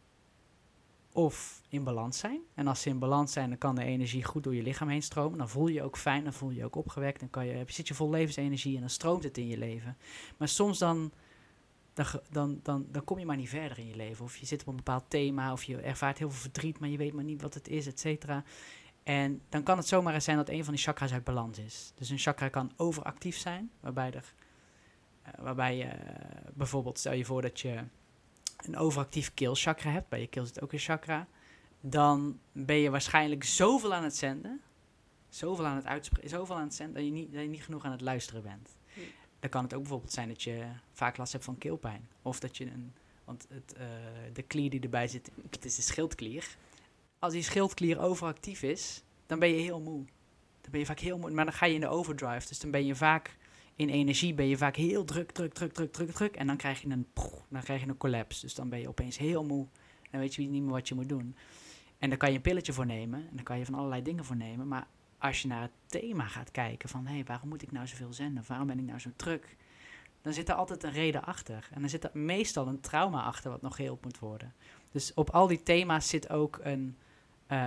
of 1.14 1.62
in 1.70 1.84
balans 1.84 2.18
zijn. 2.18 2.42
En 2.54 2.68
als 2.68 2.82
ze 2.82 2.90
in 2.90 3.00
balans 3.00 3.32
zijn, 3.32 3.50
dan 3.50 3.58
kan 3.58 3.76
de 3.76 3.84
energie 3.84 4.24
goed 4.24 4.44
door 4.44 4.56
je 4.56 4.64
lichaam 4.64 4.88
heen 4.88 5.02
stromen. 5.02 5.38
Dan 5.38 5.50
voel 5.50 5.68
je 5.68 5.74
je 5.74 5.84
ook 5.84 5.98
fijn, 5.98 6.24
dan 6.24 6.34
voel 6.34 6.50
je 6.50 6.56
je 6.56 6.66
ook 6.66 6.76
opgewekt. 6.76 7.20
Dan 7.20 7.30
kan 7.30 7.46
je, 7.46 7.64
zit 7.68 7.88
je 7.88 7.94
vol 7.94 8.10
levensenergie 8.10 8.76
en 8.76 8.80
dan 8.80 8.90
stroomt 8.90 9.24
het 9.24 9.38
in 9.38 9.48
je 9.48 9.58
leven. 9.58 9.98
Maar 10.38 10.48
soms 10.48 10.78
dan, 10.78 11.12
dan, 11.94 12.06
dan, 12.30 12.60
dan, 12.64 12.86
dan 12.92 13.04
kom 13.04 13.20
je 13.20 13.26
maar 13.26 13.38
niet 13.38 13.50
verder 13.50 13.80
in 13.80 13.88
je 13.88 13.96
leven. 13.96 14.26
Of 14.26 14.38
je 14.38 14.46
zit 14.46 14.62
op 14.62 14.68
een 14.68 14.76
bepaald 14.76 15.04
thema, 15.08 15.52
of 15.52 15.64
je 15.64 15.78
ervaart 15.78 16.18
heel 16.18 16.30
veel 16.30 16.42
verdriet, 16.42 16.80
maar 16.80 16.90
je 16.90 16.98
weet 16.98 17.14
maar 17.14 17.24
niet 17.24 17.42
wat 17.42 17.54
het 17.54 17.68
is, 17.68 17.88
et 17.88 18.00
cetera. 18.00 18.44
En 19.04 19.42
dan 19.50 19.64
kan 19.64 19.78
het 19.78 19.88
zomaar 19.88 20.14
eens 20.14 20.24
zijn 20.24 20.38
dat 20.38 20.50
een 20.50 20.64
van 20.64 20.74
die 20.74 20.84
chakras 20.84 21.14
uit 21.14 21.24
balans 21.24 21.58
is. 21.58 21.94
Dus 21.96 22.10
een 22.10 22.18
chakra 22.18 22.50
kan 22.50 22.72
overactief 22.78 23.38
zijn, 23.38 23.72
waarbij, 23.80 24.14
er, 24.14 24.34
eh, 25.22 25.34
waarbij 25.44 25.78
je 25.78 25.84
eh, 25.84 26.52
bijvoorbeeld, 26.54 27.00
stel 27.00 27.14
je 27.14 27.26
voor 27.26 27.42
dat 27.42 27.60
je 27.60 27.84
een 28.58 28.78
overactief 28.78 29.34
keelchakra 29.34 29.92
hebt, 29.92 30.10
bij 30.10 30.20
je 30.20 30.28
keel 30.28 30.46
zit 30.46 30.62
ook 30.62 30.74
een 30.74 30.80
chakra, 30.80 31.28
dan 31.80 32.40
ben 32.52 32.76
je 32.76 32.90
waarschijnlijk 32.90 33.44
zoveel 33.44 33.94
aan 33.94 34.04
het 34.04 34.16
zenden, 34.16 34.62
zoveel 35.30 35.66
aan 35.66 35.76
het 35.76 35.86
uitspreken, 35.86 36.30
zoveel 36.30 36.56
aan 36.56 36.64
het 36.64 36.74
zenden, 36.74 36.96
dat 36.96 37.06
je, 37.06 37.12
niet, 37.12 37.32
dat 37.34 37.42
je 37.42 37.48
niet 37.48 37.64
genoeg 37.64 37.86
aan 37.86 37.92
het 37.92 38.02
luisteren 38.02 38.44
bent. 38.44 38.70
Dan 39.44 39.52
kan 39.52 39.64
het 39.64 39.74
ook 39.74 39.82
bijvoorbeeld 39.82 40.12
zijn 40.12 40.28
dat 40.28 40.44
je 40.44 40.66
vaak 40.92 41.18
last 41.18 41.32
hebt 41.32 41.44
van 41.44 41.58
keelpijn. 41.58 42.08
Of 42.22 42.40
dat 42.40 42.58
je 42.58 42.66
een, 42.66 42.94
want 43.24 43.46
het, 43.50 43.74
eh, 43.74 43.88
de 44.34 44.42
klier 44.42 44.70
die 44.70 44.80
erbij 44.80 45.08
zit, 45.08 45.32
het 45.50 45.66
is 45.66 45.76
de 45.76 45.82
schildklier. 45.82 46.58
Als 47.20 47.34
die 47.34 47.42
schildklier 47.42 48.00
overactief 48.00 48.62
is, 48.62 49.04
dan 49.26 49.40
ben 49.40 49.50
je 49.50 49.62
heel 49.62 49.80
moe. 49.80 50.06
Dan 50.62 50.72
ben 50.72 50.80
je 50.80 50.86
vaak 50.86 51.00
heel 51.00 51.18
moe, 51.18 51.32
maar 51.32 51.46
dan 51.46 51.54
ga 51.54 51.66
je 51.66 51.74
in 51.74 51.80
de 51.80 51.88
overdrive. 51.88 52.48
Dus 52.48 52.60
dan 52.60 52.72
ben 52.72 52.86
je 52.86 52.96
vaak 52.96 53.38
in 53.76 53.90
energie, 53.90 54.34
ben 54.34 54.48
je 54.48 54.58
vaak 54.58 54.76
heel 54.76 55.06
druk, 55.06 55.32
druk, 55.32 55.54
druk, 55.54 55.74
druk, 55.74 55.92
druk, 55.92 56.12
druk. 56.12 56.36
En 56.36 56.48
dan 56.48 56.58
krijg 56.58 56.82
je 56.82 56.90
een, 56.90 57.08
dan 57.50 57.62
krijg 57.62 57.82
je 57.82 57.88
een 57.88 57.98
collapse. 57.98 58.42
Dus 58.42 58.56
dan 58.56 58.70
ben 58.70 58.80
je 58.80 58.88
opeens 58.88 59.18
heel 59.18 59.44
moe. 59.44 59.68
En 60.10 60.20
weet 60.20 60.36
je 60.36 60.42
niet 60.42 60.64
meer 60.64 60.72
wat 60.72 60.88
je 60.88 60.96
moet 60.96 61.10
doen. 61.10 61.36
En 61.98 62.10
dan 62.10 62.18
kan 62.18 62.30
je 62.30 62.36
een 62.36 62.42
pilletje 62.42 62.74
voor 62.74 62.86
nemen. 62.86 63.20
En 63.20 63.36
dan 63.36 63.44
kan 63.44 63.58
je 63.58 63.66
van 63.66 63.74
allerlei 63.74 64.02
dingen 64.02 64.26
voor 64.26 64.36
nemen. 64.36 64.68
Maar 64.68 64.88
als 65.24 65.42
je 65.42 65.48
naar 65.48 65.62
het 65.62 65.72
thema 65.86 66.28
gaat 66.28 66.52
kijken 66.52 66.90
van... 66.90 67.06
hé, 67.06 67.14
hey, 67.14 67.24
waarom 67.24 67.50
moet 67.50 67.62
ik 67.62 67.72
nou 67.72 67.88
zoveel 67.88 68.14
zenden? 68.14 68.42
Of 68.42 68.48
waarom 68.48 68.68
ben 68.68 68.80
ik 68.80 68.86
nou 68.86 69.00
zo 69.00 69.10
druk? 69.16 69.56
Dan 70.22 70.34
zit 70.34 70.50
er 70.50 70.56
altijd 70.56 70.84
een 70.84 70.92
reden 70.92 71.24
achter. 71.24 71.68
En 71.74 71.82
dan 71.82 71.90
zit 71.90 72.04
er 72.04 72.10
meestal 72.14 72.68
een 72.68 72.80
trauma 72.80 73.24
achter 73.24 73.52
wat 73.52 73.62
nog 73.62 73.76
geheeld 73.76 74.04
moet 74.04 74.20
worden. 74.20 74.54
Dus 74.92 75.14
op 75.14 75.30
al 75.30 75.48
die 75.48 75.64
thema's 75.64 76.08
zit 76.08 76.30
ook 76.30 76.60
een, 76.64 76.98
eh, 77.48 77.58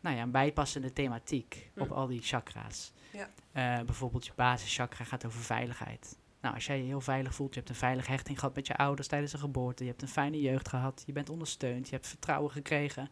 nou 0.00 0.16
ja, 0.16 0.22
een 0.22 0.30
bijpassende 0.30 0.92
thematiek. 0.92 1.70
Hm. 1.74 1.80
Op 1.80 1.90
al 1.90 2.06
die 2.06 2.22
chakra's. 2.22 2.92
Ja. 3.12 3.30
Eh, 3.52 3.84
bijvoorbeeld 3.84 4.26
je 4.26 4.32
basischakra 4.36 5.04
gaat 5.04 5.24
over 5.24 5.40
veiligheid. 5.40 6.18
Nou, 6.40 6.54
als 6.54 6.66
jij 6.66 6.78
je 6.78 6.84
heel 6.84 7.00
veilig 7.00 7.34
voelt, 7.34 7.54
je 7.54 7.58
hebt 7.58 7.70
een 7.70 7.78
veilige 7.78 8.10
hechting 8.10 8.38
gehad 8.38 8.54
met 8.54 8.66
je 8.66 8.76
ouders 8.76 9.08
tijdens 9.08 9.32
de 9.32 9.38
geboorte, 9.38 9.84
je 9.84 9.90
hebt 9.90 10.02
een 10.02 10.08
fijne 10.08 10.40
jeugd 10.40 10.68
gehad, 10.68 11.02
je 11.06 11.12
bent 11.12 11.30
ondersteund, 11.30 11.88
je 11.88 11.94
hebt 11.94 12.06
vertrouwen 12.06 12.50
gekregen, 12.50 13.10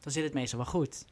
dan 0.00 0.12
zit 0.12 0.24
het 0.24 0.34
meestal 0.34 0.58
wel 0.58 0.68
goed. 0.68 1.04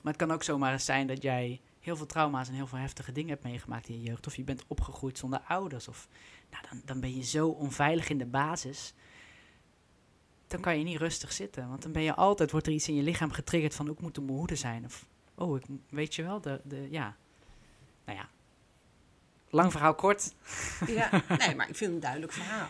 Maar 0.00 0.12
het 0.12 0.22
kan 0.22 0.32
ook 0.32 0.42
zomaar 0.42 0.72
eens 0.72 0.84
zijn 0.84 1.06
dat 1.06 1.22
jij 1.22 1.60
heel 1.80 1.96
veel 1.96 2.06
trauma's 2.06 2.48
en 2.48 2.54
heel 2.54 2.66
veel 2.66 2.78
heftige 2.78 3.12
dingen 3.12 3.30
hebt 3.30 3.44
meegemaakt 3.44 3.88
in 3.88 4.00
je 4.00 4.08
jeugd, 4.08 4.26
of 4.26 4.36
je 4.36 4.44
bent 4.44 4.64
opgegroeid 4.66 5.18
zonder 5.18 5.40
ouders, 5.40 5.88
of 5.88 6.08
nou, 6.50 6.64
dan, 6.70 6.82
dan 6.84 7.00
ben 7.00 7.16
je 7.16 7.24
zo 7.24 7.48
onveilig 7.48 8.08
in 8.08 8.18
de 8.18 8.26
basis. 8.26 8.94
Dan 10.46 10.60
kan 10.60 10.78
je 10.78 10.84
niet 10.84 10.98
rustig 10.98 11.32
zitten, 11.32 11.68
want 11.68 11.82
dan 11.82 11.92
ben 11.92 12.02
je 12.02 12.14
altijd, 12.14 12.50
wordt 12.50 12.66
er 12.66 12.72
iets 12.72 12.88
in 12.88 12.94
je 12.94 13.02
lichaam 13.02 13.30
getriggerd 13.30 13.74
van, 13.74 13.90
ook 13.90 14.00
moet 14.00 14.16
een 14.16 14.26
behoede 14.26 14.56
zijn, 14.56 14.84
of 14.84 15.06
oh, 15.34 15.56
ik, 15.56 15.64
weet 15.88 16.14
je 16.14 16.22
wel, 16.22 16.40
de, 16.40 16.60
de, 16.64 16.88
ja, 16.90 17.16
nou 18.04 18.18
ja, 18.18 18.28
lang 19.50 19.70
verhaal 19.70 19.94
kort. 19.94 20.34
Ja, 20.86 21.10
nee, 21.38 21.54
maar 21.54 21.68
ik 21.68 21.76
vind 21.76 21.80
het 21.80 21.90
een 21.90 22.00
duidelijk 22.00 22.32
verhaal. 22.32 22.68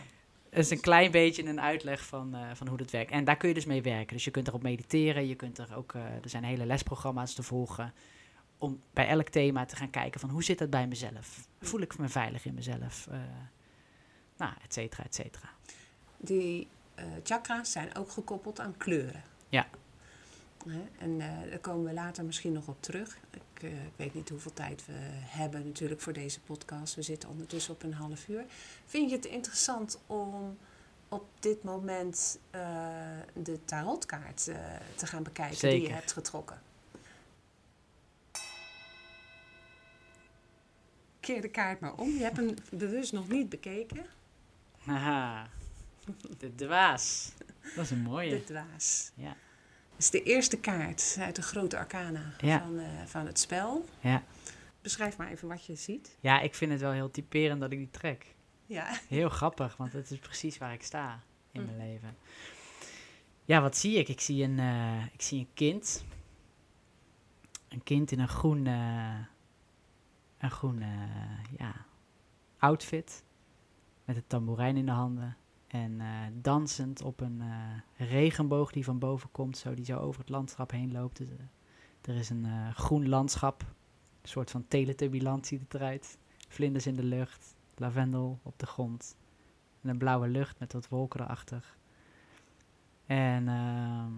Is 0.51 0.69
een 0.69 0.79
klein 0.79 1.11
beetje 1.11 1.45
een 1.45 1.61
uitleg 1.61 2.05
van, 2.05 2.35
eh, 2.35 2.41
van 2.53 2.67
hoe 2.67 2.77
dat 2.77 2.91
werkt. 2.91 3.11
En 3.11 3.23
daar 3.23 3.37
kun 3.37 3.47
je 3.47 3.53
dus 3.53 3.65
mee 3.65 3.81
werken. 3.81 4.15
Dus 4.15 4.25
je 4.25 4.31
kunt 4.31 4.47
erop 4.47 4.61
mediteren. 4.61 5.27
Je 5.27 5.35
kunt 5.35 5.57
er 5.57 5.75
ook, 5.75 5.93
eh, 5.93 6.01
er 6.01 6.29
zijn 6.29 6.43
hele 6.43 6.65
lesprogramma's 6.65 7.33
te 7.33 7.43
volgen. 7.43 7.93
Om 8.57 8.81
bij 8.93 9.07
elk 9.07 9.29
thema 9.29 9.65
te 9.65 9.75
gaan 9.75 9.89
kijken 9.89 10.19
van 10.19 10.29
hoe 10.29 10.43
zit 10.43 10.57
dat 10.57 10.69
bij 10.69 10.87
mezelf? 10.87 11.47
Voel 11.61 11.81
ik 11.81 11.97
me 11.97 12.09
veilig 12.09 12.45
in 12.45 12.53
mezelf? 12.53 13.07
Eh, 13.07 13.19
nou, 14.37 14.53
et 14.63 14.73
cetera, 14.73 15.03
et 15.03 15.15
cetera. 15.15 15.49
Die 16.17 16.67
chakra's 17.23 17.71
zijn 17.71 17.95
ook 17.95 18.11
gekoppeld 18.11 18.59
aan 18.59 18.77
kleuren. 18.77 19.23
Ja. 19.49 19.67
En 20.97 21.21
eh, 21.21 21.49
daar 21.49 21.59
komen 21.59 21.85
we 21.85 21.93
later 21.93 22.25
misschien 22.25 22.51
nog 22.51 22.67
op 22.67 22.81
terug. 22.81 23.17
Ik, 23.31 23.63
eh, 23.63 23.85
ik 23.85 23.93
weet 23.95 24.13
niet 24.13 24.29
hoeveel 24.29 24.53
tijd 24.53 24.85
we 24.85 24.93
hebben 25.25 25.65
natuurlijk 25.65 26.01
voor 26.01 26.13
deze 26.13 26.39
podcast. 26.39 26.95
We 26.95 27.01
zitten 27.01 27.29
ondertussen 27.29 27.73
op 27.73 27.83
een 27.83 27.93
half 27.93 28.27
uur. 28.27 28.45
Vind 28.85 29.09
je 29.09 29.15
het 29.15 29.25
interessant 29.25 29.99
om 30.07 30.57
op 31.09 31.25
dit 31.39 31.63
moment 31.63 32.39
eh, 32.49 32.61
de 33.33 33.65
tarotkaart 33.65 34.43
te 34.95 35.07
gaan 35.07 35.23
bekijken 35.23 35.69
die 35.69 35.81
je 35.81 35.93
hebt 35.93 36.11
getrokken? 36.11 36.61
Keer 41.19 41.41
de 41.41 41.49
kaart 41.49 41.79
maar 41.79 41.93
om. 41.93 42.09
Je 42.09 42.23
hebt 42.23 42.37
hem 42.37 42.53
bewust 42.71 43.13
nog 43.13 43.27
niet 43.27 43.49
bekeken. 43.49 44.05
Haha, 44.77 45.47
de 46.37 46.55
dwaas. 46.55 47.31
Dat 47.75 47.83
is 47.83 47.91
een 47.91 48.01
mooie. 48.01 48.29
De 48.29 48.43
dwaas. 48.43 49.11
Ja. 49.15 49.35
Is 50.01 50.09
de 50.09 50.23
eerste 50.23 50.59
kaart 50.59 51.15
uit 51.19 51.35
de 51.35 51.41
grote 51.41 51.77
arcana 51.77 52.33
Ja. 52.37 52.59
van, 52.59 52.79
eh, 52.79 52.85
van 53.05 53.25
het 53.25 53.39
spel. 53.39 53.85
Ja. 53.99 54.23
Beschrijf 54.81 55.17
maar 55.17 55.27
even 55.31 55.47
wat 55.47 55.65
je 55.65 55.75
ziet. 55.75 56.17
ja, 56.19 56.39
ik 56.39 56.55
vind 56.55 56.71
het 56.71 56.81
wel 56.81 56.91
heel 56.91 57.11
typerend 57.11 57.59
dat 57.61 57.71
ik 57.71 57.77
die 57.77 57.89
trek. 57.91 58.35
Ja. 58.65 58.99
Heel 59.07 59.29
grappig, 59.29 59.77
want 59.77 59.93
het 59.93 60.11
is 60.11 60.17
precies 60.19 60.57
waar 60.57 60.73
ik 60.73 60.83
sta 60.83 61.19
in 61.51 61.61
Mm. 61.61 61.65
mijn 61.67 61.77
leven. 61.91 62.15
Ja, 63.45 63.61
wat 63.61 63.77
zie 63.77 63.97
ik? 63.97 64.07
Ik 64.07 64.21
zie 64.21 64.43
een, 64.43 64.59
eh, 64.59 65.05
ik 65.13 65.21
zie 65.21 65.39
een 65.39 65.49
kind. 65.53 66.03
Een 67.69 67.83
kind 67.83 68.11
in 68.11 68.19
een 68.19 68.27
groen, 68.27 68.67
eh, 68.67 69.15
een 70.37 70.51
groen 70.51 70.83
ja, 71.57 71.85
outfit. 72.57 73.23
Met 74.05 74.15
een 74.15 74.27
tamboerijn 74.27 74.77
in 74.77 74.85
de 74.85 74.91
handen. 74.91 75.37
En 75.71 76.01
eh, 76.01 76.07
dansend 76.33 77.01
op 77.01 77.19
een 77.19 77.41
eh, 77.41 78.07
regenboog 78.09 78.71
die 78.71 78.83
van 78.83 78.99
boven 78.99 79.31
komt, 79.31 79.57
zo, 79.57 79.73
die 79.73 79.85
zo 79.85 79.97
over 79.97 80.19
het 80.19 80.29
landschap 80.29 80.71
heen 80.71 80.91
loopt. 80.91 81.17
Dus, 81.17 81.27
eh, 81.27 82.13
er 82.13 82.19
is 82.19 82.29
een 82.29 82.73
groen 82.73 83.09
landschap. 83.09 83.61
Een 84.21 84.29
soort 84.29 84.51
van 84.51 84.67
teletubbyland 84.67 85.47
ziet 85.47 85.61
het 85.61 85.73
eruit. 85.73 86.17
Vlinders 86.47 86.87
in 86.87 86.95
de 86.95 87.03
lucht 87.03 87.55
lavendel 87.75 88.39
op 88.43 88.59
de 88.59 88.65
grond. 88.65 89.15
En 89.81 89.89
een 89.89 89.97
blauwe 89.97 90.27
lucht 90.27 90.59
met 90.59 90.73
wat 90.73 90.87
wolken 90.87 91.21
erachter. 91.21 91.75
En 93.05 93.47
ehm, 93.47 94.13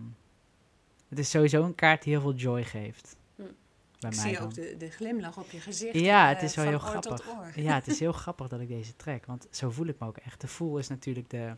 Het 1.07 1.19
is 1.19 1.29
sowieso 1.29 1.63
een 1.63 1.75
kaart 1.75 2.03
die 2.03 2.13
heel 2.13 2.21
veel 2.21 2.33
joy 2.33 2.63
geeft. 2.63 3.15
Hm. 3.35 3.43
Bij 4.09 4.11
Ik 4.11 4.17
mij 4.17 4.27
zie 4.27 4.37
dan. 4.37 4.43
ook 4.43 4.53
de, 4.53 4.75
de 4.77 4.89
glimlach 4.89 5.37
op 5.37 5.51
je 5.51 5.59
gezicht. 5.59 5.99
Ja, 5.99 6.29
eh, 6.29 6.33
het 6.35 6.43
is 6.49 6.55
wel 6.55 6.65
heel 6.65 6.79
grappig. 6.79 7.55
Ja, 7.55 7.73
het 7.75 7.87
is 7.87 7.99
heel 7.99 8.11
grappig 8.23 8.47
dat 8.47 8.59
ik 8.59 8.67
deze 8.67 8.95
trek. 8.95 9.25
Want 9.25 9.47
zo 9.51 9.69
voel 9.69 9.87
ik 9.87 9.99
me 9.99 10.07
ook 10.07 10.17
echt. 10.17 10.41
De 10.41 10.47
voel 10.47 10.77
is 10.77 10.87
natuurlijk 10.87 11.29
de, 11.29 11.55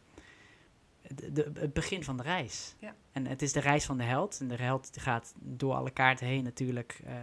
de, 1.16 1.32
de- 1.32 1.52
het 1.54 1.74
begin 1.74 2.04
van 2.04 2.18
de 2.18 2.24
reis. 2.24 2.76
Ja. 2.80 2.96
En 3.12 3.26
het 3.28 3.42
is 3.42 3.54
de 3.54 3.60
reis 3.60 3.86
van 3.86 3.98
de 3.98 4.04
held. 4.04 4.40
En 4.40 4.48
de 4.48 4.56
held 4.56 4.90
gaat 5.00 5.34
door 5.40 5.74
alle 5.74 5.92
kaarten 5.92 6.28
heen 6.28 6.44
natuurlijk. 6.44 7.00
eh, 7.06 7.14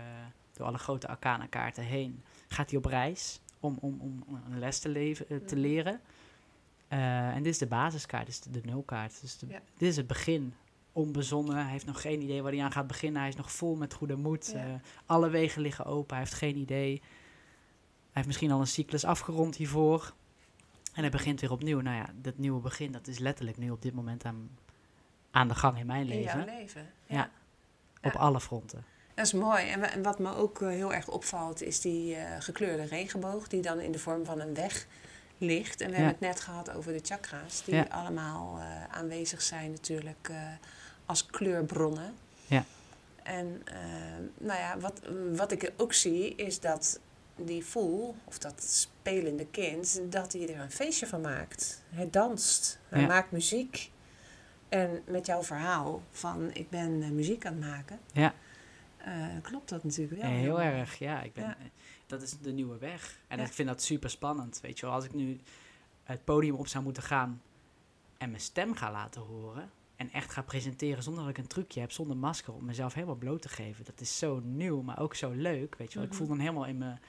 door 0.52 0.66
alle 0.66 0.78
grote 0.78 1.08
arcana 1.08 1.46
kaarten 1.46 1.84
heen. 1.84 2.22
Gaat 2.48 2.68
hij 2.70 2.78
op 2.78 2.84
reis 2.84 3.40
om, 3.60 3.76
om, 3.80 3.98
om 4.00 4.24
een 4.50 4.58
les 4.58 4.78
te, 4.78 4.88
leven, 4.88 5.28
eh, 5.28 5.36
te 5.36 5.54
Mhm. 5.54 5.62
leren. 5.64 6.00
Eh, 6.88 7.28
en 7.28 7.42
dit 7.42 7.52
is 7.52 7.58
de 7.58 7.66
basiskaart. 7.66 8.26
Dit 8.26 8.34
is 8.34 8.40
de, 8.40 8.50
de 8.50 8.60
nulkaart. 8.64 9.20
Dus 9.20 9.38
de- 9.38 9.46
Ja. 9.48 9.60
dit 9.76 9.88
is 9.88 9.96
het 9.96 10.06
begin. 10.06 10.54
Onbezonnen. 10.92 11.56
Hij 11.56 11.70
heeft 11.70 11.86
nog 11.86 12.00
geen 12.00 12.22
idee 12.22 12.42
waar 12.42 12.52
hij 12.52 12.62
aan 12.62 12.72
gaat 12.72 12.86
beginnen. 12.86 13.20
Hij 13.20 13.30
is 13.30 13.36
nog 13.36 13.52
vol 13.52 13.76
met 13.76 13.94
goede 13.94 14.16
moed. 14.16 14.50
Ja. 14.54 14.64
Eh, 14.64 14.74
alle 15.06 15.28
wegen 15.30 15.62
liggen 15.62 15.84
open. 15.84 16.16
Hij 16.16 16.24
heeft 16.24 16.34
geen 16.36 16.56
idee. 16.56 16.90
Hij 17.00 17.02
heeft 18.12 18.26
misschien 18.26 18.50
al 18.50 18.60
een 18.60 18.66
cyclus 18.66 19.04
afgerond 19.04 19.56
hiervoor. 19.56 20.12
En 20.94 21.00
hij 21.00 21.10
begint 21.10 21.40
weer 21.40 21.50
opnieuw. 21.52 21.80
Nou 21.80 21.96
ja, 21.96 22.06
dat 22.14 22.38
nieuwe 22.38 22.60
begin, 22.60 22.92
dat 22.92 23.06
is 23.06 23.18
letterlijk 23.18 23.56
nu 23.56 23.70
op 23.70 23.82
dit 23.82 23.94
moment 23.94 24.24
aan, 24.24 24.50
aan 25.30 25.48
de 25.48 25.54
gang 25.54 25.78
in 25.78 25.86
mijn 25.86 26.10
In 26.10 26.20
jouw 26.20 26.36
leven. 26.38 26.54
leven. 26.58 26.90
Ja. 27.06 27.30
Op 28.02 28.12
Ja. 28.12 28.18
alle 28.18 28.40
fronten. 28.40 28.84
Dat 29.14 29.26
is 29.26 29.32
mooi. 29.32 29.66
En 29.68 30.02
wat 30.02 30.18
me 30.18 30.34
ook 30.34 30.60
eh, 30.60 30.68
heel 30.68 30.94
erg 30.94 31.08
opvalt, 31.08 31.62
is 31.62 31.80
die 31.80 32.14
eh, 32.14 32.40
gekleurde 32.40 32.84
regenboog, 32.84 33.48
die 33.48 33.62
dan 33.62 33.80
in 33.80 33.92
de 33.92 33.98
vorm 33.98 34.24
van 34.24 34.40
een 34.40 34.54
weg 34.54 34.86
ligt. 35.38 35.80
En 35.80 35.88
we 35.88 35.94
hebben 35.94 36.12
het 36.12 36.20
net 36.20 36.40
gehad 36.40 36.70
over 36.74 36.92
de 36.92 37.00
chakra's, 37.02 37.64
die 37.64 37.82
allemaal 37.82 38.58
eh, 38.58 38.84
aanwezig 38.84 39.42
zijn 39.42 39.70
natuurlijk 39.70 40.28
eh, 40.30 40.36
als 41.06 41.26
kleurbronnen. 41.26 42.14
Ja. 42.46 42.64
En 43.22 43.62
eh, 43.64 43.76
nou 44.38 44.58
ja, 44.60 44.78
wat, 44.78 45.00
wat 45.32 45.52
ik 45.52 45.72
ook 45.76 45.92
zie, 45.92 46.34
is 46.34 46.60
dat 46.60 47.00
die 47.36 47.64
voel, 47.64 48.14
of 48.24 48.38
dat 48.38 48.62
spelende 48.62 49.46
kind, 49.46 50.00
dat 50.12 50.32
hij 50.32 50.48
er 50.54 50.60
een 50.60 50.70
feestje 50.70 51.06
van 51.06 51.20
maakt. 51.20 51.82
Hij 51.90 52.08
danst, 52.10 52.78
hij 52.88 53.00
Ja. 53.00 53.06
maakt 53.06 53.30
muziek. 53.30 53.90
En 54.68 55.02
met 55.06 55.26
jouw 55.26 55.42
verhaal 55.42 56.02
van 56.10 56.50
ik 56.52 56.70
ben 56.70 57.14
muziek 57.14 57.46
aan 57.46 57.52
het 57.52 57.64
maken, 57.64 57.98
Ja. 58.12 58.34
klopt 59.42 59.68
dat 59.68 59.84
natuurlijk 59.84 60.20
wel. 60.22 60.30
Ja, 60.30 60.36
heel 60.36 60.60
erg, 60.60 60.98
ja. 60.98 61.22
Ik 61.22 61.32
ben, 61.32 61.44
Ja. 61.44 61.56
Dat 62.12 62.22
is 62.22 62.38
de 62.38 62.52
nieuwe 62.52 62.78
weg. 62.78 63.18
En 63.28 63.38
Ja. 63.38 63.44
ik 63.44 63.52
vind 63.52 63.68
dat 63.68 63.82
super 63.82 64.10
spannend. 64.10 64.60
Weet 64.60 64.78
je 64.78 64.86
wel, 64.86 64.94
als 64.94 65.04
ik 65.04 65.14
nu 65.14 65.40
het 66.02 66.24
podium 66.24 66.54
op 66.54 66.66
zou 66.66 66.84
moeten 66.84 67.02
gaan 67.02 67.42
en 68.18 68.30
mijn 68.30 68.42
stem 68.42 68.74
ga 68.74 68.90
laten 68.90 69.22
horen. 69.22 69.70
En 69.96 70.10
echt 70.12 70.32
ga 70.32 70.42
presenteren 70.42 71.02
zonder 71.02 71.22
dat 71.22 71.30
ik 71.32 71.38
een 71.38 71.46
trucje 71.46 71.80
heb, 71.80 71.92
zonder 71.92 72.16
masker, 72.16 72.52
om 72.52 72.64
mezelf 72.64 72.94
helemaal 72.94 73.14
bloot 73.14 73.42
te 73.42 73.48
geven. 73.48 73.84
Dat 73.84 74.00
is 74.00 74.18
zo 74.18 74.40
nieuw, 74.44 74.82
maar 74.82 74.98
ook 75.00 75.14
zo 75.14 75.30
leuk. 75.30 75.74
Weet 75.76 75.88
je 75.92 75.94
wel, 75.94 76.02
ik 76.04 76.08
Mhm. 76.08 76.18
voel 76.18 76.28
dan 76.28 76.38
helemaal 76.38 76.66
in 76.66 76.78
mijn, 76.78 77.00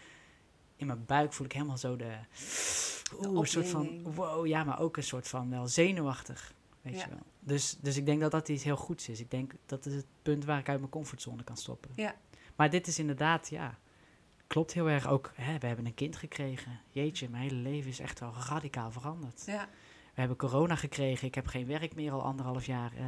in 0.75 0.87
mijn 0.87 1.05
buik, 1.05 1.33
voel 1.33 1.45
ik 1.45 1.51
helemaal 1.51 1.77
zo 1.77 1.95
de. 1.95 2.11
Oeh, 3.25 3.39
een 3.39 3.47
soort 3.47 3.67
van. 3.67 4.13
Wow, 4.13 4.45
ja, 4.47 4.63
maar 4.63 4.79
ook 4.79 4.97
een 4.97 5.03
soort 5.03 5.27
van 5.27 5.49
wel 5.49 5.67
zenuwachtig. 5.67 6.53
Weet 6.81 6.95
Ja. 6.95 7.03
je 7.03 7.09
wel. 7.09 7.19
Dus, 7.39 7.77
dus 7.81 7.97
ik 7.97 8.05
denk 8.05 8.21
dat 8.21 8.31
dat 8.31 8.49
iets 8.49 8.63
heel 8.63 8.75
goeds 8.77 9.09
is. 9.09 9.19
Ik 9.19 9.31
denk 9.31 9.51
dat 9.65 9.85
is 9.85 9.93
het 9.93 10.05
punt 10.21 10.45
waar 10.45 10.59
ik 10.59 10.69
uit 10.69 10.79
mijn 10.79 10.91
comfortzone 10.91 11.43
kan 11.43 11.57
stoppen. 11.57 11.91
Ja. 11.95 12.15
Maar 12.55 12.69
dit 12.69 12.87
is 12.87 12.99
inderdaad, 12.99 13.49
ja, 13.49 13.77
klopt 14.53 14.73
heel 14.73 14.89
erg 14.89 15.07
ook. 15.07 15.31
Hè, 15.35 15.57
we 15.57 15.67
hebben 15.67 15.85
een 15.85 15.93
kind 15.93 16.15
gekregen. 16.15 16.79
Jeetje, 16.89 17.29
mijn 17.29 17.43
hele 17.43 17.55
leven 17.55 17.89
is 17.89 17.99
echt 17.99 18.19
wel 18.19 18.33
radicaal 18.49 18.91
veranderd. 18.91 19.43
Ja, 19.45 19.69
We 20.13 20.19
hebben 20.19 20.37
corona 20.37 20.75
gekregen. 20.75 21.27
Ik 21.27 21.35
heb 21.35 21.47
geen 21.47 21.65
werk 21.67 21.95
meer 21.95 22.11
al 22.11 22.21
anderhalf 22.21 22.65
jaar. 22.65 22.93
Eh, 22.93 23.03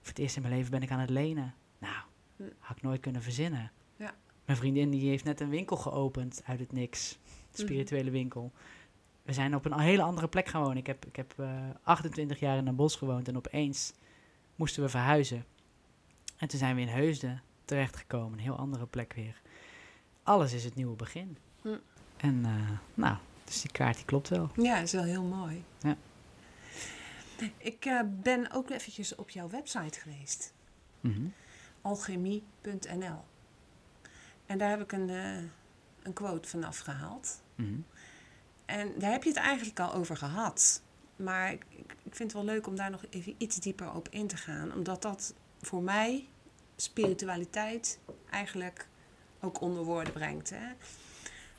voor 0.00 0.08
het 0.08 0.18
eerst 0.18 0.36
in 0.36 0.42
mijn 0.42 0.54
leven 0.54 0.70
ben 0.70 0.82
ik 0.82 0.90
aan 0.90 0.98
het 0.98 1.10
lenen. 1.10 1.54
Nou, 1.78 1.94
Hm. 2.36 2.42
had 2.58 2.76
ik 2.76 2.82
nooit 2.82 3.00
kunnen 3.00 3.22
verzinnen. 3.22 3.72
Ja. 3.96 4.14
Mijn 4.44 4.58
vriendin 4.58 4.90
die 4.90 5.08
heeft 5.08 5.24
net 5.24 5.40
een 5.40 5.48
winkel 5.48 5.76
geopend 5.76 6.42
uit 6.44 6.60
het 6.60 6.72
niks. 6.72 7.18
Een 7.24 7.58
spirituele 7.58 8.10
winkel. 8.10 8.52
We 9.22 9.32
zijn 9.32 9.54
op 9.54 9.64
een 9.64 9.78
hele 9.80 10.02
andere 10.02 10.28
plek 10.28 10.48
gaan 10.48 10.62
wonen. 10.62 10.76
Ik 10.76 10.86
heb, 10.86 11.04
ik 11.06 11.16
heb 11.16 11.34
eh, 11.36 11.50
28 11.82 12.38
jaar 12.40 12.56
in 12.56 12.66
een 12.66 12.76
bos 12.76 12.96
gewoond 12.96 13.28
en 13.28 13.36
opeens 13.36 13.92
moesten 14.56 14.82
we 14.82 14.88
verhuizen. 14.88 15.44
En 16.36 16.48
toen 16.48 16.58
zijn 16.58 16.74
we 16.74 16.80
in 16.80 16.88
Heusden 16.88 17.42
terechtgekomen. 17.64 18.32
Een 18.32 18.44
heel 18.44 18.56
andere 18.58 18.86
plek 18.86 19.12
weer. 19.12 19.40
Alles 20.28 20.52
is 20.52 20.64
het 20.64 20.74
nieuwe 20.74 20.96
begin. 20.96 21.36
Hm. 21.62 21.76
En 22.16 22.44
eh, 22.44 22.78
nou, 22.94 23.16
dus 23.44 23.60
die 23.60 23.70
kaart 23.70 23.96
die 23.96 24.04
klopt 24.04 24.28
wel. 24.28 24.50
ja 24.56 24.76
is 24.76 24.92
wel 24.92 25.02
heel 25.02 25.22
mooi. 25.22 25.64
Ja. 25.78 25.96
Ik 27.56 27.84
eh, 27.84 28.00
ben 28.06 28.50
ook 28.50 28.70
eventjes 28.70 29.14
op 29.14 29.30
jouw 29.30 29.48
website 29.48 30.00
geweest. 30.00 30.52
Mhm. 31.00 31.26
alchemie.nl 31.80 33.24
En 34.46 34.58
daar 34.58 34.70
heb 34.70 34.80
ik 34.80 34.92
een, 34.92 35.10
eh, 35.10 35.36
een 36.02 36.12
quote 36.12 36.48
van 36.48 36.64
afgehaald. 36.64 37.42
Mhm. 37.54 37.80
En 38.64 38.92
daar 38.98 39.10
heb 39.10 39.22
je 39.22 39.28
het 39.28 39.38
eigenlijk 39.38 39.80
al 39.80 39.94
over 39.94 40.16
gehad. 40.16 40.82
Maar 41.16 41.52
ik 41.52 41.64
ik 42.02 42.14
vind 42.14 42.32
het 42.32 42.42
wel 42.42 42.54
leuk 42.54 42.66
om 42.66 42.76
daar 42.76 42.90
nog 42.90 43.04
even 43.10 43.34
iets 43.38 43.56
dieper 43.56 43.94
op 43.94 44.08
in 44.08 44.26
te 44.26 44.36
gaan. 44.36 44.72
Omdat 44.72 45.02
dat 45.02 45.34
voor 45.60 45.82
mij 45.82 46.28
spiritualiteit 46.76 47.98
eigenlijk 48.30 48.87
ook 49.40 49.60
onder 49.60 49.84
woorden 49.84 50.12
brengt. 50.12 50.50
Hè? 50.50 50.66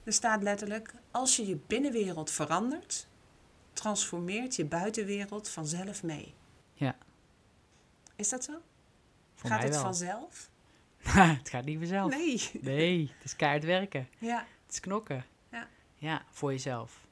Er 0.03 0.13
staat 0.13 0.41
letterlijk, 0.41 0.93
als 1.11 1.35
je 1.35 1.47
je 1.47 1.57
binnenwereld 1.67 2.31
verandert, 2.31 3.07
transformeert 3.73 4.55
je 4.55 4.65
buitenwereld 4.65 5.49
vanzelf 5.49 6.03
mee. 6.03 6.33
Ja. 6.73 6.97
Is 8.15 8.29
dat 8.29 8.43
zo? 8.43 8.53
Voor 9.35 9.49
Gaat 9.49 9.63
het 9.63 9.73
wel. 9.73 9.81
vanzelf? 9.81 10.49
het 11.39 11.49
gaat 11.49 11.65
niet 11.65 11.77
vanzelf. 11.77 12.11
Nee. 12.11 12.49
Nee, 12.61 13.11
het 13.15 13.25
is 13.25 13.35
keihard 13.35 13.63
werken. 13.63 14.07
Ja, 14.17 14.45
Het 14.65 14.73
is 14.73 14.79
knokken. 14.79 15.25
Ja. 15.51 15.67
Ja, 15.95 16.23
voor 16.29 16.51
jezelf. 16.51 17.07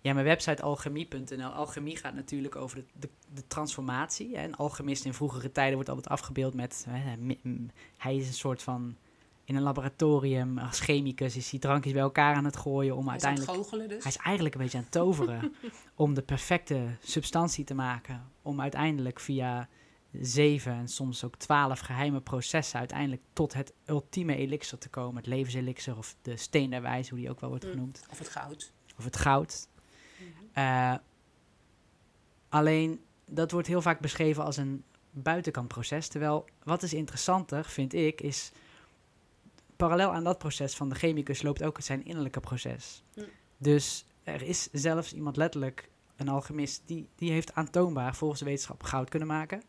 Ja, 0.00 0.12
mijn 0.12 0.26
website 0.26 0.62
alchemie.nl. 0.62 1.50
Alchemie 1.50 1.96
gaat 1.96 2.14
natuurlijk 2.14 2.56
over 2.56 2.76
de, 2.76 2.84
de, 2.92 3.08
de 3.34 3.46
transformatie. 3.46 4.36
Hè. 4.36 4.44
Een 4.44 4.56
alchemist 4.56 5.04
in 5.04 5.14
vroegere 5.14 5.52
tijden 5.52 5.74
wordt 5.74 5.88
altijd 5.88 6.08
afgebeeld 6.08 6.54
met... 6.54 6.86
Hè, 6.88 7.16
hij 7.96 8.16
is 8.16 8.26
een 8.26 8.32
soort 8.32 8.62
van... 8.62 8.96
In 9.50 9.56
een 9.56 9.62
laboratorium, 9.62 10.58
als 10.58 10.80
chemicus, 10.80 11.36
is 11.36 11.50
hij 11.50 11.60
drankjes 11.60 11.92
bij 11.92 12.02
elkaar 12.02 12.34
aan 12.34 12.44
het 12.44 12.56
gooien 12.56 12.96
om 12.96 13.06
hij 13.06 13.16
is 13.16 13.24
aan 13.24 13.34
het 13.34 13.48
uiteindelijk... 13.48 13.88
dus. 13.88 14.02
Hij 14.02 14.12
is 14.12 14.16
eigenlijk 14.16 14.54
een 14.54 14.60
beetje 14.60 14.76
aan 14.76 14.82
het 14.82 14.92
toveren 14.92 15.54
om 15.94 16.14
de 16.14 16.22
perfecte 16.22 16.86
substantie 17.02 17.64
te 17.64 17.74
maken. 17.74 18.30
Om 18.42 18.60
uiteindelijk 18.60 19.20
via 19.20 19.68
zeven 20.12 20.72
en 20.72 20.88
soms 20.88 21.24
ook 21.24 21.36
twaalf 21.36 21.80
geheime 21.80 22.20
processen 22.20 22.78
uiteindelijk 22.78 23.22
tot 23.32 23.52
het 23.54 23.72
ultieme 23.86 24.36
elixir 24.36 24.78
te 24.78 24.88
komen. 24.88 25.16
Het 25.16 25.26
levenselixir 25.26 25.96
of 25.96 26.16
de 26.22 26.36
steen 26.36 26.70
der 26.70 26.82
wijze, 26.82 27.10
hoe 27.10 27.18
die 27.18 27.30
ook 27.30 27.40
wel 27.40 27.50
wordt 27.50 27.64
Mm. 27.64 27.70
genoemd. 27.70 28.06
Of 28.10 28.18
het 28.18 28.28
goud. 28.28 28.72
Of 28.98 29.04
het 29.04 29.16
goud. 29.16 29.68
Eh, 30.52 30.94
alleen, 32.48 33.00
dat 33.26 33.50
wordt 33.50 33.68
heel 33.68 33.82
vaak 33.82 34.00
beschreven 34.00 34.44
als 34.44 34.56
een 34.56 34.84
buitenkant 35.10 35.68
proces. 35.68 36.08
Terwijl, 36.08 36.44
wat 36.62 36.82
is 36.82 36.92
interessanter, 36.94 37.64
vind 37.64 37.94
ik, 37.94 38.20
is... 38.20 38.52
Parallel 39.80 40.12
aan 40.12 40.24
dat 40.24 40.38
proces 40.38 40.74
van 40.74 40.88
de 40.88 40.94
chemicus 40.94 41.42
loopt 41.42 41.62
ook 41.62 41.80
zijn 41.80 42.04
innerlijke 42.04 42.40
proces. 42.40 43.02
Hm. 43.14 43.20
Dus 43.56 44.04
er 44.22 44.42
is 44.42 44.68
zelfs 44.72 45.12
iemand 45.12 45.36
letterlijk, 45.36 45.90
een 46.16 46.28
alchemist, 46.28 46.82
die, 46.86 47.08
die 47.14 47.30
heeft 47.30 47.54
aantoonbaar 47.54 48.14
volgens 48.14 48.40
de 48.40 48.46
wetenschap 48.46 48.82
goud 48.82 49.08
kunnen 49.08 49.28
maken. 49.28 49.62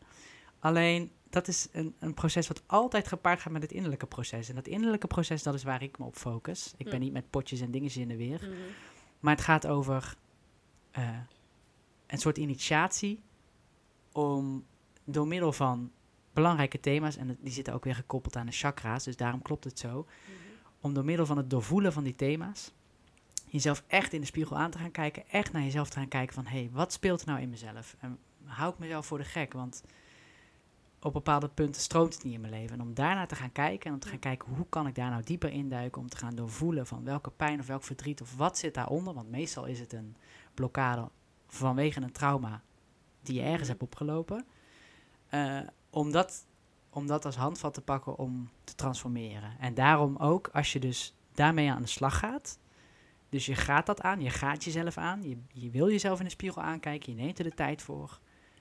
Alleen, 0.58 1.10
dat 1.30 1.48
is 1.48 1.68
een, 1.72 1.94
een 1.98 2.14
proces 2.14 2.48
wat 2.48 2.62
altijd 2.66 3.08
gepaard 3.08 3.40
gaat 3.40 3.52
met 3.52 3.62
het 3.62 3.72
innerlijke 3.72 4.06
proces. 4.06 4.48
En 4.48 4.54
dat 4.54 4.66
innerlijke 4.66 5.06
proces, 5.06 5.42
dat 5.42 5.54
is 5.54 5.62
waar 5.62 5.82
ik 5.82 5.98
me 5.98 6.04
op 6.04 6.16
focus. 6.16 6.74
Ik 6.76 6.84
ben 6.84 6.94
Hm. 6.94 7.00
niet 7.00 7.12
met 7.12 7.30
potjes 7.30 7.60
en 7.60 7.70
dingetjes 7.70 8.02
in 8.02 8.08
de 8.08 8.16
weer. 8.16 8.40
Mhm. 8.42 8.52
Maar 9.20 9.34
het 9.34 9.44
gaat 9.44 9.66
over 9.66 10.16
eh, 10.90 11.18
een 12.06 12.18
soort 12.18 12.38
initiatie 12.38 13.22
om 14.12 14.64
door 15.04 15.26
middel 15.26 15.52
van 15.52 15.90
belangrijke 16.32 16.80
thema's, 16.80 17.16
en 17.16 17.38
die 17.40 17.52
zitten 17.52 17.74
ook 17.74 17.84
weer 17.84 17.94
gekoppeld 17.94 18.36
aan 18.36 18.46
de 18.46 18.52
chakra's, 18.52 19.04
dus 19.04 19.16
daarom 19.16 19.42
klopt 19.42 19.64
het 19.64 19.78
zo, 19.78 20.06
om 20.80 20.94
door 20.94 21.04
middel 21.04 21.26
van 21.26 21.36
het 21.36 21.50
doorvoelen 21.50 21.92
van 21.92 22.04
die 22.04 22.14
thema's, 22.14 22.72
jezelf 23.46 23.84
echt 23.86 24.12
in 24.12 24.20
de 24.20 24.26
spiegel 24.26 24.58
aan 24.58 24.70
te 24.70 24.78
gaan 24.78 24.90
kijken, 24.90 25.28
echt 25.28 25.52
naar 25.52 25.62
jezelf 25.62 25.90
te 25.90 25.98
gaan 25.98 26.08
kijken 26.08 26.34
van, 26.34 26.46
hé, 26.46 26.58
hey, 26.58 26.70
wat 26.72 26.92
speelt 26.92 27.20
er 27.20 27.26
nou 27.26 27.40
in 27.40 27.50
mezelf? 27.50 27.96
En 27.98 28.18
hou 28.44 28.72
ik 28.72 28.78
mezelf 28.78 29.06
voor 29.06 29.18
de 29.18 29.24
gek? 29.24 29.52
Want 29.52 29.82
op 31.00 31.12
bepaalde 31.12 31.48
punten 31.48 31.82
stroomt 31.82 32.14
het 32.14 32.24
niet 32.24 32.34
in 32.34 32.40
mijn 32.40 32.52
leven. 32.52 32.74
En 32.76 32.82
om 32.82 32.94
daarnaar 32.94 33.26
te 33.28 33.34
gaan 33.34 33.52
kijken 33.52 33.86
en 33.86 33.92
om 33.92 33.98
te 33.98 34.08
gaan 34.08 34.18
kijken 34.18 34.54
hoe 34.54 34.66
kan 34.68 34.86
ik 34.86 34.94
daar 34.94 35.10
nou 35.10 35.22
dieper 35.22 35.50
induiken, 35.50 36.00
om 36.00 36.08
te 36.08 36.16
gaan 36.16 36.34
doorvoelen 36.34 36.86
van 36.86 37.04
welke 37.04 37.30
pijn 37.30 37.60
of 37.60 37.66
welk 37.66 37.82
verdriet 37.84 38.20
of 38.20 38.36
wat 38.36 38.58
zit 38.58 38.74
daaronder. 38.74 39.14
Want 39.14 39.30
meestal 39.30 39.64
is 39.64 39.80
het 39.80 39.92
een 39.92 40.16
blokkade 40.54 41.08
vanwege 41.46 42.00
een 42.00 42.12
trauma 42.12 42.62
die 43.22 43.34
je 43.34 43.40
ergens 43.42 43.60
Mhm. 43.60 43.70
hebt 43.70 43.82
opgelopen. 43.82 44.44
Eh, 45.28 45.60
om, 45.92 46.12
dat, 46.12 46.46
om 46.90 47.06
dat 47.06 47.24
als 47.24 47.36
handvat 47.36 47.74
te 47.74 47.80
pakken 47.80 48.18
om 48.18 48.50
te 48.64 48.74
transformeren. 48.74 49.58
En 49.58 49.74
daarom 49.74 50.16
ook, 50.16 50.48
als 50.52 50.72
je 50.72 50.80
dus 50.80 51.14
daarmee 51.34 51.70
aan 51.70 51.82
de 51.82 51.88
slag 51.88 52.18
gaat, 52.18 52.58
dus 53.28 53.46
je 53.46 53.54
gaat 53.54 53.86
dat 53.86 54.00
aan, 54.00 54.20
je 54.20 54.30
gaat 54.30 54.64
jezelf 54.64 54.96
aan, 54.98 55.22
je, 55.22 55.36
je 55.52 55.70
wil 55.70 55.90
jezelf 55.90 56.18
in 56.18 56.24
de 56.24 56.30
spiegel 56.30 56.62
aankijken, 56.62 57.16
je 57.16 57.22
neemt 57.22 57.38
er 57.38 57.44
de 57.44 57.54
tijd 57.54 57.82
voor, 57.82 58.18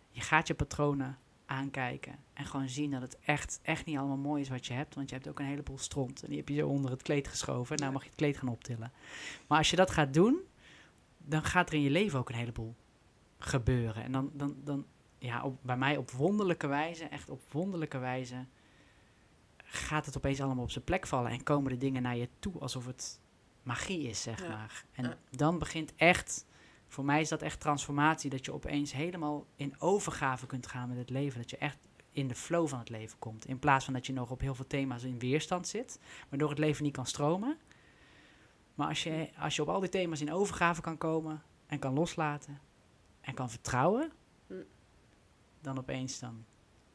je 0.09 0.21
gaat 0.21 0.47
je 0.47 0.53
patronen 0.53 1.17
aankijken. 1.45 2.15
En 2.33 2.45
gewoon 2.45 2.69
zien 2.69 2.91
dat 2.91 3.01
het 3.01 3.17
echt, 3.19 3.59
echt 3.61 3.85
niet 3.85 3.97
allemaal 3.97 4.17
mooi 4.17 4.41
is 4.41 4.49
wat 4.49 4.65
je 4.65 4.73
hebt. 4.73 4.95
Want 4.95 5.09
je 5.09 5.15
hebt 5.15 5.27
ook 5.27 5.39
een 5.39 5.45
heleboel 5.45 5.77
stront. 5.77 6.23
En 6.23 6.29
die 6.29 6.37
heb 6.37 6.49
je 6.49 6.55
zo 6.55 6.67
onder 6.67 6.91
het 6.91 7.01
kleed 7.01 7.27
geschoven. 7.27 7.77
Nou 7.77 7.91
mag 7.91 8.01
je 8.01 8.07
het 8.07 8.17
kleed 8.17 8.37
gaan 8.37 8.49
optillen. 8.49 8.91
Maar 9.47 9.57
als 9.57 9.69
je 9.69 9.75
dat 9.75 9.91
gaat 9.91 10.13
doen, 10.13 10.39
dan 11.17 11.43
gaat 11.43 11.69
er 11.69 11.75
in 11.75 11.81
je 11.81 11.89
leven 11.89 12.19
ook 12.19 12.29
een 12.29 12.35
heleboel 12.35 12.75
gebeuren. 13.37 14.03
En 14.03 14.11
dan, 14.11 14.31
dan, 14.33 14.55
dan 14.63 14.85
ja, 15.21 15.43
op, 15.43 15.57
bij 15.61 15.77
mij 15.77 15.97
op 15.97 16.11
wonderlijke 16.11 16.67
wijze, 16.67 17.05
echt 17.05 17.29
op 17.29 17.41
wonderlijke 17.51 17.97
wijze, 17.97 18.45
gaat 19.63 20.05
het 20.05 20.17
opeens 20.17 20.41
allemaal 20.41 20.63
op 20.63 20.71
zijn 20.71 20.83
plek 20.83 21.07
vallen. 21.07 21.31
En 21.31 21.43
komen 21.43 21.71
de 21.71 21.77
dingen 21.77 22.01
naar 22.01 22.15
je 22.15 22.29
toe 22.39 22.59
alsof 22.59 22.85
het 22.85 23.19
magie 23.63 24.07
is, 24.07 24.21
zeg 24.21 24.41
Ja. 24.41 24.47
maar. 24.49 24.85
En 24.91 25.17
dan 25.29 25.59
begint 25.59 25.95
echt, 25.95 26.45
voor 26.87 27.05
mij 27.05 27.21
is 27.21 27.29
dat 27.29 27.41
echt 27.41 27.59
transformatie, 27.59 28.29
dat 28.29 28.45
je 28.45 28.53
opeens 28.53 28.93
helemaal 28.93 29.45
in 29.55 29.81
overgave 29.81 30.45
kunt 30.45 30.67
gaan 30.67 30.89
met 30.89 30.97
het 30.97 31.09
leven. 31.09 31.39
Dat 31.39 31.49
je 31.49 31.57
echt 31.57 31.77
in 32.11 32.27
de 32.27 32.35
flow 32.35 32.67
van 32.67 32.79
het 32.79 32.89
leven 32.89 33.19
komt. 33.19 33.45
In 33.45 33.59
plaats 33.59 33.85
van 33.85 33.93
dat 33.93 34.05
je 34.05 34.13
nog 34.13 34.31
op 34.31 34.39
heel 34.41 34.55
veel 34.55 34.67
thema's 34.67 35.03
in 35.03 35.19
weerstand 35.19 35.67
zit, 35.67 35.99
waardoor 36.29 36.49
het 36.49 36.59
leven 36.59 36.83
niet 36.83 36.93
kan 36.95 37.05
stromen. 37.05 37.57
Maar 38.75 38.87
als 38.87 39.03
je, 39.03 39.29
als 39.37 39.55
je 39.55 39.61
op 39.61 39.69
al 39.69 39.79
die 39.79 39.89
thema's 39.89 40.21
in 40.21 40.33
overgave 40.33 40.81
kan 40.81 40.97
komen 40.97 41.43
en 41.67 41.79
kan 41.79 41.93
loslaten 41.93 42.59
en 43.21 43.33
kan 43.33 43.49
vertrouwen. 43.49 44.11
Dan 45.61 45.77
opeens 45.77 46.19
dan 46.19 46.45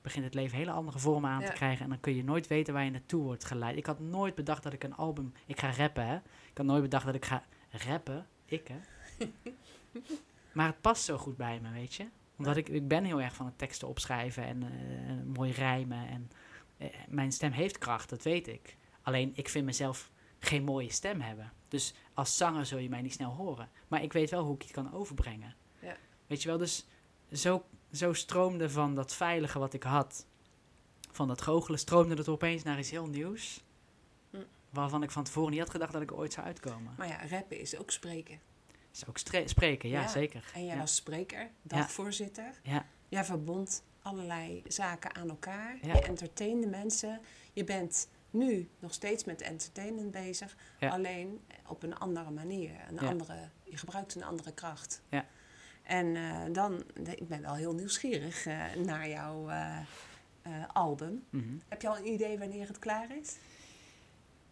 begint 0.02 0.24
het 0.24 0.34
leven 0.34 0.58
hele 0.58 0.70
andere 0.70 0.98
vormen 0.98 1.30
aan 1.30 1.40
Ja. 1.40 1.46
te 1.46 1.52
krijgen. 1.52 1.84
En 1.84 1.88
dan 1.90 2.00
kun 2.00 2.14
je 2.14 2.24
nooit 2.24 2.46
weten 2.46 2.74
waar 2.74 2.84
je 2.84 2.90
naartoe 2.90 3.22
wordt 3.22 3.44
geleid. 3.44 3.76
Ik 3.76 3.86
had 3.86 4.00
nooit 4.00 4.34
bedacht 4.34 4.62
dat 4.62 4.72
ik 4.72 4.84
een 4.84 4.94
album... 4.94 5.32
Ik 5.46 5.60
ga 5.60 5.70
rappen, 5.70 6.06
hè. 6.06 6.16
Ik 6.16 6.56
had 6.56 6.66
nooit 6.66 6.82
bedacht 6.82 7.06
dat 7.06 7.14
ik 7.14 7.24
ga 7.24 7.42
rappen. 7.70 8.26
Ik, 8.44 8.68
hè. 8.68 8.78
maar 10.54 10.66
het 10.66 10.80
past 10.80 11.04
zo 11.04 11.18
goed 11.18 11.36
bij 11.36 11.60
me, 11.60 11.70
weet 11.70 11.94
je. 11.94 12.06
Omdat 12.38 12.56
ik, 12.56 12.68
ik 12.68 12.88
ben 12.88 13.04
heel 13.04 13.20
erg 13.20 13.34
van 13.34 13.46
het 13.46 13.58
teksten 13.58 13.88
opschrijven 13.88 14.44
en 14.44 14.62
eh, 14.62 15.34
mooi 15.36 15.52
rijmen. 15.52 16.08
En 16.08 16.30
eh, 16.76 16.88
mijn 17.08 17.32
stem 17.32 17.52
heeft 17.52 17.78
kracht, 17.78 18.10
dat 18.10 18.22
weet 18.22 18.48
ik. 18.48 18.76
Alleen, 19.02 19.32
ik 19.34 19.48
vind 19.48 19.64
mezelf 19.64 20.10
geen 20.38 20.64
mooie 20.64 20.92
stem 20.92 21.20
hebben. 21.20 21.52
Dus 21.68 21.94
als 22.14 22.36
zanger 22.36 22.66
zul 22.66 22.78
je 22.78 22.88
mij 22.88 23.02
niet 23.02 23.12
snel 23.12 23.30
horen. 23.30 23.68
Maar 23.88 24.02
ik 24.02 24.12
weet 24.12 24.30
wel 24.30 24.44
hoe 24.44 24.54
ik 24.54 24.62
het 24.62 24.70
kan 24.70 24.92
overbrengen. 24.92 25.54
Ja. 25.80 25.96
Weet 26.26 26.42
je 26.42 26.48
wel, 26.48 26.58
dus 26.58 26.86
zo, 27.32 27.64
zo 27.92 28.12
stroomde 28.12 28.70
van 28.70 28.94
dat 28.94 29.14
veilige 29.14 29.58
wat 29.58 29.72
ik 29.72 29.82
had, 29.82 30.26
van 31.10 31.28
dat 31.28 31.42
goochelen, 31.42 31.78
stroomde 31.78 32.14
het 32.14 32.28
opeens 32.28 32.62
naar 32.62 32.78
iets 32.78 32.90
heel 32.90 33.06
nieuws. 33.06 33.64
Hm. 34.30 34.36
Waarvan 34.70 35.02
ik 35.02 35.10
van 35.10 35.24
tevoren 35.24 35.50
niet 35.50 35.60
had 35.60 35.70
gedacht 35.70 35.92
dat 35.92 36.02
ik 36.02 36.12
ooit 36.12 36.32
zou 36.32 36.46
uitkomen. 36.46 36.94
Maar 36.96 37.08
ja, 37.08 37.26
rappen 37.28 37.60
is 37.60 37.78
ook 37.78 37.90
spreken. 37.90 38.40
is 38.92 39.06
ook 39.08 39.18
spreken, 39.48 39.88
ja, 39.88 40.00
Ja. 40.00 40.08
zeker. 40.08 40.50
En 40.54 40.64
jij 40.64 40.74
ja. 40.74 40.80
was 40.80 40.94
spreker, 40.94 41.50
dagvoorzitter. 41.62 42.60
Ja. 42.62 42.86
Jij 43.08 43.24
verbond 43.24 43.82
allerlei 44.02 44.62
zaken 44.68 45.14
aan 45.14 45.28
elkaar. 45.28 45.78
Je 45.82 46.00
entertainde 46.00 46.66
mensen. 46.66 47.20
Je 47.52 47.64
bent 47.64 48.08
nu 48.30 48.68
nog 48.78 48.94
steeds 48.94 49.24
met 49.24 49.40
entertainment 49.40 50.10
bezig. 50.10 50.56
Alleen 50.80 51.40
op 51.66 51.82
een 51.82 51.98
andere 51.98 52.30
manier. 52.30 52.70
Een 52.88 52.98
andere, 52.98 53.48
je 53.62 53.76
gebruikt 53.76 54.14
een 54.14 54.24
andere 54.24 54.52
kracht. 54.52 55.02
Ja. 55.08 55.26
En 55.86 56.16
eh, 56.16 56.40
dan, 56.52 56.82
ik 57.16 57.28
ben 57.28 57.42
wel 57.42 57.54
heel 57.54 57.74
nieuwsgierig 57.74 58.46
eh, 58.46 58.64
naar 58.84 59.08
jouw 59.08 59.48
eh, 59.48 59.78
album. 60.72 61.24
Mhm. 61.30 61.44
Heb 61.68 61.82
je 61.82 61.88
al 61.88 61.96
een 61.96 62.12
idee 62.12 62.38
wanneer 62.38 62.66
het 62.66 62.78
klaar 62.78 63.06
is? 63.22 63.36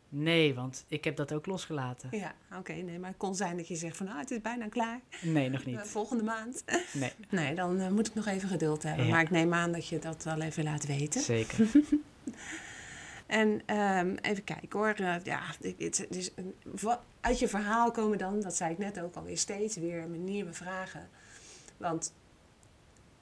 Nee, 0.08 0.54
want 0.54 0.84
ik 0.88 1.04
heb 1.04 1.16
dat 1.16 1.32
ook 1.32 1.46
losgelaten. 1.46 2.08
Ja, 2.12 2.34
oké. 2.58 2.72
nee, 2.72 2.98
maar 2.98 3.08
het 3.08 3.18
kon 3.18 3.34
zijn 3.34 3.56
dat 3.56 3.68
je 3.68 3.76
zegt 3.76 3.96
van, 3.96 4.08
ah, 4.08 4.18
het 4.18 4.30
is 4.30 4.40
bijna 4.40 4.68
klaar. 4.68 5.00
Nee, 5.22 5.48
nog 5.48 5.64
niet. 5.64 5.80
volgende 5.80 6.22
maand. 6.22 6.64
Nee, 6.92 7.12
Nee, 7.28 7.54
dan 7.54 7.94
moet 7.94 8.06
ik 8.06 8.14
nog 8.14 8.26
even 8.26 8.48
geduld 8.48 8.82
hebben. 8.82 9.04
Ja. 9.04 9.10
Maar 9.10 9.22
ik 9.22 9.30
neem 9.30 9.54
aan 9.54 9.72
dat 9.72 9.88
je 9.88 9.98
dat 9.98 10.24
wel 10.24 10.40
even 10.40 10.64
laat 10.64 10.86
weten. 10.86 11.20
zeker. 11.20 11.66
En 13.26 13.62
ehm, 13.66 14.14
even 14.20 14.44
kijken 14.44 14.78
hoor. 14.78 14.94
Ja, 15.22 15.40
het 15.78 16.06
is 16.10 16.30
uit 17.20 17.38
je 17.38 17.48
verhaal 17.48 17.90
komen 17.90 18.18
dan, 18.18 18.40
dat 18.40 18.56
zei 18.56 18.72
ik 18.72 18.78
net 18.78 19.00
ook 19.00 19.14
alweer, 19.14 19.38
steeds 19.38 19.76
weer 19.76 20.08
nieuwe 20.08 20.52
vragen. 20.52 21.08
Want 21.76 22.12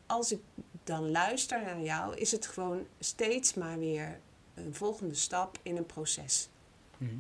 als 0.07 0.32
ik 0.32 0.40
dan 0.84 1.11
luister 1.11 1.62
naar 1.62 1.80
jou, 1.80 2.16
is 2.16 2.32
het 2.32 2.46
gewoon 2.46 2.86
steeds 2.98 3.55
maar 3.55 3.78
weer 3.78 4.20
een 4.55 4.74
volgende 4.74 5.14
stap 5.14 5.59
in 5.62 5.76
een 5.76 5.86
proces. 5.86 6.48
Mhm. 6.96 7.14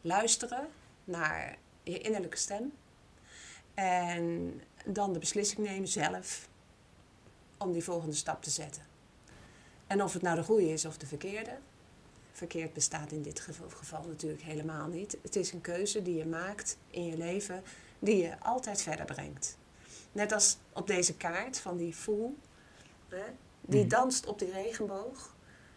Luisteren 0.00 0.68
naar 1.04 1.58
je 1.82 1.98
innerlijke 1.98 2.36
stem. 2.36 2.72
En 3.74 4.60
dan 4.84 5.12
de 5.12 5.18
beslissing 5.18 5.66
nemen 5.66 5.88
zelf 5.88 6.48
om 7.58 7.72
die 7.72 7.84
volgende 7.84 8.14
stap 8.14 8.42
te 8.42 8.50
zetten. 8.50 8.82
En 9.86 10.02
of 10.02 10.12
het 10.12 10.22
nou 10.22 10.36
de 10.36 10.44
goede 10.44 10.72
is 10.72 10.84
of 10.84 10.98
de 10.98 11.06
verkeerde. 11.06 11.58
Verkeerd 12.32 12.72
bestaat 12.72 13.12
in 13.12 13.22
dit 13.22 13.40
geval, 13.40 13.70
geval 13.70 14.04
natuurlijk 14.06 14.42
helemaal 14.42 14.86
niet. 14.86 15.16
Het 15.22 15.36
is 15.36 15.52
een 15.52 15.60
keuze 15.60 16.02
die 16.02 16.16
je 16.16 16.26
maakt 16.26 16.76
in 16.90 17.04
je 17.06 17.16
leven 17.16 17.62
die 17.98 18.16
je 18.16 18.40
altijd 18.40 18.82
verder 18.82 19.04
brengt. 19.04 19.58
Net 20.12 20.32
als 20.32 20.58
op 20.72 20.86
deze 20.86 21.16
kaart 21.16 21.58
van 21.58 21.76
die 21.76 21.96
voel. 21.96 22.38
Hè, 23.08 23.24
die 23.60 23.80
Mhm. 23.80 23.88
danst 23.88 24.26
op 24.26 24.38
die 24.38 24.52
regenboog. 24.52 25.34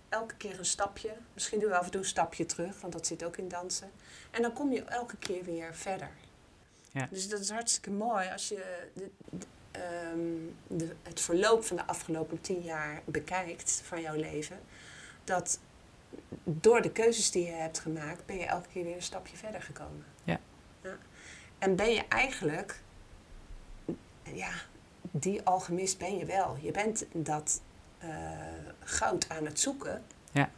Elke 0.09 0.35
keer 0.35 0.59
een 0.59 0.65
stapje. 0.65 1.13
Misschien 1.33 1.59
doe 1.59 1.69
je 1.69 1.77
af 1.77 1.85
en 1.85 1.91
toe 1.91 2.01
een 2.01 2.07
stapje 2.07 2.45
terug, 2.45 2.81
want 2.81 2.93
dat 2.93 3.07
zit 3.07 3.23
ook 3.23 3.37
in 3.37 3.47
dansen. 3.47 3.91
En 4.31 4.41
dan 4.41 4.53
kom 4.53 4.71
je 4.71 4.83
elke 4.83 5.17
keer 5.17 5.43
weer 5.43 5.75
verder. 5.75 6.09
Ja. 6.91 7.07
Dus 7.11 7.29
dat 7.29 7.39
is 7.39 7.49
hartstikke 7.49 7.91
mooi 7.91 8.29
als 8.29 8.47
je 8.47 8.87
de, 8.93 9.09
de- 9.29 9.45
ehm, 9.71 10.77
de, 10.77 10.95
het 11.03 11.19
verloop 11.21 11.63
van 11.63 11.77
de 11.77 11.85
afgelopen 11.85 12.41
tien 12.41 12.61
jaar 12.61 13.01
bekijkt 13.05 13.81
van 13.85 14.01
jouw 14.01 14.15
leven. 14.15 14.59
Dat 15.23 15.59
door 16.43 16.81
de 16.81 16.91
keuzes 16.91 17.31
die 17.31 17.45
je 17.45 17.51
hebt 17.51 17.79
gemaakt, 17.79 18.25
ben 18.25 18.37
je 18.37 18.45
elke 18.45 18.67
keer 18.69 18.83
weer 18.83 18.95
een 18.95 19.01
stapje 19.01 19.37
verder 19.37 19.61
gekomen. 19.61 20.05
Ja. 20.23 20.39
ja. 20.81 20.97
En 21.57 21.75
ben 21.75 21.91
je 21.93 22.07
eigenlijk, 22.07 22.81
ja, 24.33 24.51
die 25.11 25.41
alchemist 25.43 25.97
ben 25.97 26.17
je 26.17 26.25
wel. 26.25 26.57
Je 26.61 26.71
bent 26.71 27.05
dat 27.11 27.61
eh, 27.97 28.09
goud 28.79 29.29
aan 29.29 29.45
het 29.45 29.59
zoeken. 29.59 30.03
Ja. 30.31 30.49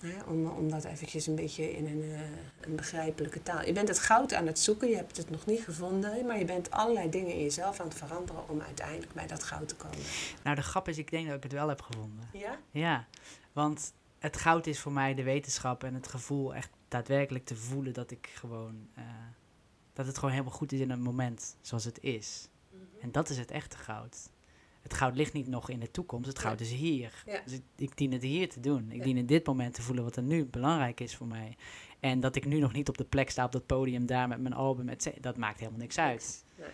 Hè, 0.00 0.22
om, 0.22 0.46
om 0.46 0.70
dat 0.70 0.84
eventjes 0.84 1.26
een 1.26 1.34
beetje 1.34 1.76
in 1.76 1.86
een, 1.86 2.02
eh, 2.02 2.20
een 2.60 2.76
begrijpelijke 2.76 3.42
taal. 3.42 3.64
Je 3.64 3.72
bent 3.72 3.88
het 3.88 3.98
goud 3.98 4.34
aan 4.34 4.46
het 4.46 4.58
zoeken, 4.58 4.88
je 4.88 4.96
hebt 4.96 5.16
het 5.16 5.30
nog 5.30 5.46
niet 5.46 5.60
gevonden, 5.60 6.26
maar 6.26 6.38
je 6.38 6.44
bent 6.44 6.70
allerlei 6.70 7.10
dingen 7.10 7.32
in 7.32 7.42
jezelf 7.42 7.80
aan 7.80 7.88
het 7.88 7.96
veranderen 7.96 8.48
om 8.48 8.60
uiteindelijk 8.60 9.12
bij 9.12 9.26
dat 9.26 9.42
goud 9.42 9.68
te 9.68 9.74
komen. 9.74 9.98
Nou, 10.42 10.56
de 10.56 10.62
grap 10.62 10.88
is, 10.88 10.98
ik 10.98 11.10
denk 11.10 11.26
dat 11.26 11.36
ik 11.36 11.42
het 11.42 11.52
wel 11.52 11.68
heb 11.68 11.82
gevonden. 11.82 12.28
Ja? 12.32 12.58
Ja, 12.70 13.06
want 13.52 13.92
het 14.18 14.36
goud 14.36 14.66
is 14.66 14.80
voor 14.80 14.92
mij 14.92 15.14
de 15.14 15.22
wetenschap 15.22 15.84
en 15.84 15.94
het 15.94 16.08
gevoel 16.08 16.54
echt 16.54 16.70
daadwerkelijk 16.88 17.44
te 17.44 17.56
voelen 17.56 17.92
dat 17.92 18.10
ik 18.10 18.30
gewoon, 18.34 18.88
eh, 18.94 19.04
dat 19.92 20.06
het 20.06 20.14
gewoon 20.14 20.30
helemaal 20.30 20.54
goed 20.54 20.72
is 20.72 20.80
in 20.80 20.90
een 20.90 21.02
moment 21.02 21.56
zoals 21.60 21.84
het 21.84 21.98
is. 22.00 22.48
En 23.00 23.12
dat 23.12 23.28
is 23.28 23.38
het 23.38 23.50
echte 23.50 23.76
goud. 23.76 24.30
Het 24.82 24.94
goud 24.94 25.16
ligt 25.16 25.32
niet 25.32 25.46
nog 25.46 25.68
in 25.70 25.80
de 25.80 25.90
toekomst, 25.90 26.28
het 26.28 26.38
goud 26.38 26.60
is 26.60 26.70
hier. 26.72 27.22
Ja. 27.26 27.40
Dus 27.44 27.52
ik, 27.52 27.62
ik 27.76 27.96
dien 27.96 28.12
het 28.12 28.22
hier 28.22 28.48
te 28.48 28.60
doen. 28.60 28.90
Ik 28.90 28.96
Ja. 28.96 29.04
dien 29.04 29.16
in 29.16 29.26
dit 29.26 29.46
moment 29.46 29.74
te 29.74 29.82
voelen 29.82 30.04
wat 30.04 30.16
er 30.16 30.22
nu 30.22 30.44
belangrijk 30.44 31.00
is 31.00 31.16
voor 31.16 31.26
mij. 31.26 31.56
En 32.00 32.20
dat 32.20 32.36
ik 32.36 32.44
nu 32.44 32.58
nog 32.58 32.72
niet 32.72 32.88
op 32.88 32.98
de 32.98 33.04
plek 33.04 33.30
sta 33.30 33.44
op 33.44 33.52
dat 33.52 33.66
podium 33.66 34.06
daar 34.06 34.28
met 34.28 34.40
mijn 34.40 34.54
album, 34.54 34.88
et 34.88 35.12
dat 35.20 35.36
maakt 35.36 35.58
helemaal 35.58 35.80
niks 35.80 35.98
uit. 35.98 36.44
Nee. 36.58 36.68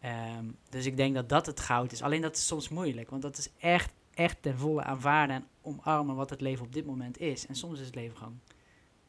Ehm, 0.00 0.44
dus 0.68 0.86
ik 0.86 0.96
denk 0.96 1.14
dat 1.14 1.28
dat 1.28 1.46
het 1.46 1.60
goud 1.60 1.92
is. 1.92 2.02
Alleen 2.02 2.20
dat 2.22 2.36
is 2.36 2.46
soms 2.46 2.68
moeilijk, 2.68 3.10
want 3.10 3.22
dat 3.22 3.38
is 3.38 3.48
echt, 3.58 3.92
echt 4.14 4.42
ten 4.42 4.58
volle 4.58 4.82
aanvaarden 4.82 5.36
en 5.36 5.46
omarmen 5.62 6.16
wat 6.16 6.30
het 6.30 6.40
leven 6.40 6.64
op 6.66 6.72
dit 6.72 6.86
moment 6.86 7.18
is. 7.18 7.46
En 7.46 7.54
soms 7.54 7.80
is 7.80 7.86
het 7.86 7.94
leven 7.94 8.16
gewoon 8.16 8.40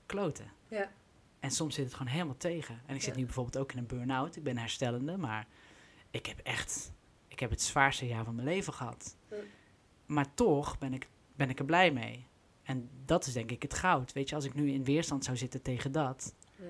kloten. 0.05 0.51
Ja. 0.67 0.91
En 1.39 1.51
soms 1.51 1.75
zit 1.75 1.85
het 1.85 1.93
gewoon 1.93 2.11
helemaal 2.11 2.37
tegen. 2.37 2.81
En 2.85 2.95
ik 2.95 3.01
zit 3.01 3.15
nu 3.15 3.23
bijvoorbeeld 3.25 3.57
ook 3.57 3.71
in 3.71 3.77
een 3.77 3.85
burn-out. 3.87 4.35
Ik 4.35 4.43
ben 4.43 4.57
herstellende, 4.57 5.17
maar 5.17 5.47
ik 6.17 6.25
heb 6.25 6.39
echt, 6.39 6.91
ik 7.27 7.39
heb 7.39 7.49
het 7.49 7.61
zwaarste 7.61 8.07
jaar 8.07 8.23
van 8.23 8.35
mijn 8.35 8.47
leven 8.47 8.73
gehad. 8.73 9.15
Maar 10.05 10.33
toch 10.33 10.77
ben 10.77 10.93
ik, 10.93 11.07
ben 11.35 11.49
ik 11.49 11.59
er 11.59 11.65
blij 11.65 11.91
mee. 11.91 12.25
En 12.63 12.89
dat 13.05 13.25
is 13.25 13.33
denk 13.33 13.51
ik 13.51 13.61
het 13.61 13.73
goud. 13.73 14.13
Weet 14.13 14.29
je, 14.29 14.35
als 14.35 14.45
ik 14.45 14.53
nu 14.53 14.71
in 14.71 14.83
weerstand 14.83 15.23
zou 15.25 15.37
zitten 15.37 15.61
tegen 15.61 15.91
dat, 15.91 16.33
Ja. 16.55 16.63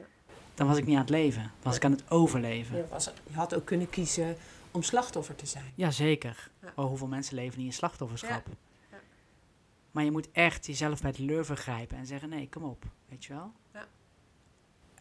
dan 0.53 0.67
was 0.67 0.77
ik 0.77 0.85
niet 0.85 0.95
aan 0.95 1.01
het 1.01 1.09
leven. 1.09 1.41
Dan 1.41 1.51
was 1.61 1.75
ik 1.75 1.85
aan 1.85 1.91
het 1.91 2.11
overleven. 2.11 2.77
Je, 2.77 2.87
was, 2.87 3.05
je 3.05 3.33
had 3.33 3.55
ook 3.55 3.65
kunnen 3.65 3.89
kiezen 3.89 4.35
om 4.71 4.83
slachtoffer 4.83 5.35
te 5.35 5.45
zijn. 5.45 5.71
Jazeker. 5.75 6.51
Ja. 6.61 6.71
Oh, 6.75 6.85
hoeveel 6.85 7.07
mensen 7.07 7.35
leven 7.35 7.57
niet 7.57 7.67
in 7.67 7.73
slachtofferschap? 7.73 8.45
Maar 9.91 10.03
je 10.03 10.11
moet 10.11 10.31
echt 10.31 10.65
jezelf 10.65 11.01
bij 11.01 11.11
de 11.11 11.23
lurven 11.23 11.57
grijpen 11.57 11.97
en 11.97 12.05
zeggen: 12.05 12.29
nee, 12.29 12.49
kom 12.49 12.63
op. 12.63 12.85
Weet 13.09 13.25
je 13.25 13.33
wel? 13.33 13.51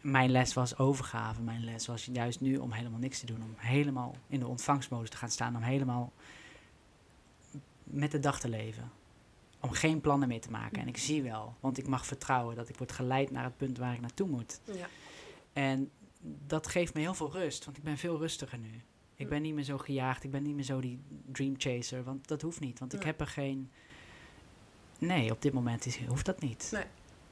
Mijn 0.07 0.29
les 0.29 0.53
was 0.53 0.77
overgave. 0.77 1.41
Mijn 1.41 1.63
les 1.63 1.87
was 1.87 2.09
juist 2.11 2.41
nu 2.41 2.57
om 2.57 2.71
helemaal 2.71 2.99
niks 2.99 3.19
te 3.19 3.25
doen. 3.25 3.43
Om 3.43 3.53
helemaal 3.57 4.15
in 4.27 4.39
de 4.39 4.47
ontvangstmodus 4.47 5.09
te 5.09 5.17
gaan 5.17 5.29
staan. 5.29 5.55
Om 5.55 5.61
helemaal 5.61 6.11
met 7.83 8.11
de 8.11 8.19
dag 8.19 8.39
te 8.39 8.49
leven. 8.49 8.91
Om 9.61 9.71
geen 9.71 10.01
plannen 10.01 10.27
meer 10.27 10.41
te 10.41 10.51
maken. 10.51 10.81
En 10.81 10.87
ik 10.87 10.97
zie 10.97 11.23
wel, 11.23 11.55
want 11.59 11.77
ik 11.77 11.87
mag 11.87 12.05
vertrouwen 12.05 12.55
dat 12.55 12.69
ik 12.69 12.77
word 12.77 12.91
geleid 12.91 13.31
naar 13.31 13.43
het 13.43 13.57
punt 13.57 13.77
waar 13.77 13.93
ik 13.93 14.01
naartoe 14.01 14.27
moet. 14.27 14.59
Ja. 14.63 14.87
En 15.53 15.89
dat 16.47 16.67
geeft 16.67 16.93
me 16.93 16.99
heel 16.99 17.13
veel 17.13 17.31
rust, 17.31 17.65
want 17.65 17.77
ik 17.77 17.83
ben 17.83 17.97
veel 17.97 18.17
rustiger 18.17 18.57
nu. 18.57 18.81
Ik 19.15 19.29
ben 19.29 19.41
niet 19.41 19.53
meer 19.53 19.63
zo 19.63 19.77
gejaagd. 19.77 20.23
Ik 20.23 20.31
ben 20.31 20.43
niet 20.43 20.55
meer 20.55 20.63
zo 20.63 20.79
die 20.79 20.99
dream 21.25 21.53
chaser. 21.57 22.03
Want 22.03 22.27
dat 22.27 22.41
hoeft 22.41 22.59
niet. 22.59 22.79
Want 22.79 22.93
ik 22.93 22.99
Ja. 22.99 23.05
heb 23.05 23.19
er 23.21 23.27
geen... 23.27 23.71
Nee, 24.99 25.31
op 25.31 25.41
dit 25.41 25.53
moment 25.53 25.85
is, 25.85 26.05
hoeft 26.05 26.25
dat 26.25 26.41
niet. 26.41 26.69
Nee. 26.73 26.83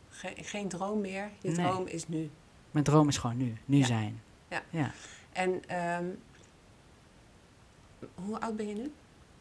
Geen, 0.10 0.44
geen 0.44 0.68
droom 0.68 1.02
meer. 1.02 1.32
Je 1.42 1.50
Nee. 1.50 1.66
droom 1.66 1.88
is 1.88 2.08
nu. 2.08 2.30
Mijn 2.76 2.88
droom 2.88 3.08
is 3.08 3.18
gewoon 3.18 3.38
nu. 3.38 3.58
Nu 3.66 3.78
Ja. 3.78 3.86
zijn. 3.86 4.22
Ja. 4.50 4.64
ja. 4.70 4.92
En 5.32 5.68
ehm, 5.68 6.06
hoe 8.16 8.40
oud 8.40 8.56
ben 8.56 8.68
je 8.68 8.74
nu? 8.76 8.92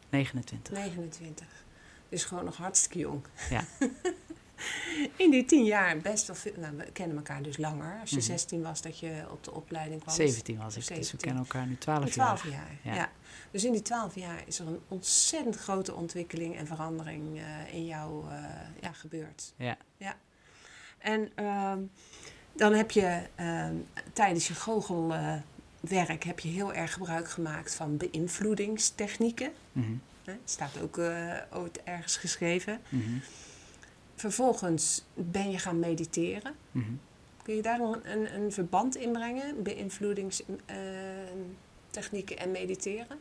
29. 0.09 0.73
29. 0.73 1.47
Dus 2.09 2.23
gewoon 2.23 2.45
nog 2.45 2.57
hartstikke 2.57 2.99
jong. 2.99 3.21
Ja. 3.49 3.63
In 5.23 5.31
die 5.31 5.45
tien 5.45 5.63
jaar 5.63 5.97
best 5.97 6.27
wel 6.27 6.35
veel. 6.35 6.53
Nou, 6.57 6.75
we 6.77 6.91
kennen 6.91 7.17
elkaar 7.17 7.41
dus 7.43 7.57
langer. 7.57 7.99
Als 7.99 8.09
je 8.09 8.15
Mhm. 8.15 8.25
16 8.25 8.61
was 8.61 8.81
dat 8.81 8.99
je 8.99 9.25
op 9.31 9.43
de 9.43 9.51
opleiding 9.53 10.01
kwam. 10.01 10.15
17 10.15 10.57
was 10.57 10.65
ik. 10.75 10.79
Dus 10.79 10.87
we 10.87 10.93
17. 10.95 11.17
kennen 11.19 11.43
elkaar 11.43 11.67
nu 11.67 11.77
12 11.77 11.99
In 11.99 12.05
jaar. 12.15 12.35
12 12.37 12.51
jaar. 12.53 12.71
Ja. 12.81 12.93
Ja. 12.95 13.11
Dus 13.51 13.63
in 13.63 13.71
die 13.71 13.81
12 13.81 14.15
jaar 14.15 14.43
is 14.45 14.59
er 14.59 14.67
een 14.67 14.79
ontzettend 14.87 15.55
grote 15.55 15.93
ontwikkeling 15.93 16.55
en 16.57 16.67
verandering 16.67 17.37
eh, 17.39 17.73
in 17.73 17.85
jou 17.85 18.29
eh, 18.31 18.43
ja, 18.81 18.91
gebeurd. 18.91 19.53
Ja. 19.57 19.77
ja. 19.97 20.15
En 20.97 21.31
ehm, 21.35 21.79
dan 22.55 22.73
heb 22.73 22.91
je 22.91 23.21
ehm, 23.35 23.75
tijdens 24.13 24.47
je 24.47 24.53
goochelwerk 24.53 26.23
heb 26.23 26.39
je 26.39 26.49
heel 26.49 26.73
erg 26.73 26.93
gebruik 26.93 27.29
gemaakt 27.29 27.75
van 27.75 27.97
beïnvloedingstechnieken. 27.97 29.51
Hè? 30.23 30.33
Staat 30.45 30.81
ook 30.81 30.97
eh, 30.97 31.33
ooit 31.53 31.83
ergens 31.83 32.17
geschreven. 32.17 32.79
mhm, 32.89 33.17
Vervolgens 34.15 35.03
ben 35.13 35.51
je 35.51 35.57
gaan 35.57 35.79
mediteren. 35.79 36.55
mhm. 36.71 36.91
Kun 37.43 37.55
je 37.55 37.61
daar 37.61 37.79
een, 37.79 38.35
een, 38.35 38.51
verband 38.51 38.95
in 38.95 39.11
brengen? 39.11 39.63
Beïnvloedingstechnieken 39.63 42.37
en 42.37 42.51
mediteren? 42.51 43.17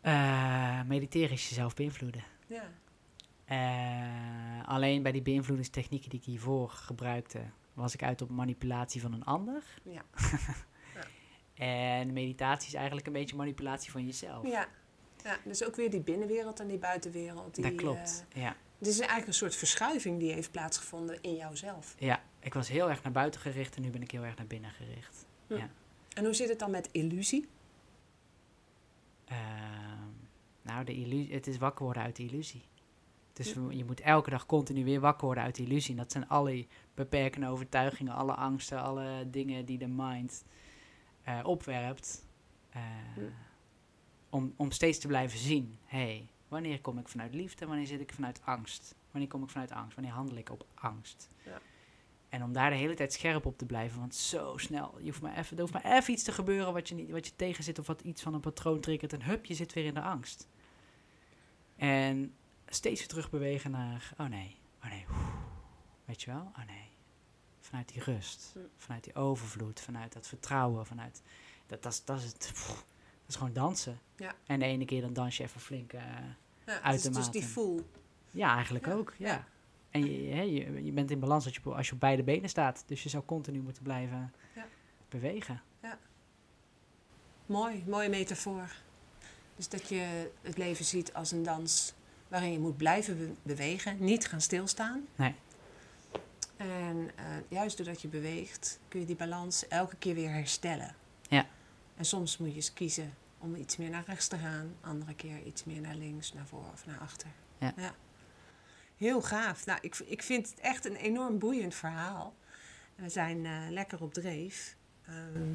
Eh, 0.00 0.80
mediteren 0.86 1.30
is 1.30 1.48
jezelf 1.48 1.74
beïnvloeden. 1.74 2.24
Ja. 2.46 2.62
Eh, 3.44 4.68
alleen 4.68 5.02
bij 5.02 5.12
die 5.12 5.22
beïnvloedingstechnieken 5.22 6.10
die 6.10 6.18
ik 6.18 6.24
hiervoor 6.24 6.70
gebruikte, 6.70 7.40
was 7.78 7.94
ik 7.94 8.02
uit 8.02 8.22
op 8.22 8.30
manipulatie 8.30 9.00
van 9.00 9.12
een 9.12 9.24
ander. 9.24 9.62
Ja. 9.82 10.02
En 11.54 12.12
meditatie 12.12 12.68
is 12.68 12.74
eigenlijk 12.74 13.06
een 13.06 13.12
beetje 13.12 13.36
manipulatie 13.36 13.90
van 13.90 14.04
jezelf. 14.06 14.46
Ja. 14.46 14.68
ja, 15.24 15.38
dus 15.44 15.64
ook 15.64 15.76
weer 15.76 15.90
die 15.90 16.00
binnenwereld 16.00 16.60
en 16.60 16.66
die 16.66 16.78
buitenwereld. 16.78 17.54
Die, 17.54 17.64
dat 17.64 17.74
klopt. 17.74 18.24
eh, 18.32 18.42
ja. 18.42 18.56
dit 18.78 18.88
is 18.88 18.98
eigenlijk 18.98 19.28
een 19.28 19.34
soort 19.34 19.56
verschuiving 19.56 20.18
die 20.18 20.32
heeft 20.32 20.50
plaatsgevonden 20.50 21.22
in 21.22 21.34
jouzelf. 21.34 21.94
ja, 21.98 22.22
ik 22.40 22.54
was 22.54 22.68
heel 22.68 22.90
erg 22.90 23.02
naar 23.02 23.12
buiten 23.12 23.40
gericht 23.40 23.76
en 23.76 23.82
nu 23.82 23.90
ben 23.90 24.02
ik 24.02 24.10
heel 24.10 24.24
erg 24.24 24.36
naar 24.36 24.46
binnen 24.46 24.70
gericht. 24.70 25.26
En 26.14 26.24
hoe 26.24 26.34
zit 26.34 26.48
het 26.48 26.58
dan 26.58 26.70
met 26.70 26.88
illusie? 26.92 27.48
Ehm, 29.24 30.08
nou, 30.62 30.84
de 30.84 30.94
illusie, 30.94 31.34
het 31.34 31.46
is 31.46 31.58
wakker 31.58 31.84
worden 31.84 32.02
uit 32.02 32.16
de 32.16 32.22
illusie. 32.22 32.62
Dus 33.38 33.52
je 33.70 33.84
moet 33.84 34.00
elke 34.00 34.30
dag 34.30 34.46
continu 34.46 34.84
weer 34.84 35.00
wakker 35.00 35.24
worden 35.24 35.44
uit 35.44 35.54
de 35.56 35.62
illusie. 35.62 35.90
En 35.90 35.96
dat 35.96 36.12
zijn 36.12 36.28
alle 36.28 36.66
beperkende 36.94 37.48
overtuigingen, 37.48 38.14
alle 38.14 38.34
angsten, 38.34 38.82
alle 38.82 39.26
dingen 39.30 39.64
die 39.64 39.78
de 39.78 39.88
mind 39.88 40.44
eh, 41.22 41.40
opwerpt. 41.42 42.26
eh, 42.70 42.82
om, 44.30 44.52
om 44.56 44.70
steeds 44.70 44.98
te 44.98 45.06
blijven 45.06 45.38
zien, 45.38 45.78
hey, 45.84 46.28
wanneer 46.48 46.80
kom 46.80 46.98
ik 46.98 47.08
vanuit 47.08 47.34
liefde, 47.34 47.66
wanneer 47.66 47.86
zit 47.86 48.00
ik 48.00 48.12
vanuit 48.12 48.40
angst? 48.44 48.94
Wanneer 49.10 49.28
kom 49.30 49.42
ik 49.42 49.48
vanuit 49.48 49.72
angst? 49.72 49.94
Wanneer 49.94 50.12
handel 50.12 50.36
ik 50.36 50.50
op 50.50 50.66
angst? 50.74 51.28
Ja. 51.44 51.60
En 52.28 52.42
om 52.42 52.52
daar 52.52 52.70
de 52.70 52.76
hele 52.76 52.94
tijd 52.94 53.12
scherp 53.12 53.46
op 53.46 53.58
te 53.58 53.66
blijven, 53.66 53.98
want 54.00 54.14
zo 54.14 54.56
snel, 54.56 54.94
je 54.98 55.04
hoeft 55.04 55.22
maar 55.22 55.36
even, 55.36 55.56
er 55.56 55.62
hoeft 55.62 55.72
maar 55.72 55.96
even 55.96 56.12
iets 56.12 56.22
te 56.22 56.32
gebeuren 56.32 56.72
wat 56.72 56.88
je, 56.88 56.94
niet, 56.94 57.10
wat 57.10 57.26
je 57.26 57.36
tegen 57.36 57.64
zit 57.64 57.78
of 57.78 57.86
wat 57.86 58.00
iets 58.00 58.22
van 58.22 58.34
een 58.34 58.40
patroon 58.40 58.80
triggert 58.80 59.12
en 59.12 59.22
hup, 59.22 59.44
je 59.44 59.54
zit 59.54 59.72
weer 59.72 59.84
in 59.84 59.94
de 59.94 60.00
angst. 60.02 60.48
En 61.76 62.34
steeds 62.68 62.98
weer 62.98 63.08
terug 63.08 63.30
bewegen 63.30 63.70
naar, 63.70 64.12
oh 64.18 64.26
nee, 64.26 64.56
oh 64.84 64.90
nee, 64.90 65.06
weet 66.04 66.22
je 66.22 66.30
wel, 66.30 66.52
oh 66.58 66.66
nee. 66.66 66.90
Vanuit 67.60 67.88
die 67.92 68.02
rust, 68.02 68.50
Hm. 68.54 68.58
vanuit 68.76 69.04
die 69.04 69.14
overvloed, 69.14 69.80
vanuit 69.80 70.12
dat 70.12 70.26
vertrouwen, 70.28 70.86
vanuit, 70.86 71.22
dat, 71.66 71.82
dat, 71.82 71.92
is, 71.92 72.04
dat 72.04 72.18
is 72.18 72.24
het, 72.24 72.50
pff, 72.52 72.66
dat 72.68 73.28
is 73.28 73.36
gewoon 73.36 73.52
dansen. 73.52 73.98
Ja. 74.16 74.34
En 74.46 74.58
de 74.58 74.64
ene 74.64 74.84
keer 74.84 75.00
dan 75.00 75.12
dans 75.12 75.36
je 75.36 75.42
even 75.42 75.60
flink, 75.60 75.92
eh, 75.92 76.02
Ja, 76.66 76.80
Uit 76.80 76.94
dus, 76.94 77.02
de 77.02 77.10
dus 77.10 77.30
die 77.30 77.44
voel. 77.44 77.88
ja 78.30 78.54
eigenlijk 78.54 78.86
Ja, 78.86 78.92
ook, 78.92 79.14
ja. 79.18 79.26
ja. 79.28 79.46
En 79.90 80.04
je, 80.04 80.52
je, 80.52 80.84
je 80.84 80.92
bent 80.92 81.10
in 81.10 81.18
balans 81.20 81.44
als 81.44 81.54
je, 81.54 81.60
op- 81.64 81.72
als 81.76 81.86
je 81.86 81.92
op 81.92 82.00
beide 82.00 82.22
benen 82.22 82.48
staat, 82.48 82.82
dus 82.86 83.02
je 83.02 83.08
zou 83.08 83.24
continu 83.24 83.60
moeten 83.60 83.82
blijven 83.82 84.32
Ja. 84.54 84.66
bewegen. 85.08 85.62
Mooi, 87.46 87.84
mooie 87.86 88.08
metafoor. 88.08 88.72
Dus 89.56 89.68
dat 89.68 89.88
je 89.88 90.30
het 90.42 90.56
leven 90.58 90.84
ziet 90.84 91.14
als 91.14 91.30
een 91.32 91.42
dans 91.42 91.94
waarin 92.28 92.52
je 92.52 92.58
moet 92.58 92.76
blijven 92.76 93.18
be- 93.18 93.34
bewegen, 93.42 93.96
niet 94.04 94.26
gaan 94.26 94.40
stilstaan. 94.40 95.06
Nee. 95.16 95.34
En 96.56 97.10
eh, 97.16 97.24
juist 97.48 97.76
doordat 97.76 98.02
je 98.02 98.08
beweegt, 98.08 98.78
kun 98.88 99.00
je 99.00 99.06
die 99.06 99.16
balans 99.16 99.68
elke 99.68 99.96
keer 99.96 100.14
weer 100.14 100.30
herstellen. 100.32 100.94
Ja. 101.28 101.46
En 101.96 102.04
soms 102.04 102.38
moet 102.38 102.48
je 102.48 102.54
eens 102.54 102.72
kiezen 102.72 103.14
om 103.38 103.54
iets 103.56 103.76
meer 103.76 103.90
naar 103.90 104.04
rechts 104.06 104.28
te 104.28 104.36
gaan, 104.36 104.74
andere 104.80 105.14
keer 105.14 105.42
iets 105.42 105.64
meer 105.64 105.80
naar 105.80 105.94
links, 105.94 106.32
naar 106.32 106.46
voren 106.46 106.72
of 106.72 106.86
naar 106.86 106.98
achter. 106.98 107.28
Ja. 107.58 107.74
Heel 108.96 109.22
gaaf. 109.22 109.66
Nou, 109.66 109.78
ik, 109.82 109.96
ik 109.98 110.22
vind 110.22 110.50
het 110.50 110.60
echt 110.60 110.84
een 110.84 110.96
enorm 110.96 111.38
boeiend 111.38 111.74
verhaal. 111.74 112.34
We 112.94 113.08
zijn 113.08 113.46
eh, 113.46 113.52
lekker 113.70 114.02
op 114.02 114.14
dreef. 114.14 114.76
Ehm, 115.06 115.52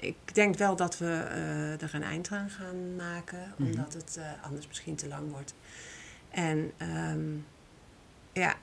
ik 0.00 0.34
denk 0.34 0.56
wel 0.56 0.76
dat 0.76 0.98
we 0.98 1.06
eh, 1.30 1.82
er 1.82 1.94
een 1.94 2.02
eind 2.02 2.30
aan 2.30 2.50
gaan 2.50 2.96
maken, 2.96 3.54
Mhm. 3.56 3.70
omdat 3.70 3.92
het 3.92 4.16
eh, 4.16 4.44
anders 4.44 4.66
misschien 4.66 4.94
te 4.96 5.08
lang 5.08 5.30
wordt. 5.30 5.54
En 6.30 6.72
ehm, 6.76 7.28
ja, 8.32 8.56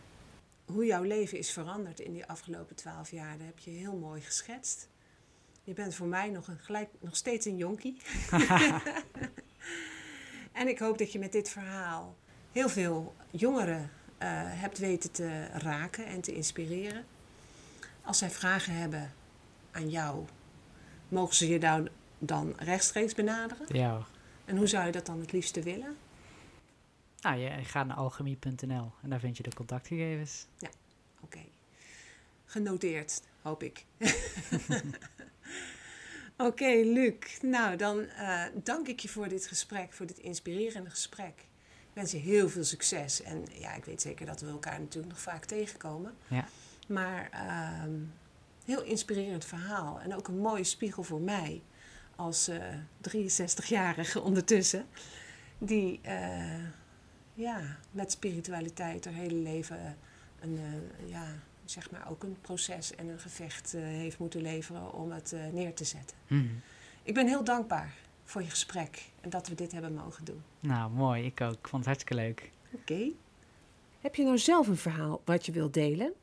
hoe 0.65 0.85
jouw 0.85 1.03
leven 1.03 1.37
is 1.37 1.51
veranderd 1.51 1.99
in 1.99 2.13
die 2.13 2.25
afgelopen 2.25 2.75
twaalf 2.75 3.11
jaar, 3.11 3.37
dat 3.37 3.47
heb 3.47 3.59
je 3.59 3.69
heel 3.71 3.95
mooi 3.95 4.21
geschetst. 4.21 4.87
Je 5.63 5.73
bent 5.73 5.95
voor 5.95 6.07
mij 6.07 6.29
nog, 6.29 6.47
een, 6.47 6.59
gelijk, 6.59 6.89
nog 6.99 7.15
steeds 7.15 7.45
een 7.45 7.57
jonkie. 7.57 7.97
en 10.51 10.67
ik 10.67 10.79
hoop 10.79 10.97
dat 10.97 11.11
je 11.11 11.19
met 11.19 11.31
dit 11.31 11.49
verhaal 11.49 12.15
heel 12.51 12.69
veel 12.69 13.15
jongeren 13.31 13.89
eh, 14.17 14.29
hebt 14.43 14.77
weten 14.77 15.11
te 15.11 15.45
raken 15.45 16.05
en 16.05 16.21
te 16.21 16.33
inspireren. 16.35 17.05
Als 18.01 18.17
zij 18.17 18.29
vragen 18.29 18.73
hebben 18.73 19.13
aan 19.71 19.89
jou, 19.89 20.25
mogen 21.09 21.35
ze 21.35 21.47
je 21.47 21.59
dan, 21.59 21.89
dan 22.19 22.53
rechtstreeks 22.57 23.13
benaderen? 23.13 23.65
Ja. 23.75 24.05
En 24.45 24.57
hoe 24.57 24.67
zou 24.67 24.85
je 24.85 24.91
dat 24.91 25.05
dan 25.05 25.19
het 25.19 25.31
liefste 25.31 25.61
willen? 25.61 25.97
Nou, 27.21 27.37
je 27.37 27.49
gaat 27.63 27.87
naar 27.87 27.97
alchemie.nl 27.97 28.91
en 29.01 29.09
daar 29.09 29.19
vind 29.19 29.37
je 29.37 29.43
de 29.43 29.53
contactgegevens. 29.53 30.45
Oké. 31.21 31.39
Genoteerd, 32.45 33.21
hoop 33.41 33.63
ik. 33.63 33.85
Oké, 36.37 36.81
Luc. 36.83 37.41
Nou, 37.41 37.75
dan 37.75 37.99
eh, 37.99 38.43
dank 38.63 38.87
ik 38.87 38.99
je 38.99 39.09
voor 39.09 39.27
dit 39.27 39.47
gesprek, 39.47 39.93
voor 39.93 40.05
dit 40.05 40.17
inspirerende 40.17 40.89
gesprek. 40.89 41.39
Ik 41.67 41.93
wens 41.93 42.11
je 42.11 42.17
heel 42.17 42.49
veel 42.49 42.63
succes. 42.63 43.21
En 43.21 43.45
ja, 43.53 43.73
ik 43.73 43.85
weet 43.85 44.01
zeker 44.01 44.25
dat 44.25 44.41
we 44.41 44.47
elkaar 44.47 44.79
natuurlijk 44.79 45.13
nog 45.13 45.21
vaak 45.21 45.45
tegenkomen. 45.45 46.13
Ja. 46.27 46.47
Maar 46.87 47.29
ehm, 47.31 47.93
heel 48.67 48.83
inspirerend 48.83 49.45
verhaal. 49.45 49.99
En 49.99 50.15
ook 50.15 50.27
een 50.27 50.39
mooie 50.39 50.63
spiegel 50.63 51.03
voor 51.03 51.21
mij 51.21 51.61
als 52.15 52.47
eh 52.47 52.63
63-jarige 53.09 54.21
ondertussen. 54.29 54.85
Die 55.57 55.99
eh, 56.01 56.63
ja, 57.33 57.77
met 57.91 58.11
spiritualiteit 58.11 59.05
haar 59.05 59.13
hele 59.13 59.35
leven 59.35 59.97
een, 60.39 60.57
eh, 60.57 61.09
ja, 61.09 61.25
zeg 61.65 61.91
maar 61.91 62.09
ook 62.09 62.23
een 62.23 62.37
proces 62.41 62.95
en 62.95 63.07
een 63.07 63.19
gevecht 63.19 63.73
eh, 63.73 63.81
heeft 63.81 64.19
moeten 64.19 64.41
leveren 64.41 64.93
om 64.93 65.11
het 65.11 65.33
eh, 65.33 65.47
neer 65.51 65.73
te 65.73 65.83
zetten. 65.83 66.17
Mhm. 66.27 66.45
Ik 67.03 67.13
ben 67.13 67.27
heel 67.27 67.43
dankbaar 67.43 67.93
voor 68.23 68.41
je 68.41 68.49
gesprek 68.49 69.09
en 69.21 69.29
dat 69.29 69.47
we 69.47 69.55
dit 69.55 69.71
hebben 69.71 69.93
mogen 69.93 70.25
doen. 70.25 70.43
Nou, 70.59 70.91
mooi. 70.91 71.25
Ik 71.25 71.41
ook. 71.41 71.53
Ik 71.53 71.67
vond 71.67 71.85
het 71.85 71.85
hartstikke 71.85 72.15
leuk. 72.15 72.51
Oké? 72.71 73.09
Heb 74.01 74.15
je 74.15 74.23
nou 74.23 74.37
zelf 74.37 74.67
een 74.67 74.77
verhaal 74.77 75.21
wat 75.25 75.45
je 75.45 75.51
wilt 75.51 75.73
delen? 75.73 76.13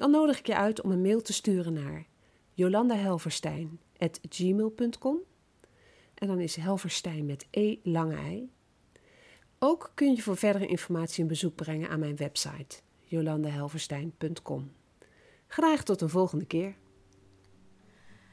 Dan 0.00 0.10
nodig 0.10 0.38
ik 0.38 0.46
je 0.46 0.56
uit 0.56 0.82
om 0.82 0.90
een 0.90 1.02
mail 1.02 1.22
te 1.22 1.32
sturen 1.32 1.72
naar 1.72 2.06
jolandahelverstein.gmail.com 2.52 5.18
En 6.14 6.26
dan 6.26 6.40
is 6.40 6.56
Helverstein 6.56 7.26
met 7.26 7.46
E 7.50 7.76
lange 7.82 8.16
ei. 8.16 8.50
Ook 9.58 9.92
kun 9.94 10.14
je 10.14 10.22
voor 10.22 10.36
verdere 10.36 10.66
informatie 10.66 11.22
een 11.22 11.28
bezoek 11.28 11.54
brengen 11.54 11.88
aan 11.88 11.98
mijn 11.98 12.16
website 12.16 12.76
jolandahelverstein.com. 13.04 14.72
Graag 15.46 15.82
tot 15.82 16.00
een 16.00 16.08
volgende 16.08 16.44
keer. 16.44 16.74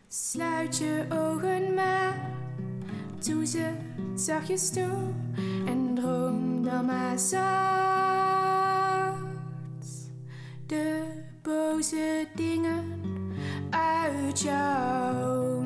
Sluit 0.08 0.78
je 0.78 1.06
ogen 1.10 1.74
maar, 1.74 2.36
doe 3.26 3.46
ze 3.46 3.74
zachtjes 4.16 4.70
toe 4.70 5.14
en 5.66 5.96
droom 5.96 6.64
dan 6.64 6.86
maar 6.86 7.20
zacht. 7.20 7.46
De 10.66 11.07
boze 11.48 12.28
dingen 12.36 12.86
uit 13.70 14.40
jouw 14.42 15.57